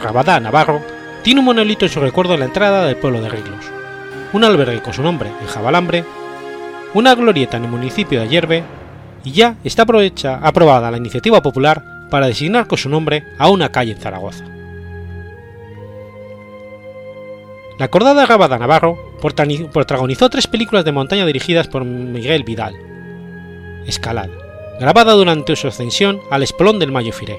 Rabadá 0.00 0.40
Navarro 0.40 0.80
tiene 1.22 1.40
un 1.40 1.46
monolito 1.46 1.84
en 1.84 1.92
su 1.92 2.00
recuerdo 2.00 2.34
en 2.34 2.40
la 2.40 2.46
entrada 2.46 2.86
del 2.86 2.96
pueblo 2.96 3.20
de 3.20 3.28
Riglos, 3.28 3.64
un 4.32 4.44
albergue 4.44 4.82
con 4.82 4.92
su 4.92 5.02
nombre 5.02 5.30
en 5.40 5.46
Jabalambre, 5.46 6.04
una 6.94 7.14
glorieta 7.14 7.56
en 7.56 7.64
el 7.64 7.70
municipio 7.70 8.18
de 8.18 8.26
Ayerbe 8.26 8.64
y 9.24 9.32
ya 9.32 9.56
está 9.64 9.82
aprobada 9.82 10.90
la 10.90 10.96
iniciativa 10.96 11.42
popular 11.42 12.08
para 12.10 12.26
designar 12.26 12.66
con 12.66 12.78
su 12.78 12.88
nombre 12.88 13.24
a 13.38 13.48
una 13.48 13.70
calle 13.70 13.92
en 13.92 13.98
Zaragoza. 13.98 14.44
La 17.78 17.88
Cordada 17.88 18.26
Rabada 18.26 18.58
Navarro 18.58 18.98
protagonizó 19.72 20.28
tres 20.28 20.46
películas 20.46 20.84
de 20.84 20.92
montaña 20.92 21.24
dirigidas 21.24 21.66
por 21.68 21.84
Miguel 21.84 22.44
Vidal. 22.44 22.74
Escalada, 23.86 24.28
grabada 24.78 25.12
durante 25.12 25.56
su 25.56 25.68
ascensión 25.68 26.20
al 26.30 26.42
espolón 26.42 26.78
del 26.78 26.92
Mayo 26.92 27.12
Firé. 27.12 27.38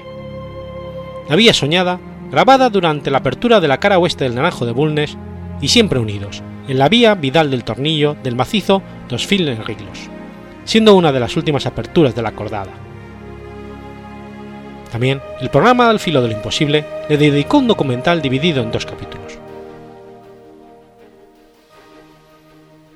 La 1.28 1.36
Vía 1.36 1.54
Soñada, 1.54 2.00
grabada 2.32 2.70
durante 2.70 3.10
la 3.10 3.18
apertura 3.18 3.60
de 3.60 3.68
la 3.68 3.78
cara 3.78 3.98
oeste 3.98 4.24
del 4.24 4.34
Naranjo 4.34 4.64
de 4.64 4.72
Bulnes, 4.72 5.18
y 5.60 5.68
Siempre 5.68 6.00
Unidos, 6.00 6.42
en 6.66 6.78
la 6.78 6.88
Vía 6.88 7.14
Vidal 7.14 7.50
del 7.50 7.62
Tornillo 7.62 8.16
del 8.24 8.34
macizo 8.34 8.82
Dos 9.08 9.26
Files 9.26 9.64
Riglos, 9.64 10.10
siendo 10.64 10.94
una 10.94 11.12
de 11.12 11.20
las 11.20 11.36
últimas 11.36 11.66
aperturas 11.66 12.16
de 12.16 12.22
la 12.22 12.32
Cordada. 12.32 12.72
También, 14.90 15.20
el 15.40 15.50
programa 15.50 15.88
Al 15.88 16.00
filo 16.00 16.20
de 16.20 16.28
lo 16.28 16.34
imposible 16.34 16.84
le 17.08 17.16
dedicó 17.16 17.58
un 17.58 17.68
documental 17.68 18.20
dividido 18.20 18.62
en 18.62 18.72
dos 18.72 18.86
capítulos. 18.86 19.38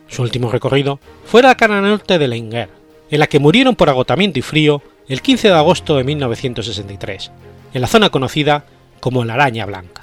Su 0.09 0.23
último 0.23 0.51
recorrido 0.51 0.99
fue 1.25 1.43
la 1.43 1.55
cara 1.57 1.81
norte 1.83 2.19
de 2.19 2.27
Lenger, 2.27 2.71
en 3.11 3.21
la 3.21 3.27
que 3.27 3.39
murieron 3.39 3.77
por 3.77 3.91
agotamiento 3.91 4.39
y 4.39 4.43
frío 4.43 4.83
el 5.09 5.23
15 5.23 5.49
de 5.49 5.55
agosto 5.55 5.97
de 5.97 6.05
1963, 6.05 7.31
en 7.75 7.81
la 7.81 7.87
zona 7.87 8.11
conocida 8.11 8.65
como 9.07 9.25
la 9.25 9.35
Araña 9.35 9.65
Blanca. 9.67 10.03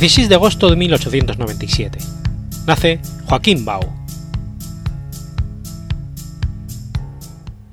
...16 0.00 0.28
de 0.28 0.34
agosto 0.34 0.70
de 0.70 0.76
1897... 0.76 1.98
...nace 2.66 3.00
Joaquín 3.26 3.66
Bau. 3.66 3.82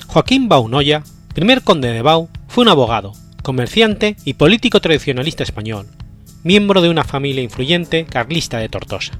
Joaquín 0.08 0.50
Bau 0.50 0.68
Noya, 0.68 1.04
primer 1.34 1.62
conde 1.62 1.94
de 1.94 2.02
Bau, 2.02 2.28
fue 2.50 2.64
un 2.64 2.68
abogado, 2.68 3.14
comerciante 3.44 4.18
y 4.26 4.34
político 4.34 4.82
tradicionalista 4.82 5.44
español, 5.44 5.88
miembro 6.44 6.82
de 6.82 6.90
una 6.90 7.06
familia 7.06 7.44
influyente 7.44 8.06
carlista 8.06 8.58
de 8.58 8.68
Tortosa. 8.68 9.14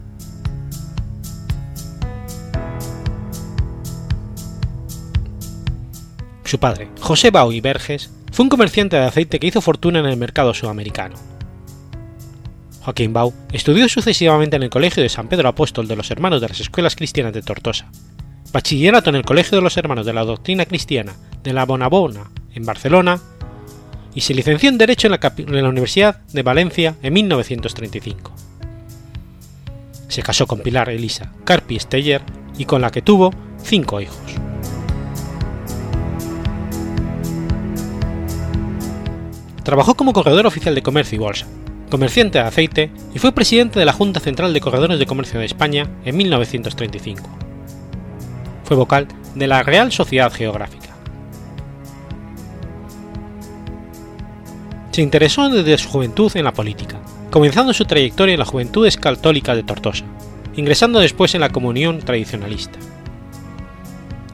Su 6.44 6.60
padre, 6.60 6.90
José 7.00 7.32
Bau 7.32 7.54
y 7.54 7.62
Verges, 7.62 8.12
fue 8.34 8.44
un 8.44 8.50
comerciante 8.50 8.98
de 8.98 9.06
aceite 9.06 9.40
que 9.40 9.48
hizo 9.48 9.62
fortuna 9.62 10.00
en 10.00 10.08
el 10.08 10.18
mercado 10.18 10.54
sudamericano. 10.54 11.37
Joaquín 12.88 13.12
Bau 13.12 13.34
estudió 13.52 13.90
sucesivamente 13.90 14.56
en 14.56 14.64
el 14.64 14.70
Colegio 14.70 15.04
de 15.04 15.10
San 15.10 15.28
Pedro 15.28 15.50
Apóstol 15.50 15.90
de 15.90 15.98
los 15.98 16.10
Hermanos 16.10 16.40
de 16.40 16.48
las 16.48 16.62
Escuelas 16.62 16.96
Cristianas 16.96 17.34
de 17.34 17.42
Tortosa, 17.42 17.92
bachillerato 18.54 19.10
en 19.10 19.18
el 19.18 19.26
Colegio 19.26 19.58
de 19.58 19.62
los 19.62 19.76
Hermanos 19.76 20.06
de 20.06 20.14
la 20.14 20.24
Doctrina 20.24 20.66
Cristiana 20.66 21.14
de 21.44 21.52
la 21.52 21.66
Bonabona 21.66 22.32
en 22.54 22.66
Barcelona 22.66 23.20
y 24.16 24.22
se 24.22 24.34
licenció 24.34 24.70
en 24.70 24.78
Derecho 24.78 25.08
en 25.08 25.12
la, 25.12 25.34
en 25.36 25.64
la, 25.64 25.68
Universidad 25.68 26.22
de 26.28 26.44
Valencia 26.44 26.96
en 27.04 27.12
1935. 27.12 28.32
Se 30.08 30.24
casó 30.24 30.48
con 30.48 30.62
Pilar 30.62 30.88
Elisa 30.88 31.34
Carpi 31.44 31.78
Steyer 31.80 32.22
y 32.58 32.64
con 32.64 32.80
la 32.80 32.90
que 32.90 33.02
tuvo 33.02 33.34
cinco 33.62 34.00
hijos. 34.00 34.18
Trabajó 39.66 39.96
como 39.96 40.14
corredor 40.14 40.48
oficial 40.48 40.74
de 40.74 40.82
comercio 40.82 41.18
y 41.18 41.20
bolsa, 41.20 41.48
comerciante 41.90 42.40
de 42.40 42.46
aceite 42.46 42.92
y 43.14 43.20
fue 43.20 43.32
presidente 43.32 43.80
de 43.80 43.86
la 43.86 43.94
Junta 43.94 44.20
Central 44.20 44.54
de 44.54 44.62
Corredores 44.62 45.00
de 45.00 45.06
Comercio 45.06 45.40
de 45.40 45.46
España 45.46 45.90
en 46.06 46.18
1935. 46.18 47.30
Fue 48.64 48.76
vocal 48.76 49.08
de 49.36 49.48
la 49.48 49.64
Real 49.64 49.92
Sociedad 49.92 50.32
Geográfica. 50.32 50.96
Se 54.92 55.02
interesó 55.02 55.50
desde 55.50 55.78
su 55.78 55.90
juventud 55.90 56.32
en 56.36 56.44
la 56.44 56.54
política, 56.54 57.00
comenzando 57.30 57.72
su 57.74 57.86
trayectoria 57.86 58.34
en 58.34 58.40
la 58.40 58.46
Juventudes 58.46 58.98
Católicas 58.98 59.56
de 59.56 59.64
Tortosa, 59.64 60.06
ingresando 60.56 61.00
después 61.00 61.36
en 61.36 61.42
la 61.42 61.50
Comunión 61.50 62.00
Tradicionalista. 62.00 62.80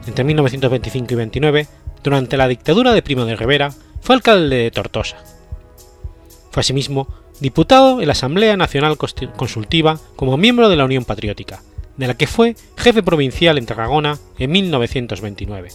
Entre 0.06 0.24
1925 0.24 1.12
y 1.12 1.16
29, 1.16 1.66
durante 2.02 2.36
la 2.36 2.48
dictadura 2.48 2.92
de 2.92 3.02
Primo 3.02 3.24
de 3.26 3.36
Rivera, 3.36 3.72
fue 4.00 4.14
alcalde 4.14 4.56
de 4.56 4.70
Tortosa. 4.70 5.16
Fue 6.50 6.60
asimismo 6.60 7.08
diputado 7.44 8.00
en 8.00 8.06
la 8.06 8.12
Asamblea 8.12 8.56
Nacional 8.56 8.96
Consultiva 8.96 10.00
como 10.16 10.38
miembro 10.38 10.70
de 10.70 10.76
la 10.76 10.86
Unión 10.86 11.04
Patriótica, 11.04 11.62
de 11.98 12.06
la 12.06 12.14
que 12.14 12.26
fue 12.26 12.56
jefe 12.74 13.02
provincial 13.02 13.58
en 13.58 13.66
Tarragona 13.66 14.18
en 14.38 14.50
1929. 14.50 15.68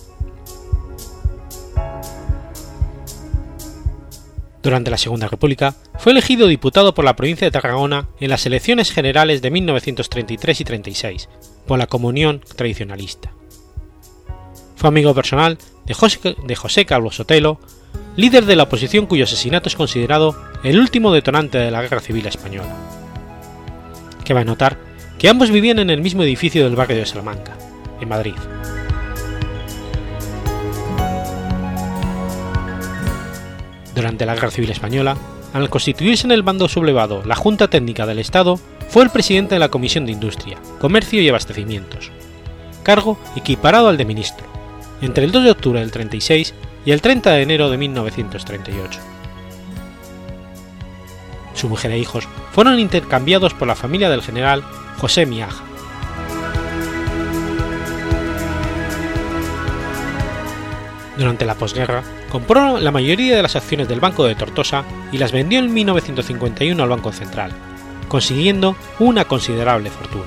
Durante 4.63 4.89
la 4.89 4.97
Segunda 4.97 5.27
República 5.27 5.75
fue 5.99 6.11
elegido 6.11 6.47
diputado 6.47 6.95
por 6.95 7.05
la 7.05 7.15
provincia 7.15 7.45
de 7.45 7.51
Tarragona 7.51 8.09
en 8.19 8.31
las 8.31 8.47
elecciones 8.47 8.91
generales 8.91 9.43
de 9.43 9.51
1933 9.51 10.61
y 10.61 10.63
36 10.63 11.29
por 11.67 11.77
la 11.77 11.85
Comunión 11.85 12.41
Tradicionalista. 12.55 13.31
Fue 14.75 14.87
amigo 14.87 15.13
personal 15.13 15.59
de 15.85 15.93
José, 15.93 16.35
de 16.43 16.55
José 16.55 16.85
Carlos 16.87 17.17
Sotelo, 17.17 17.59
líder 18.19 18.45
de 18.45 18.57
la 18.57 18.63
oposición 18.63 19.05
cuyo 19.05 19.23
asesinato 19.23 19.69
es 19.69 19.75
considerado 19.75 20.35
el 20.63 20.77
último 20.77 21.13
detonante 21.13 21.57
de 21.57 21.71
la 21.71 21.81
Guerra 21.81 22.01
Civil 22.01 22.25
Española. 22.25 22.75
Que 24.25 24.33
va 24.33 24.41
a 24.41 24.45
notar 24.45 24.77
que 25.17 25.29
ambos 25.29 25.51
vivían 25.51 25.79
en 25.79 25.89
el 25.89 26.01
mismo 26.01 26.23
edificio 26.23 26.65
del 26.65 26.75
barrio 26.75 26.97
de 26.97 27.05
Salamanca, 27.05 27.57
en 28.01 28.09
Madrid. 28.09 28.33
Durante 33.95 34.25
la 34.25 34.35
Guerra 34.35 34.51
Civil 34.51 34.71
Española, 34.71 35.17
al 35.53 35.69
constituirse 35.69 36.27
en 36.27 36.31
el 36.31 36.43
bando 36.43 36.67
sublevado 36.67 37.23
la 37.25 37.35
Junta 37.35 37.69
Técnica 37.69 38.05
del 38.05 38.19
Estado, 38.19 38.59
fue 38.89 39.03
el 39.03 39.09
presidente 39.11 39.55
de 39.55 39.59
la 39.59 39.69
Comisión 39.69 40.05
de 40.05 40.11
Industria, 40.11 40.57
Comercio 40.79 41.21
y 41.21 41.29
Abastecimientos, 41.29 42.11
cargo 42.83 43.17
equiparado 43.37 43.87
al 43.87 43.97
de 43.97 44.05
ministro, 44.05 44.45
entre 45.01 45.23
el 45.23 45.31
2 45.31 45.43
de 45.45 45.51
octubre 45.51 45.79
del 45.79 45.91
36 45.91 46.53
y 46.89 46.91
el 46.91 47.03
30 47.03 47.29
de 47.29 47.43
enero 47.43 47.69
de 47.69 47.77
1938. 47.77 48.99
Su 51.53 51.69
mujer 51.69 51.91
e 51.91 51.99
hijos 51.99 52.27
fueron 52.51 52.79
intercambiados 52.79 53.53
por 53.53 53.67
la 53.67 53.75
familia 53.75 54.09
del 54.09 54.23
general 54.23 54.63
José 54.97 55.27
Miaja. 55.27 55.63
Durante 61.15 61.45
la 61.45 61.53
posguerra, 61.53 62.01
compró 62.31 62.79
la 62.79 62.89
mayoría 62.89 63.35
de 63.35 63.43
las 63.43 63.55
acciones 63.55 63.87
del 63.87 63.99
Banco 63.99 64.25
de 64.25 64.33
Tortosa 64.33 64.83
y 65.11 65.19
las 65.19 65.31
vendió 65.31 65.59
en 65.59 65.71
1951 65.71 66.81
al 66.81 66.89
Banco 66.89 67.11
Central, 67.11 67.51
consiguiendo 68.07 68.75
una 68.97 69.25
considerable 69.25 69.91
fortuna. 69.91 70.25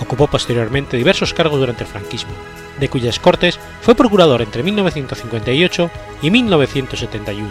Ocupó 0.00 0.26
posteriormente 0.26 0.96
diversos 0.96 1.32
cargos 1.32 1.60
durante 1.60 1.84
el 1.84 1.90
franquismo, 1.90 2.32
de 2.80 2.88
cuyas 2.88 3.20
cortes 3.20 3.60
fue 3.82 3.94
procurador 3.94 4.42
entre 4.42 4.62
1958 4.62 5.90
y 6.22 6.30
1971, 6.30 7.48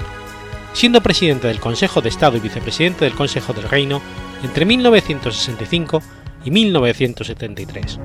siendo 0.74 1.02
presidente 1.02 1.48
del 1.48 1.60
Consejo 1.60 2.02
de 2.02 2.10
Estado 2.10 2.38
y 2.38 2.42
vicepresidente 2.42 3.06
del 3.06 3.14
Consejo 3.14 3.54
del 3.54 3.70
Reino 3.70 4.02
entre 4.44 4.66
1965 4.66 6.02
y 6.46 6.52
1973. 6.52 8.00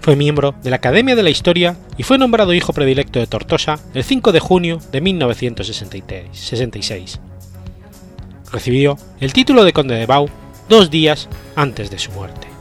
Fue 0.00 0.16
miembro 0.16 0.54
de 0.62 0.70
la 0.70 0.76
Academia 0.76 1.14
de 1.14 1.22
la 1.22 1.28
Historia 1.28 1.76
y 1.98 2.02
fue 2.02 2.16
nombrado 2.16 2.54
hijo 2.54 2.72
predilecto 2.72 3.18
de 3.18 3.26
Tortosa 3.26 3.78
el 3.92 4.04
5 4.04 4.32
de 4.32 4.40
junio 4.40 4.78
de 4.90 5.02
1966. 5.02 7.20
Recibió 8.50 8.96
el 9.20 9.34
título 9.34 9.64
de 9.64 9.74
conde 9.74 9.96
de 9.96 10.06
Bau 10.06 10.30
dos 10.68 10.90
días 10.90 11.28
antes 11.56 11.90
de 11.90 11.98
su 11.98 12.12
muerte. 12.12 12.57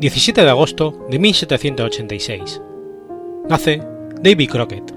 17 0.00 0.42
de 0.42 0.48
agosto 0.48 1.06
de 1.10 1.18
1786. 1.18 2.62
Nace 3.50 3.82
David 4.22 4.48
Crockett. 4.48 4.94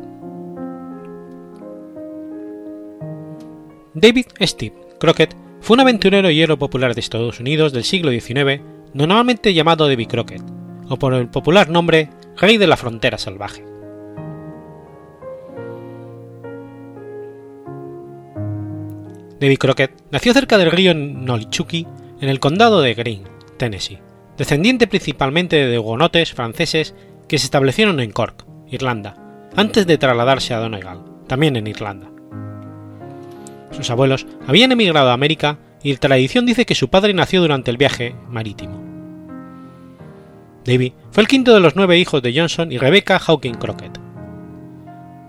David 3.95 4.27
Steve 4.39 4.75
Crockett 5.01 5.35
fue 5.59 5.73
un 5.73 5.81
aventurero 5.81 6.31
y 6.31 6.41
héroe 6.41 6.55
popular 6.55 6.95
de 6.95 7.01
Estados 7.01 7.41
Unidos 7.41 7.73
del 7.73 7.83
siglo 7.83 8.11
XIX, 8.11 8.61
normalmente 8.93 9.53
llamado 9.53 9.89
David 9.89 10.07
Crockett, 10.07 10.41
o 10.87 10.97
por 10.97 11.13
el 11.15 11.27
popular 11.27 11.67
nombre 11.67 12.09
Rey 12.37 12.55
de 12.55 12.67
la 12.67 12.77
Frontera 12.77 13.17
Salvaje. 13.17 13.65
David 19.41 19.57
Crockett 19.57 20.01
nació 20.11 20.31
cerca 20.31 20.57
del 20.57 20.71
río 20.71 20.93
Nolichucky 20.93 21.85
en 22.21 22.29
el 22.29 22.39
condado 22.39 22.81
de 22.81 22.93
Greene, 22.93 23.25
Tennessee, 23.57 23.99
descendiente 24.43 24.87
principalmente 24.87 25.55
de 25.55 25.79
hugonotes 25.79 26.33
franceses 26.33 26.93
que 27.29 27.37
se 27.37 27.45
establecieron 27.45 28.01
en 28.01 28.11
Cork, 28.11 28.45
Irlanda, 28.69 29.15
antes 29.55 29.87
de 29.87 29.97
trasladarse 29.97 30.53
a 30.53 30.59
Donegal, 30.59 31.01
también 31.27 31.55
en 31.55 31.65
Irlanda. 31.65 32.09
Sus 33.71 33.89
abuelos 33.89 34.27
habían 34.45 34.73
emigrado 34.73 35.11
a 35.11 35.13
América 35.13 35.59
y 35.81 35.95
tradición 35.95 36.45
dice 36.45 36.65
que 36.65 36.75
su 36.75 36.89
padre 36.89 37.13
nació 37.13 37.39
durante 37.39 37.71
el 37.71 37.77
viaje 37.77 38.15
marítimo. 38.27 38.83
Davy 40.65 40.93
fue 41.11 41.23
el 41.23 41.29
quinto 41.29 41.53
de 41.53 41.61
los 41.61 41.77
nueve 41.77 41.97
hijos 41.97 42.21
de 42.21 42.37
Johnson 42.37 42.69
y 42.69 42.77
Rebecca 42.77 43.19
Hawking 43.19 43.53
Crockett. 43.53 43.97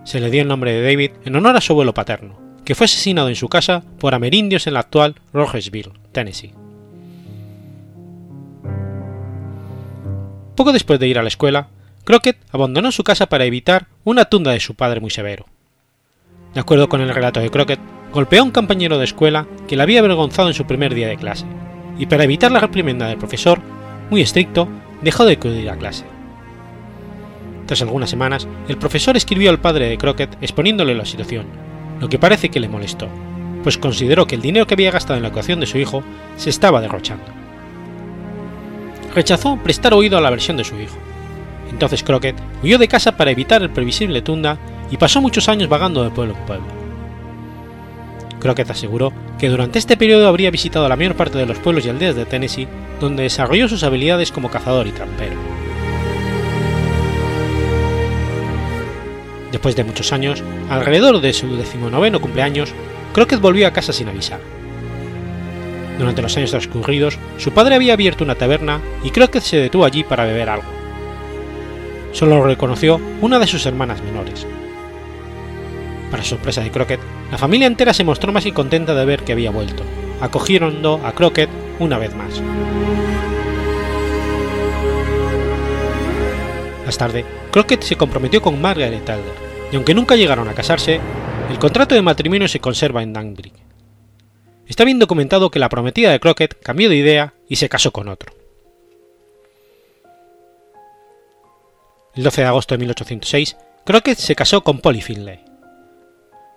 Se 0.02 0.18
le 0.18 0.28
dio 0.30 0.42
el 0.42 0.48
nombre 0.48 0.72
de 0.72 0.82
David 0.82 1.12
en 1.24 1.36
honor 1.36 1.56
a 1.56 1.60
su 1.60 1.72
abuelo 1.72 1.94
paterno, 1.94 2.36
que 2.64 2.74
fue 2.74 2.86
asesinado 2.86 3.28
en 3.28 3.36
su 3.36 3.48
casa 3.48 3.84
por 4.00 4.12
amerindios 4.12 4.66
en 4.66 4.74
la 4.74 4.80
actual 4.80 5.14
Rogersville, 5.32 5.92
Tennessee. 6.10 6.63
Poco 10.57 10.72
después 10.72 11.00
de 11.00 11.09
ir 11.09 11.18
a 11.18 11.22
la 11.22 11.28
escuela, 11.28 11.68
Crockett 12.05 12.38
abandonó 12.52 12.92
su 12.92 13.02
casa 13.02 13.26
para 13.26 13.44
evitar 13.44 13.86
una 14.05 14.26
tunda 14.26 14.52
de 14.52 14.61
su 14.61 14.74
padre 14.74 15.00
muy 15.00 15.11
severo. 15.11 15.46
De 16.52 16.61
acuerdo 16.61 16.88
con 16.88 17.00
el 17.00 17.12
relato 17.12 17.40
de 17.40 17.50
Crockett, 17.50 17.80
golpeó 18.12 18.40
a 18.40 18.44
un 18.44 18.52
compañero 18.52 18.98
de 18.98 19.05
escuela 19.05 19.46
que 19.66 19.76
le 19.76 19.82
había 19.82 19.98
avergonzado 19.98 20.48
en 20.48 20.55
su 20.55 20.66
primer 20.66 20.94
día 20.94 21.09
de 21.09 21.16
clase, 21.16 21.46
y 21.98 22.07
para 22.07 22.24
evitar 22.24 22.52
la 22.52 22.61
reprimenda 22.61 23.09
del 23.09 23.18
profesor, 23.18 23.61
muy 24.11 24.20
estricto, 24.20 24.68
dejó 25.02 25.24
de 25.24 25.32
acudir 25.32 25.68
a 25.70 25.76
clase. 25.76 26.05
Tras 27.66 27.82
algunas 27.82 28.11
semanas, 28.11 28.46
el 28.68 28.76
profesor 28.76 29.16
escribió 29.16 29.50
al 29.50 29.61
padre 29.61 29.88
de 29.88 29.98
Crockett 29.98 30.36
exponiéndole 30.40 30.94
la 30.94 31.07
situación, 31.07 31.46
lo 32.00 32.09
que 32.09 32.18
parece 32.18 32.50
que 32.50 32.61
le 32.61 32.68
molestó, 32.68 33.09
pues 33.64 33.78
consideró 33.78 34.26
que 34.26 34.34
el 34.34 34.42
dinero 34.42 34.66
que 34.66 34.74
había 34.74 34.90
gastado 34.90 35.16
en 35.16 35.22
la 35.22 35.28
educación 35.28 35.59
de 35.59 35.66
su 35.66 35.78
hijo 35.78 36.05
se 36.36 36.50
estaba 36.50 36.80
derrochando. 36.80 37.43
Rechazó 39.14 39.56
prestar 39.56 39.94
oído 39.94 40.18
a 40.18 40.20
la 40.20 40.30
versión 40.30 40.56
de 40.56 40.64
su 40.64 40.78
hijo. 40.80 40.96
Entonces 41.70 42.02
Crockett 42.02 42.36
huyó 42.62 42.78
de 42.78 42.88
casa 42.88 43.16
para 43.16 43.30
evitar 43.30 43.62
el 43.62 43.70
previsible 43.70 44.22
tunda 44.22 44.58
y 44.90 44.96
pasó 44.96 45.20
muchos 45.20 45.48
años 45.48 45.68
vagando 45.68 46.02
de 46.02 46.10
pueblo 46.10 46.34
en 46.34 46.46
pueblo. 46.46 46.66
Crockett 48.40 48.70
aseguró 48.70 49.12
que 49.38 49.48
durante 49.48 49.78
este 49.78 49.96
periodo 49.96 50.28
habría 50.28 50.50
visitado 50.50 50.88
la 50.88 50.96
mayor 50.96 51.14
parte 51.14 51.38
de 51.38 51.46
los 51.46 51.58
pueblos 51.58 51.86
y 51.86 51.88
aldeas 51.88 52.14
de 52.14 52.26
Tennessee, 52.26 52.68
donde 53.00 53.22
desarrolló 53.22 53.68
sus 53.68 53.82
habilidades 53.84 54.30
como 54.30 54.50
cazador 54.50 54.86
y 54.86 54.92
trampero. 54.92 55.36
Después 59.50 59.76
de 59.76 59.84
muchos 59.84 60.12
años, 60.12 60.42
alrededor 60.68 61.20
de 61.20 61.32
su 61.32 61.56
decimonoveno 61.56 62.20
cumpleaños, 62.20 62.72
Crockett 63.12 63.40
volvió 63.40 63.66
a 63.66 63.72
casa 63.72 63.92
sin 63.92 64.08
avisar. 64.08 64.40
Durante 65.99 66.22
los 66.22 66.36
años 66.36 66.51
transcurridos, 66.51 67.18
su 67.38 67.53
padre 67.53 67.74
había 67.74 67.92
abierto 67.92 68.24
una 68.24 68.34
taberna 68.34 68.80
y 69.03 69.11
Crockett 69.11 69.42
se 69.42 69.59
detuvo 69.59 69.84
allí 69.84 70.05
para 70.05 70.24
beber 70.24 70.49
algo. 70.49 70.68
Solo 72.12 72.36
lo 72.36 72.45
reconoció 72.45 73.01
una 73.20 73.38
de 73.38 73.47
sus 73.47 73.66
hermanas 73.66 74.03
menores, 74.03 74.47
para 76.14 76.22
sorpresa 76.22 76.61
de 76.61 76.70
Crockett, 76.70 77.01
la 77.32 77.38
familia 77.38 77.66
entera 77.66 77.92
se 77.92 78.05
mostró 78.05 78.32
más 78.32 78.47
contenta 78.53 78.95
de 78.95 79.05
ver 79.05 79.24
que 79.24 79.32
había 79.32 79.51
vuelto, 79.51 79.82
acogiendo 80.20 81.01
a 81.05 81.11
Crockett 81.11 81.51
una 81.80 81.99
vez 81.99 82.14
más. 82.14 82.40
Más 86.86 86.97
tarde, 86.97 87.24
Crockett 87.51 87.82
se 87.82 87.97
comprometió 87.97 88.40
con 88.40 88.62
Margaret 88.62 89.09
Elder, 89.09 89.34
y 89.72 89.74
aunque 89.74 89.92
nunca 89.92 90.14
llegaron 90.14 90.49
a 90.49 90.55
casarse, 90.55 91.01
el 91.51 91.59
contrato 91.59 91.97
de 91.97 92.03
matrimonio 92.03 92.47
se 92.47 92.61
conserva 92.61 93.03
en 93.03 93.12
Danbury. 93.12 93.63
Está 94.66 94.84
bien 94.84 94.98
documentado 94.98 95.50
que 95.50 95.58
la 95.58 95.68
prometida 95.68 96.10
de 96.10 96.20
Crockett 96.20 96.58
cambió 96.62 96.88
de 96.88 96.96
idea 96.96 97.34
y 97.48 97.56
se 97.56 97.68
casó 97.68 97.92
con 97.92 98.08
otro. 98.08 98.32
El 102.14 102.22
12 102.22 102.42
de 102.42 102.46
agosto 102.46 102.74
de 102.74 102.78
1806, 102.78 103.56
Crockett 103.84 104.18
se 104.18 104.36
casó 104.36 104.62
con 104.62 104.78
Polly 104.78 105.02
Finlay. 105.02 105.44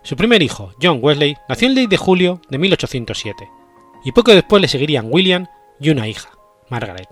Su 0.04 0.16
primer 0.16 0.42
hijo, 0.42 0.74
John 0.82 1.00
Wesley, 1.02 1.36
nació 1.50 1.68
el 1.68 1.76
10 1.76 1.90
de 1.90 1.98
julio 1.98 2.42
de 2.50 2.58
1807, 2.58 3.50
y 4.06 4.12
poco 4.12 4.32
después 4.32 4.62
le 4.62 4.68
seguirían 4.68 5.08
William 5.10 5.48
y 5.80 5.90
una 5.90 6.08
hija, 6.08 6.30
Margaret. 6.70 7.10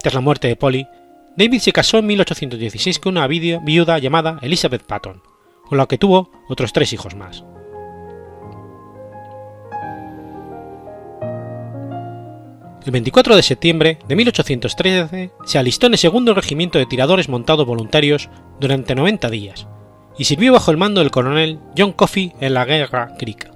Tras 0.00 0.14
la 0.14 0.20
muerte 0.20 0.48
de 0.48 0.56
Polly, 0.56 0.88
David 1.36 1.60
se 1.60 1.72
casó 1.72 1.98
en 1.98 2.06
1816 2.06 2.98
con 2.98 3.16
una 3.16 3.26
viuda 3.26 3.98
llamada 3.98 4.38
Elizabeth 4.42 4.82
Patton, 4.82 5.22
con 5.68 5.78
la 5.78 5.86
que 5.86 5.98
tuvo 5.98 6.30
otros 6.48 6.72
tres 6.72 6.92
hijos 6.92 7.14
más. 7.14 7.44
El 12.84 12.92
24 12.92 13.36
de 13.36 13.42
septiembre 13.42 13.98
de 14.08 14.16
1813 14.16 15.30
se 15.44 15.58
alistó 15.58 15.86
en 15.86 15.92
el 15.92 15.98
segundo 15.98 16.32
regimiento 16.32 16.78
de 16.78 16.86
tiradores 16.86 17.28
montados 17.28 17.66
voluntarios 17.66 18.30
durante 18.58 18.94
90 18.94 19.28
días, 19.28 19.66
y 20.16 20.24
sirvió 20.24 20.54
bajo 20.54 20.70
el 20.70 20.78
mando 20.78 21.02
del 21.02 21.10
coronel 21.10 21.58
John 21.76 21.92
Coffey 21.92 22.32
en 22.40 22.54
la 22.54 22.64
Guerra 22.64 23.14
Creek. 23.18 23.50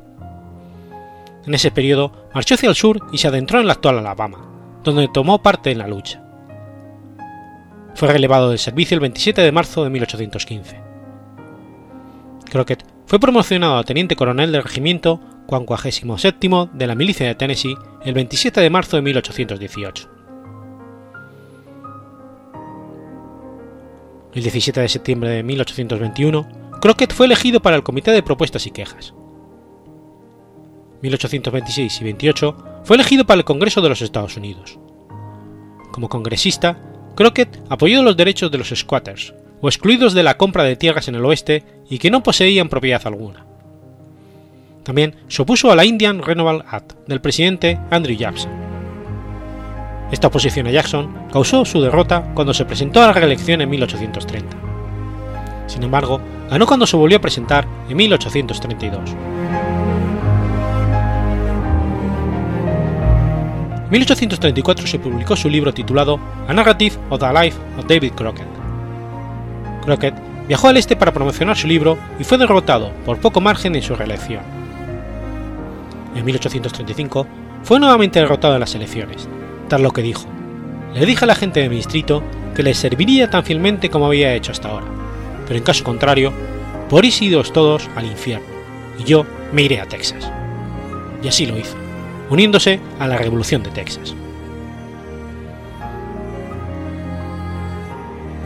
En 1.46 1.54
ese 1.54 1.70
periodo 1.70 2.28
marchó 2.34 2.54
hacia 2.54 2.68
el 2.68 2.74
sur 2.74 3.00
y 3.12 3.18
se 3.18 3.28
adentró 3.28 3.60
en 3.60 3.66
la 3.66 3.72
actual 3.72 3.98
Alabama, 3.98 4.44
donde 4.82 5.08
tomó 5.08 5.42
parte 5.42 5.70
en 5.70 5.78
la 5.78 5.88
lucha. 5.88 6.22
Fue 7.94 8.12
relevado 8.12 8.50
del 8.50 8.58
servicio 8.58 8.94
el 8.94 9.00
27 9.00 9.40
de 9.40 9.52
marzo 9.52 9.84
de 9.84 9.90
1815. 9.90 10.80
Crockett 12.50 12.84
fue 13.06 13.18
promocionado 13.18 13.78
a 13.78 13.84
teniente 13.84 14.16
coronel 14.16 14.52
del 14.52 14.64
regimiento 14.64 15.20
47 15.46 16.48
de 16.72 16.86
la 16.86 16.94
milicia 16.94 17.26
de 17.26 17.34
Tennessee 17.34 17.76
el 18.04 18.14
27 18.14 18.60
de 18.60 18.70
marzo 18.70 18.96
de 18.96 19.02
1818. 19.02 20.08
El 24.34 24.42
17 24.42 24.80
de 24.80 24.88
septiembre 24.88 25.30
de 25.30 25.42
1821, 25.42 26.48
Crockett 26.80 27.12
fue 27.12 27.26
elegido 27.26 27.60
para 27.60 27.76
el 27.76 27.82
Comité 27.82 28.10
de 28.10 28.22
Propuestas 28.22 28.66
y 28.66 28.70
Quejas. 28.70 29.14
1826 31.02 32.00
y 32.00 32.04
28 32.04 32.56
fue 32.82 32.96
elegido 32.96 33.26
para 33.26 33.38
el 33.38 33.44
Congreso 33.44 33.80
de 33.80 33.90
los 33.90 34.02
Estados 34.02 34.36
Unidos. 34.36 34.78
Como 35.92 36.08
congresista, 36.08 36.80
Crockett 37.14 37.60
apoyó 37.68 38.02
los 38.02 38.16
derechos 38.16 38.50
de 38.50 38.58
los 38.58 38.70
squatters, 38.70 39.34
o 39.60 39.68
excluidos 39.68 40.14
de 40.14 40.22
la 40.22 40.36
compra 40.36 40.64
de 40.64 40.76
tierras 40.76 41.06
en 41.08 41.14
el 41.14 41.24
oeste 41.24 41.64
y 41.88 41.98
que 41.98 42.10
no 42.10 42.22
poseían 42.22 42.68
propiedad 42.68 43.06
alguna. 43.06 43.46
También 44.84 45.16
se 45.26 45.42
opuso 45.42 45.72
a 45.72 45.76
la 45.76 45.84
Indian 45.84 46.22
Renewal 46.22 46.64
Act 46.68 46.92
del 47.08 47.20
presidente 47.20 47.80
Andrew 47.90 48.16
Jackson 48.16 48.64
esta 50.14 50.28
oposición 50.28 50.68
a 50.68 50.70
Jackson 50.70 51.12
causó 51.32 51.64
su 51.64 51.80
derrota 51.80 52.30
cuando 52.34 52.54
se 52.54 52.64
presentó 52.64 53.02
a 53.02 53.06
la 53.08 53.12
reelección 53.12 53.60
en 53.60 53.68
1830. 53.68 54.56
Sin 55.66 55.82
embargo, 55.82 56.20
ganó 56.48 56.66
cuando 56.66 56.86
se 56.86 56.96
volvió 56.96 57.16
a 57.16 57.20
presentar 57.20 57.66
en 57.88 57.96
1832. 57.96 59.10
En 63.84 63.90
1834 63.90 64.86
se 64.86 65.00
publicó 65.00 65.34
su 65.34 65.48
libro 65.48 65.74
titulado 65.74 66.20
A 66.46 66.52
Narrative 66.52 66.96
of 67.10 67.18
the 67.18 67.32
Life 67.32 67.58
of 67.76 67.86
David 67.86 68.12
Crockett. 68.12 68.46
Crockett 69.84 70.14
viajó 70.46 70.68
al 70.68 70.76
este 70.76 70.94
para 70.94 71.12
promocionar 71.12 71.56
su 71.56 71.66
libro 71.66 71.98
y 72.20 72.24
fue 72.24 72.38
derrotado 72.38 72.92
por 73.04 73.18
poco 73.18 73.40
margen 73.40 73.74
en 73.74 73.82
su 73.82 73.96
reelección. 73.96 74.53
En 76.14 76.24
1835 76.24 77.26
fue 77.62 77.80
nuevamente 77.80 78.20
derrotado 78.20 78.54
en 78.54 78.60
las 78.60 78.74
elecciones, 78.74 79.28
tal 79.68 79.82
lo 79.82 79.90
que 79.90 80.02
dijo. 80.02 80.26
Le 80.94 81.06
dije 81.06 81.24
a 81.24 81.28
la 81.28 81.34
gente 81.34 81.60
de 81.60 81.68
mi 81.68 81.76
distrito 81.76 82.22
que 82.54 82.62
les 82.62 82.78
serviría 82.78 83.30
tan 83.30 83.44
fielmente 83.44 83.90
como 83.90 84.06
había 84.06 84.34
hecho 84.34 84.52
hasta 84.52 84.68
ahora, 84.68 84.86
pero 85.46 85.58
en 85.58 85.64
caso 85.64 85.82
contrario, 85.82 86.32
por 86.88 87.04
iros 87.04 87.52
todos 87.52 87.88
al 87.96 88.06
infierno, 88.06 88.46
y 88.98 89.04
yo 89.04 89.26
me 89.52 89.62
iré 89.62 89.80
a 89.80 89.86
Texas. 89.86 90.30
Y 91.22 91.28
así 91.28 91.46
lo 91.46 91.58
hizo, 91.58 91.74
uniéndose 92.30 92.78
a 93.00 93.08
la 93.08 93.16
Revolución 93.16 93.62
de 93.62 93.70
Texas. 93.70 94.14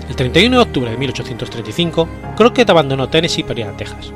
El 0.09 0.17
31 0.17 0.57
de 0.57 0.63
octubre 0.63 0.91
de 0.91 0.97
1835, 0.97 2.09
Crockett 2.37 2.71
abandonó 2.71 3.09
Tennessee 3.09 3.43
para 3.43 3.61
ir 3.61 3.67
a 3.67 3.77
Texas. 3.77 4.13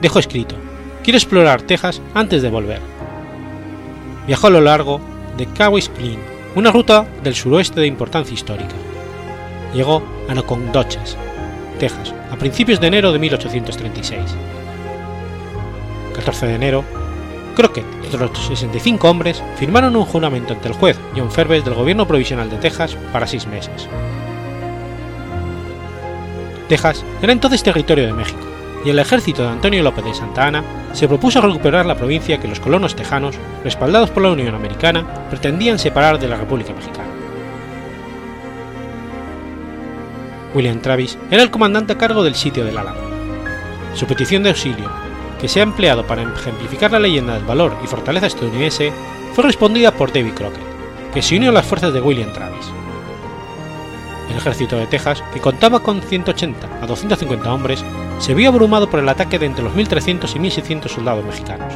Dejó 0.00 0.20
escrito, 0.20 0.54
quiero 1.06 1.18
explorar 1.18 1.62
Texas 1.62 2.02
antes 2.14 2.42
de 2.42 2.50
volver. 2.50 2.80
Viajó 4.26 4.48
a 4.48 4.50
lo 4.50 4.60
largo 4.60 5.00
de 5.36 5.46
Cowes 5.46 5.88
Clean 5.88 6.18
una 6.56 6.72
ruta 6.72 7.06
del 7.22 7.36
suroeste 7.36 7.80
de 7.80 7.86
importancia 7.86 8.34
histórica. 8.34 8.74
Llegó 9.72 10.02
a 10.28 10.34
Nacogdoches, 10.34 11.16
Texas, 11.78 12.12
a 12.32 12.34
principios 12.34 12.80
de 12.80 12.88
enero 12.88 13.12
de 13.12 13.20
1836. 13.20 14.20
14 16.16 16.46
de 16.46 16.54
enero, 16.56 16.82
Crockett 17.54 17.86
y 18.02 18.16
otros 18.16 18.44
65 18.48 19.08
hombres 19.08 19.40
firmaron 19.54 19.94
un 19.94 20.06
juramento 20.06 20.54
ante 20.54 20.66
el 20.66 20.74
juez 20.74 20.98
John 21.14 21.30
Ferbes 21.30 21.64
del 21.64 21.74
gobierno 21.74 22.08
provisional 22.08 22.50
de 22.50 22.56
Texas 22.56 22.96
para 23.12 23.28
seis 23.28 23.46
meses. 23.46 23.88
Texas 26.68 27.04
era 27.22 27.32
entonces 27.32 27.62
territorio 27.62 28.06
de 28.06 28.12
México, 28.12 28.55
y 28.86 28.90
el 28.90 29.00
ejército 29.00 29.42
de 29.42 29.48
Antonio 29.48 29.82
López 29.82 30.04
de 30.04 30.14
Santa 30.14 30.46
Anna 30.46 30.62
se 30.92 31.08
propuso 31.08 31.40
recuperar 31.40 31.86
la 31.86 31.96
provincia 31.96 32.38
que 32.38 32.46
los 32.46 32.60
colonos 32.60 32.94
tejanos, 32.94 33.34
respaldados 33.64 34.10
por 34.10 34.22
la 34.22 34.30
Unión 34.30 34.54
Americana, 34.54 35.26
pretendían 35.28 35.80
separar 35.80 36.20
de 36.20 36.28
la 36.28 36.36
República 36.36 36.72
Mexicana. 36.72 37.08
William 40.54 40.80
Travis 40.80 41.18
era 41.32 41.42
el 41.42 41.50
comandante 41.50 41.94
a 41.94 41.98
cargo 41.98 42.22
del 42.22 42.36
sitio 42.36 42.64
del 42.64 42.78
Álamo. 42.78 43.00
Su 43.94 44.06
petición 44.06 44.44
de 44.44 44.50
auxilio, 44.50 44.88
que 45.40 45.48
se 45.48 45.58
ha 45.58 45.64
empleado 45.64 46.06
para 46.06 46.22
ejemplificar 46.22 46.92
la 46.92 47.00
leyenda 47.00 47.34
del 47.34 47.44
valor 47.44 47.76
y 47.82 47.88
fortaleza 47.88 48.28
estadounidense, 48.28 48.92
fue 49.34 49.42
respondida 49.42 49.90
por 49.90 50.12
David 50.12 50.34
Crockett, 50.34 50.62
que 51.12 51.22
se 51.22 51.36
unió 51.36 51.50
a 51.50 51.54
las 51.54 51.66
fuerzas 51.66 51.92
de 51.92 52.00
William 52.00 52.32
Travis. 52.32 52.75
El 54.30 54.36
ejército 54.36 54.76
de 54.76 54.86
Texas, 54.86 55.22
que 55.32 55.40
contaba 55.40 55.80
con 55.80 56.02
180 56.02 56.82
a 56.82 56.86
250 56.86 57.52
hombres, 57.52 57.84
se 58.18 58.34
vio 58.34 58.48
abrumado 58.48 58.90
por 58.90 59.00
el 59.00 59.08
ataque 59.08 59.38
de 59.38 59.46
entre 59.46 59.64
los 59.64 59.74
1.300 59.74 60.34
y 60.34 60.38
1.600 60.38 60.88
soldados 60.88 61.24
mexicanos. 61.24 61.74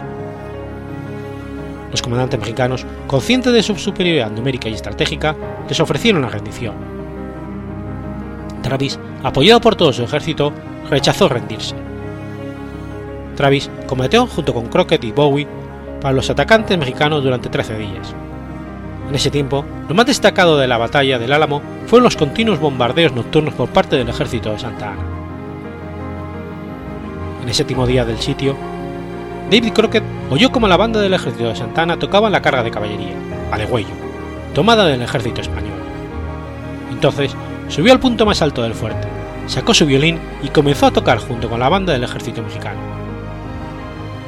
Los 1.91 2.03
comandantes 2.03 2.39
mexicanos, 2.39 2.87
conscientes 3.07 3.53
de 3.53 3.63
su 3.63 3.77
superioridad 3.77 4.31
numérica 4.31 4.69
y 4.69 4.75
estratégica, 4.75 5.37
les 5.69 5.81
ofrecieron 5.81 6.23
la 6.23 6.29
rendición. 6.29 6.75
Travis, 8.63 8.99
apoyado 9.23 9.61
por 9.61 9.75
todo 9.75 9.93
su 9.93 10.05
ejército, 10.05 10.53
rechazó 10.89 11.29
rendirse. 11.29 11.75
Travis 13.37 13.71
combatió 13.87 14.27
junto 14.27 14.53
con 14.53 14.67
Crockett 14.67 15.03
y 15.05 15.13
Bowie 15.13 15.49
para 16.01 16.15
los 16.15 16.31
atacantes 16.31 16.79
mexicanos 16.79 17.23
durante 17.23 17.49
13 17.49 17.79
días. 17.79 18.15
En 19.11 19.17
ese 19.17 19.33
tiempo, 19.33 19.65
lo 19.89 19.95
más 19.97 20.07
destacado 20.07 20.57
de 20.57 20.69
la 20.69 20.79
batalla 20.79 21.19
del 21.19 21.33
Álamo 21.33 21.61
fueron 21.89 22.05
los 22.05 22.17
continuos 22.17 22.61
bombardeos 22.61 23.13
nocturnos 23.13 23.55
por 23.55 23.69
parte 23.69 23.97
del 23.97 24.09
ejército 24.09 24.53
de 24.53 24.61
Santa 24.61 24.93
Ana. 24.93 25.03
En 27.43 27.49
el 27.49 27.53
séptimo 27.53 27.89
día 27.89 28.05
del 28.05 28.19
sitio, 28.19 28.57
David 29.51 29.73
Crockett 29.73 30.05
oyó 30.31 30.53
como 30.53 30.69
la 30.69 30.77
banda 30.77 31.01
del 31.01 31.13
ejército 31.13 31.49
de 31.49 31.57
Santa 31.57 31.83
Ana 31.83 31.99
tocaba 31.99 32.31
la 32.31 32.41
carga 32.41 32.63
de 32.63 32.71
caballería, 32.71 33.17
a 33.51 33.59
degüello, 33.59 33.89
tomada 34.55 34.87
del 34.87 35.03
ejército 35.03 35.41
español. 35.41 35.81
Entonces 36.93 37.35
subió 37.67 37.93
al 37.93 37.99
punto 37.99 38.25
más 38.25 38.43
alto 38.43 38.63
del 38.63 38.75
fuerte, 38.75 39.09
sacó 39.49 39.75
su 39.75 39.87
violín 39.87 40.21
y 40.41 40.51
comenzó 40.51 40.87
a 40.87 40.93
tocar 40.93 41.19
junto 41.19 41.51
con 41.51 41.59
la 41.59 41.69
banda 41.69 41.93
del 41.93 42.05
ejército 42.05 42.45
mexicano. 42.45 42.79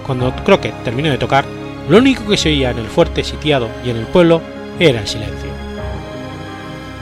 Cuando 0.05 0.35
Crockett 0.45 0.83
terminó 0.83 1.09
de 1.09 1.19
tocar, 1.19 1.45
lo 1.89 1.99
único 1.99 2.27
que 2.27 2.37
se 2.37 2.49
oía 2.49 2.73
en 2.73 2.79
el 2.79 2.87
fuerte 2.87 3.23
sitiado 3.23 3.69
y 3.85 3.91
en 3.91 3.99
el 3.99 4.07
pueblo 4.07 4.43
era 4.79 5.01
el 5.01 5.07
silencio. 5.07 5.51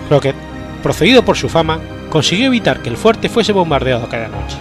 Crockett, 0.09 0.37
procedido 0.83 1.25
por 1.25 1.37
su 1.37 1.49
fama, 1.49 1.79
consiguió 2.11 2.47
evitar 2.47 2.83
que 2.83 2.89
el 2.89 2.97
fuerte 2.97 3.29
fuese 3.29 3.53
bombardeado 3.53 4.09
cada 4.09 4.29
noche. 4.29 4.57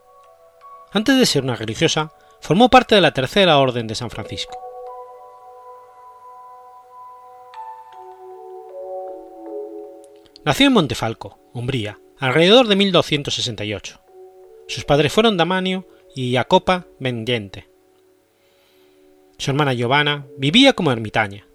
Antes 0.92 1.20
de 1.20 1.26
ser 1.26 1.44
una 1.44 1.56
religiosa, 1.56 2.14
formó 2.40 2.70
parte 2.70 2.96
de 2.96 3.02
la 3.02 3.14
Tercera 3.14 3.58
Orden 3.58 3.86
de 3.86 3.96
San 3.96 4.10
Francisco. 4.10 4.58
Nació 10.46 10.68
en 10.68 10.74
Montefalco, 10.74 11.38
Umbría, 11.54 12.00
alrededor 12.18 12.68
de 12.68 12.78
1268. 12.78 14.00
Sus 14.68 14.86
padres 14.86 15.12
fueron 15.12 15.36
Damanio 15.36 15.86
y 16.16 16.34
Jacopa 16.34 16.88
Bendiente. 16.98 17.70
Su 19.38 19.52
hermana 19.52 19.74
Giovanna 19.74 20.26
vivía 20.38 20.74
como 20.74 20.92
ermitaña. 20.92 21.46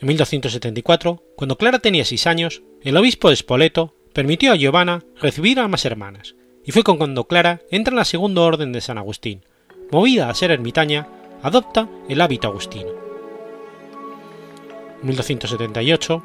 En 0.00 0.08
1274, 0.08 1.22
cuando 1.36 1.56
Clara 1.56 1.78
tenía 1.78 2.04
seis 2.04 2.26
años, 2.26 2.62
el 2.82 2.96
obispo 2.96 3.30
de 3.30 3.36
Spoleto 3.36 3.94
permitió 4.12 4.52
a 4.52 4.56
Giovanna 4.56 5.02
recibir 5.20 5.58
a 5.60 5.68
más 5.68 5.84
hermanas, 5.84 6.34
y 6.64 6.72
fue 6.72 6.84
cuando 6.84 7.24
Clara 7.24 7.60
entra 7.70 7.92
en 7.92 7.96
la 7.96 8.04
segunda 8.04 8.42
orden 8.42 8.72
de 8.72 8.80
San 8.80 8.98
Agustín. 8.98 9.44
Movida 9.90 10.28
a 10.28 10.34
ser 10.34 10.50
ermitaña, 10.50 11.08
adopta 11.42 11.88
el 12.08 12.20
hábito 12.20 12.48
agustino. 12.48 12.90
En 15.00 15.08
1278, 15.08 16.22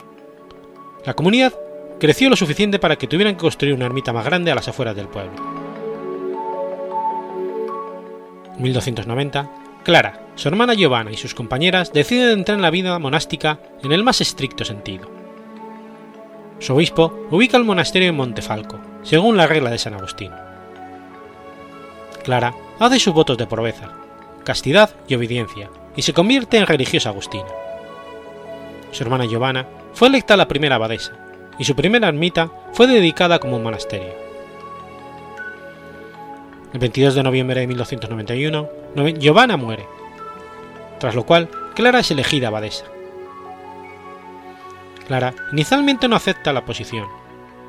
la 1.06 1.14
comunidad 1.14 1.54
creció 2.00 2.30
lo 2.30 2.36
suficiente 2.36 2.80
para 2.80 2.98
que 2.98 3.08
tuvieran 3.08 3.36
que 3.36 3.42
construir 3.42 3.74
una 3.74 3.86
ermita 3.86 4.14
más 4.14 4.26
grande 4.26 4.52
a 4.52 4.56
las 4.56 4.68
afueras 4.68 4.96
del 4.96 5.08
pueblo. 5.08 5.34
1290, 8.60 9.52
Clara, 9.84 10.28
su 10.36 10.48
hermana 10.48 10.74
Giovanna 10.74 11.12
y 11.12 11.18
sus 11.18 11.34
compañeras 11.34 11.94
deciden 11.94 12.40
entrar 12.40 12.58
en 12.58 12.62
la 12.62 12.70
vida 12.70 12.98
monástica 13.00 13.60
en 13.84 13.92
el 13.92 14.04
más 14.04 14.22
estricto 14.22 14.66
sentido. 14.66 15.17
Su 16.60 16.74
obispo 16.74 17.28
ubica 17.30 17.58
el 17.58 17.64
monasterio 17.64 18.10
en 18.10 18.16
Montefalco, 18.16 18.80
según 19.04 19.38
la 19.38 19.48
regla 19.48 19.70
de 19.70 19.78
San 19.78 19.94
Agustín. 19.94 20.32
Clara 22.24 22.54
hace 22.80 23.00
sus 23.00 23.14
votos 23.14 23.38
de 23.38 23.48
pobreza, 23.48 23.90
castidad 24.44 24.90
y 25.08 25.16
obediencia, 25.16 25.70
y 25.96 26.02
se 26.02 26.14
convierte 26.14 26.58
en 26.58 26.66
religiosa 26.66 27.10
agustina. 27.10 27.48
Su 28.92 29.04
hermana 29.04 29.26
Giovanna 29.26 29.68
fue 29.94 30.08
electa 30.08 30.36
la 30.36 30.48
primera 30.48 30.76
abadesa, 30.76 31.14
y 31.60 31.64
su 31.64 31.76
primera 31.76 32.08
ermita 32.08 32.50
fue 32.74 32.88
dedicada 32.88 33.40
como 33.40 33.58
un 33.58 33.64
monasterio. 33.64 34.14
El 36.74 36.80
22 36.80 37.16
de 37.16 37.24
noviembre 37.24 37.62
de 37.62 37.68
1291, 37.68 38.70
Giovanna 39.20 39.58
muere, 39.58 39.88
tras 41.00 41.16
lo 41.16 41.26
cual 41.26 41.50
Clara 41.76 42.00
es 42.00 42.12
elegida 42.12 42.48
abadesa. 42.48 42.86
Clara 45.08 45.34
inicialmente 45.54 46.10
no 46.10 46.18
acepta 46.18 46.52
la 46.52 46.66
posición, 46.66 47.08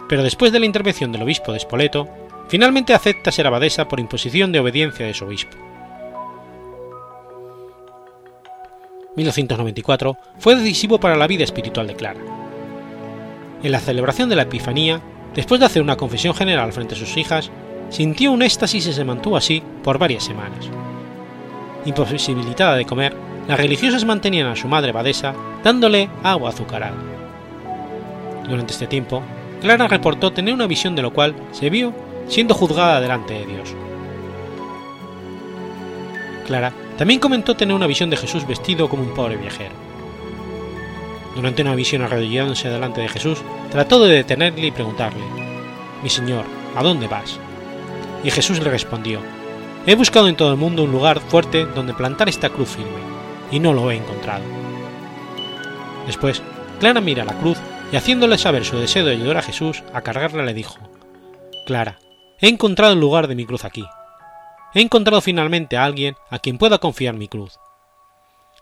pero 0.08 0.24
después 0.24 0.50
de 0.50 0.58
la 0.58 0.66
intervención 0.66 1.12
del 1.12 1.22
obispo 1.22 1.52
de 1.52 1.60
Spoleto, 1.60 2.08
finalmente 2.48 2.94
acepta 2.94 3.30
ser 3.30 3.46
abadesa 3.46 3.86
por 3.86 4.00
imposición 4.00 4.50
de 4.50 4.58
obediencia 4.58 5.06
de 5.06 5.14
su 5.14 5.24
obispo. 5.24 5.56
1294 9.14 10.16
fue 10.38 10.56
decisivo 10.56 10.98
para 10.98 11.16
la 11.16 11.28
vida 11.28 11.44
espiritual 11.44 11.86
de 11.86 11.94
Clara. 11.94 12.20
En 13.62 13.72
la 13.72 13.80
celebración 13.80 14.28
de 14.28 14.36
la 14.36 14.42
Epifanía, 14.42 15.00
después 15.34 15.60
de 15.60 15.66
hacer 15.66 15.82
una 15.82 15.96
confesión 15.96 16.34
general 16.34 16.72
frente 16.72 16.94
a 16.94 16.98
sus 16.98 17.16
hijas, 17.16 17.50
sintió 17.88 18.32
un 18.32 18.42
éxtasis 18.42 18.86
y 18.86 18.92
se 18.92 19.04
mantuvo 19.04 19.36
así 19.36 19.62
por 19.84 19.98
varias 19.98 20.24
semanas. 20.24 20.68
Imposibilitada 21.84 22.76
de 22.76 22.84
comer, 22.84 23.14
las 23.46 23.58
religiosas 23.58 24.04
mantenían 24.04 24.48
a 24.48 24.56
su 24.56 24.66
madre 24.68 24.90
abadesa 24.90 25.34
dándole 25.62 26.08
agua 26.22 26.50
azucarada. 26.50 27.17
Durante 28.48 28.72
este 28.72 28.86
tiempo, 28.86 29.22
Clara 29.60 29.88
reportó 29.88 30.32
tener 30.32 30.54
una 30.54 30.66
visión 30.66 30.96
de 30.96 31.02
lo 31.02 31.12
cual 31.12 31.34
se 31.52 31.68
vio 31.68 31.92
siendo 32.28 32.54
juzgada 32.54 33.00
delante 33.00 33.34
de 33.34 33.46
Dios. 33.46 33.74
Clara 36.46 36.72
también 36.96 37.20
comentó 37.20 37.56
tener 37.56 37.74
una 37.74 37.86
visión 37.86 38.10
de 38.10 38.16
Jesús 38.16 38.46
vestido 38.46 38.88
como 38.88 39.02
un 39.02 39.14
pobre 39.14 39.36
viajero. 39.36 39.74
Durante 41.34 41.62
una 41.62 41.74
visión 41.74 42.02
arrodillándose 42.02 42.68
delante 42.68 43.00
de 43.00 43.08
Jesús, 43.08 43.38
trató 43.70 44.00
de 44.00 44.12
detenerle 44.12 44.68
y 44.68 44.70
preguntarle, 44.70 45.22
Mi 46.02 46.08
Señor, 46.08 46.44
¿a 46.74 46.82
dónde 46.82 47.06
vas? 47.06 47.38
Y 48.24 48.30
Jesús 48.30 48.58
le 48.60 48.70
respondió, 48.70 49.20
He 49.86 49.94
buscado 49.94 50.26
en 50.28 50.36
todo 50.36 50.50
el 50.50 50.58
mundo 50.58 50.84
un 50.84 50.90
lugar 50.90 51.20
fuerte 51.20 51.66
donde 51.66 51.94
plantar 51.94 52.28
esta 52.28 52.48
cruz 52.48 52.70
firme, 52.70 52.90
y 53.52 53.60
no 53.60 53.72
lo 53.72 53.90
he 53.90 53.96
encontrado. 53.96 54.42
Después, 56.06 56.42
Clara 56.80 57.00
mira 57.00 57.24
la 57.24 57.34
cruz 57.34 57.58
y 57.90 57.96
haciéndole 57.96 58.36
saber 58.38 58.64
su 58.64 58.78
deseo 58.78 59.04
de 59.04 59.12
ayudar 59.12 59.38
a 59.38 59.42
Jesús 59.42 59.82
a 59.92 60.02
cargarla 60.02 60.44
le 60.44 60.54
dijo, 60.54 60.78
Clara, 61.66 61.98
he 62.40 62.48
encontrado 62.48 62.92
el 62.92 63.00
lugar 63.00 63.28
de 63.28 63.34
mi 63.34 63.46
cruz 63.46 63.64
aquí. 63.64 63.84
He 64.74 64.80
encontrado 64.80 65.20
finalmente 65.20 65.76
a 65.76 65.84
alguien 65.84 66.16
a 66.30 66.38
quien 66.38 66.58
pueda 66.58 66.78
confiar 66.78 67.14
mi 67.14 67.28
cruz. 67.28 67.58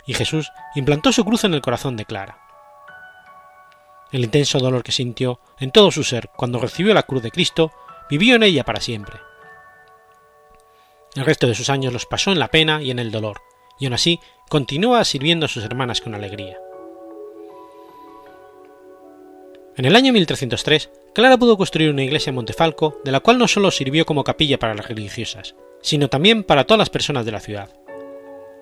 Y 0.07 0.15
Jesús 0.15 0.51
implantó 0.77 1.13
su 1.13 1.25
cruz 1.25 1.45
en 1.45 1.55
el 1.55 1.61
corazón 1.61 1.97
de 1.97 2.05
Clara. 2.05 2.39
El 4.13 4.25
intenso 4.25 4.61
dolor 4.61 4.85
que 4.85 4.93
sintió 4.93 5.41
en 5.59 5.73
todo 5.73 5.91
su 5.91 6.05
ser 6.05 6.31
cuando 6.37 6.61
recibió 6.61 6.95
la 6.95 7.03
cruz 7.03 7.23
de 7.23 7.33
Cristo 7.33 7.73
vivió 8.09 8.37
en 8.37 8.45
ella 8.45 8.65
para 8.65 8.81
siempre. 8.81 9.19
El 11.17 11.25
resto 11.25 11.49
de 11.49 11.55
sus 11.55 11.71
años 11.71 11.93
los 11.93 12.07
pasó 12.07 12.31
en 12.31 12.39
la 12.39 12.49
pena 12.49 12.83
y 12.83 12.93
en 12.93 13.01
el 13.01 13.11
dolor, 13.11 13.41
y 13.81 13.87
aún 13.87 13.95
así 13.95 14.21
continúa 14.49 15.05
sirviendo 15.05 15.47
a 15.47 15.49
sus 15.49 15.65
hermanas 15.65 16.01
con 16.01 16.15
alegría. 16.15 16.57
En 19.77 19.85
el 19.85 19.95
año 19.95 20.11
1303, 20.15 20.89
Clara 21.13 21.37
pudo 21.37 21.59
construir 21.59 21.91
una 21.91 22.03
iglesia 22.03 22.31
en 22.31 22.37
Montefalco, 22.37 22.99
de 23.05 23.13
la 23.13 23.21
cual 23.21 23.37
no 23.37 23.47
solo 23.47 23.71
sirvió 23.71 24.07
como 24.07 24.25
capilla 24.25 24.59
para 24.59 24.75
las 24.75 24.89
religiosas, 24.89 25.55
sino 25.83 26.09
también 26.09 26.45
para 26.45 26.65
todas 26.65 26.79
las 26.79 26.89
personas 26.89 27.27
de 27.27 27.33
la 27.33 27.41
ciudad. 27.41 27.69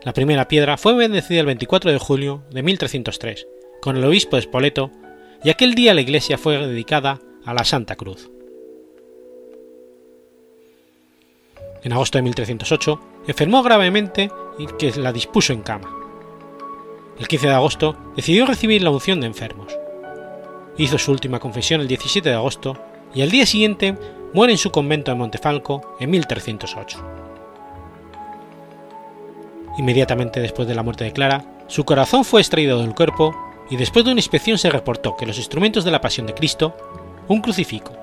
La 0.02 0.12
primera 0.12 0.48
piedra 0.48 0.76
fue 0.76 0.92
bendecida 0.94 1.38
el 1.38 1.46
24 1.46 1.92
de 1.92 1.98
julio 1.98 2.42
de 2.50 2.64
1303, 2.64 3.46
con 3.80 3.96
el 3.96 4.04
obispo 4.04 4.34
de 4.34 4.42
Spoleto, 4.42 4.90
y 5.44 5.50
aquel 5.50 5.76
día 5.76 5.94
la 5.94 6.00
iglesia 6.00 6.36
fue 6.36 6.58
dedicada 6.58 7.20
a 7.44 7.54
la 7.54 7.64
Santa 7.64 7.94
Cruz. 7.94 8.28
En 11.84 11.92
agosto 11.92 12.18
de 12.18 12.22
1308, 12.22 13.00
enfermó 13.28 13.62
gravemente 13.62 14.32
y 14.58 14.66
que 14.66 14.90
la 14.98 15.12
dispuso 15.12 15.52
en 15.52 15.62
cama. 15.62 15.94
El 17.20 17.28
15 17.28 17.46
de 17.46 17.52
agosto 17.52 17.96
decidió 18.16 18.46
recibir 18.46 18.82
la 18.82 18.90
unción 18.90 19.20
de 19.20 19.28
enfermos. 19.28 19.83
Hizo 20.76 20.98
su 20.98 21.12
última 21.12 21.38
confesión 21.38 21.80
el 21.80 21.88
17 21.88 22.28
de 22.28 22.34
agosto 22.34 22.76
y 23.14 23.22
al 23.22 23.30
día 23.30 23.46
siguiente 23.46 23.96
muere 24.32 24.52
en 24.52 24.58
su 24.58 24.70
convento 24.70 25.12
de 25.12 25.16
Montefalco 25.16 25.96
en 26.00 26.10
1308. 26.10 26.98
Inmediatamente 29.78 30.40
después 30.40 30.66
de 30.66 30.74
la 30.74 30.82
muerte 30.82 31.04
de 31.04 31.12
Clara, 31.12 31.44
su 31.68 31.84
corazón 31.84 32.24
fue 32.24 32.40
extraído 32.40 32.80
del 32.80 32.94
cuerpo 32.94 33.34
y 33.70 33.76
después 33.76 34.04
de 34.04 34.10
una 34.10 34.20
inspección 34.20 34.58
se 34.58 34.70
reportó 34.70 35.16
que 35.16 35.26
los 35.26 35.38
instrumentos 35.38 35.84
de 35.84 35.90
la 35.90 36.00
pasión 36.00 36.26
de 36.26 36.34
Cristo, 36.34 36.76
un 37.28 37.40
crucifijo, 37.40 37.96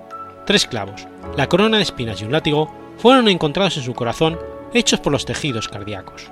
tres 0.48 0.66
clavos, 0.66 1.08
la 1.38 1.48
corona 1.48 1.78
de 1.78 1.84
espinas 1.84 2.22
y 2.22 2.26
un 2.26 2.32
látigo 2.32 2.72
fueron 2.98 3.28
encontrados 3.28 3.78
en 3.78 3.84
su 3.84 3.94
corazón 3.94 4.40
hechos 4.74 5.00
por 5.00 5.12
los 5.12 5.26
tejidos 5.26 5.68
cardíacos. 5.68 6.32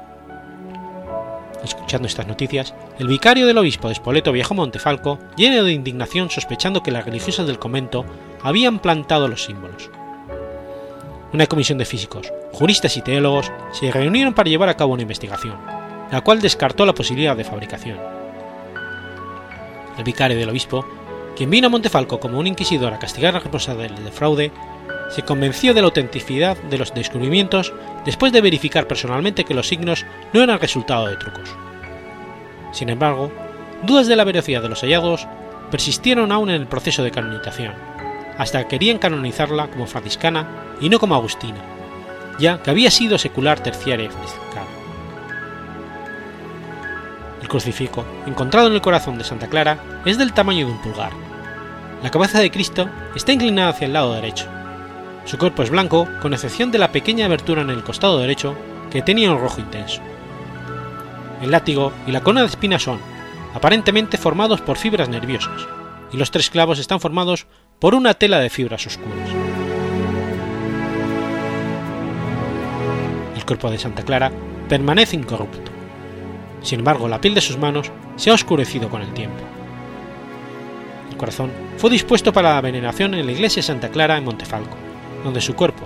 Escuchando 1.63 2.07
estas 2.07 2.27
noticias, 2.27 2.73
el 2.99 3.07
vicario 3.07 3.45
del 3.45 3.57
obispo 3.57 3.89
de 3.89 3.95
Spoleto 3.95 4.31
viajó 4.31 4.53
a 4.53 4.57
Montefalco 4.57 5.19
lleno 5.35 5.63
de 5.63 5.73
indignación 5.73 6.29
sospechando 6.29 6.81
que 6.81 6.91
las 6.91 7.05
religiosas 7.05 7.47
del 7.47 7.59
convento 7.59 8.05
habían 8.41 8.79
plantado 8.79 9.27
los 9.27 9.43
símbolos. 9.43 9.89
Una 11.33 11.47
comisión 11.47 11.77
de 11.77 11.85
físicos, 11.85 12.31
juristas 12.53 12.97
y 12.97 13.01
teólogos 13.01 13.51
se 13.71 13.91
reunieron 13.91 14.33
para 14.33 14.49
llevar 14.49 14.69
a 14.69 14.77
cabo 14.77 14.93
una 14.93 15.03
investigación, 15.03 15.57
la 16.11 16.21
cual 16.21 16.41
descartó 16.41 16.85
la 16.85 16.95
posibilidad 16.95 17.35
de 17.35 17.43
fabricación. 17.43 17.99
El 19.97 20.03
vicario 20.03 20.37
del 20.37 20.49
obispo, 20.49 20.85
quien 21.35 21.49
vino 21.49 21.67
a 21.67 21.69
Montefalco 21.69 22.19
como 22.19 22.39
un 22.39 22.47
inquisidor 22.47 22.93
a 22.93 22.99
castigar 22.99 23.31
a 23.31 23.33
los 23.33 23.43
responsables 23.43 24.03
del 24.03 24.13
fraude, 24.13 24.51
se 25.09 25.23
convenció 25.23 25.73
de 25.73 25.81
la 25.81 25.87
autenticidad 25.87 26.57
de 26.57 26.77
los 26.77 26.93
descubrimientos 26.93 27.73
después 28.05 28.31
de 28.31 28.41
verificar 28.41 28.87
personalmente 28.87 29.43
que 29.43 29.53
los 29.53 29.67
signos 29.67 30.05
no 30.33 30.41
eran 30.41 30.59
resultado 30.59 31.07
de 31.07 31.17
trucos. 31.17 31.49
Sin 32.71 32.89
embargo, 32.89 33.31
dudas 33.83 34.07
de 34.07 34.15
la 34.15 34.23
veracidad 34.23 34.61
de 34.61 34.69
los 34.69 34.81
hallazgos 34.81 35.27
persistieron 35.71 36.31
aún 36.31 36.49
en 36.49 36.61
el 36.61 36.67
proceso 36.67 37.03
de 37.03 37.11
canonización, 37.11 37.73
hasta 38.37 38.63
que 38.63 38.69
querían 38.69 38.99
canonizarla 38.99 39.67
como 39.67 39.87
franciscana 39.87 40.47
y 40.79 40.89
no 40.89 40.99
como 40.99 41.15
agustina, 41.15 41.59
ya 42.39 42.61
que 42.61 42.69
había 42.71 42.91
sido 42.91 43.17
secular 43.17 43.59
terciaria 43.59 44.09
franciscana. 44.09 44.67
El 47.41 47.47
crucifijo, 47.47 48.05
encontrado 48.27 48.67
en 48.67 48.73
el 48.73 48.81
corazón 48.81 49.17
de 49.17 49.23
Santa 49.23 49.47
Clara, 49.47 50.01
es 50.05 50.17
del 50.17 50.33
tamaño 50.33 50.67
de 50.67 50.71
un 50.73 50.81
pulgar. 50.81 51.11
La 52.03 52.11
cabeza 52.11 52.39
de 52.39 52.51
Cristo 52.51 52.89
está 53.15 53.31
inclinada 53.31 53.69
hacia 53.69 53.87
el 53.87 53.93
lado 53.93 54.13
derecho, 54.13 54.47
su 55.29 55.37
cuerpo 55.37 55.61
es 55.61 55.69
blanco, 55.69 56.07
con 56.23 56.33
excepción 56.33 56.71
de 56.71 56.79
la 56.79 56.91
pequeña 56.91 57.27
abertura 57.27 57.61
en 57.61 57.69
el 57.69 57.83
costado 57.83 58.17
derecho, 58.17 58.55
que 58.89 59.03
tenía 59.03 59.31
un 59.31 59.39
rojo 59.39 59.61
intenso. 59.61 60.01
El 61.39 61.51
látigo 61.51 61.93
y 62.07 62.11
la 62.11 62.21
corona 62.21 62.41
de 62.41 62.47
espinas 62.47 62.81
son, 62.81 62.97
aparentemente, 63.53 64.17
formados 64.17 64.59
por 64.61 64.77
fibras 64.77 65.07
nerviosas, 65.07 65.67
y 66.11 66.17
los 66.17 66.31
tres 66.31 66.49
clavos 66.49 66.79
están 66.79 66.99
formados 66.99 67.45
por 67.77 67.93
una 67.93 68.15
tela 68.15 68.39
de 68.39 68.49
fibras 68.49 68.87
oscuras. 68.87 69.29
El 73.35 73.45
cuerpo 73.45 73.69
de 73.69 73.77
Santa 73.77 74.01
Clara 74.01 74.31
permanece 74.67 75.15
incorrupto. 75.15 75.69
Sin 76.63 76.79
embargo, 76.79 77.07
la 77.07 77.21
piel 77.21 77.35
de 77.35 77.41
sus 77.41 77.59
manos 77.59 77.91
se 78.15 78.31
ha 78.31 78.33
oscurecido 78.33 78.89
con 78.89 79.03
el 79.03 79.13
tiempo. 79.13 79.43
El 81.11 81.17
corazón 81.17 81.51
fue 81.77 81.91
dispuesto 81.91 82.33
para 82.33 82.55
la 82.55 82.61
veneración 82.61 83.13
en 83.13 83.27
la 83.27 83.31
iglesia 83.31 83.61
de 83.61 83.67
Santa 83.67 83.89
Clara 83.89 84.17
en 84.17 84.25
Montefalco 84.25 84.88
donde 85.23 85.41
su 85.41 85.55
cuerpo, 85.55 85.85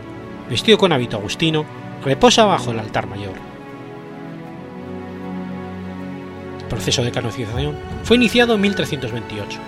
vestido 0.50 0.78
con 0.78 0.92
hábito 0.92 1.18
agustino, 1.18 1.66
reposa 2.04 2.46
bajo 2.46 2.72
el 2.72 2.80
altar 2.80 3.08
mayor. 3.08 3.34
El 6.60 6.66
proceso 6.68 7.04
de 7.04 7.12
canonización 7.12 7.78
fue 8.04 8.18
iniciado 8.18 8.56
en 8.56 8.62
1328, 8.62 9.60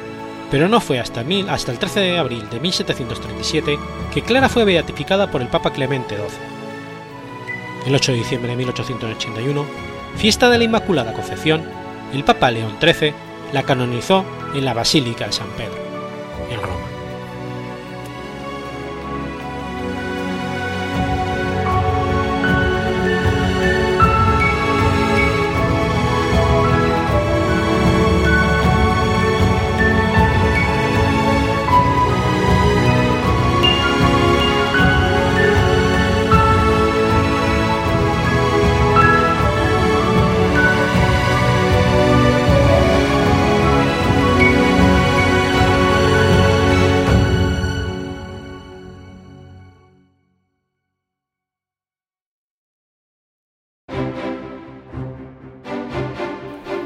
pero 0.51 0.67
no 0.67 0.79
fue 0.79 0.99
hasta, 0.99 1.21
el 1.21 1.79
13 1.79 1.99
de 1.99 2.17
abril 2.17 2.49
de 2.49 2.59
1737 2.59 3.77
que 4.13 4.21
Clara 4.21 4.49
fue 4.49 4.65
beatificada 4.65 5.29
por 5.29 5.41
el 5.41 5.47
Papa 5.47 5.71
Clemente 5.71 6.15
XII. 6.15 6.25
El 7.87 7.95
8 7.95 8.11
de 8.11 8.17
diciembre 8.17 8.51
de 8.51 8.57
1881, 8.57 9.65
fiesta 10.17 10.49
de 10.49 10.57
la 10.57 10.63
Inmaculada 10.63 11.13
Concepción, 11.13 11.63
el 12.13 12.23
Papa 12.23 12.49
León 12.51 12.77
XIII 12.81 13.13
la 13.53 13.63
canonizó 13.63 14.25
en 14.55 14.65
la 14.65 14.73
Basílica 14.73 15.27
de 15.27 15.33
San 15.33 15.47
Pedro, 15.49 15.77
en 16.49 16.61
Roma. 16.61 16.94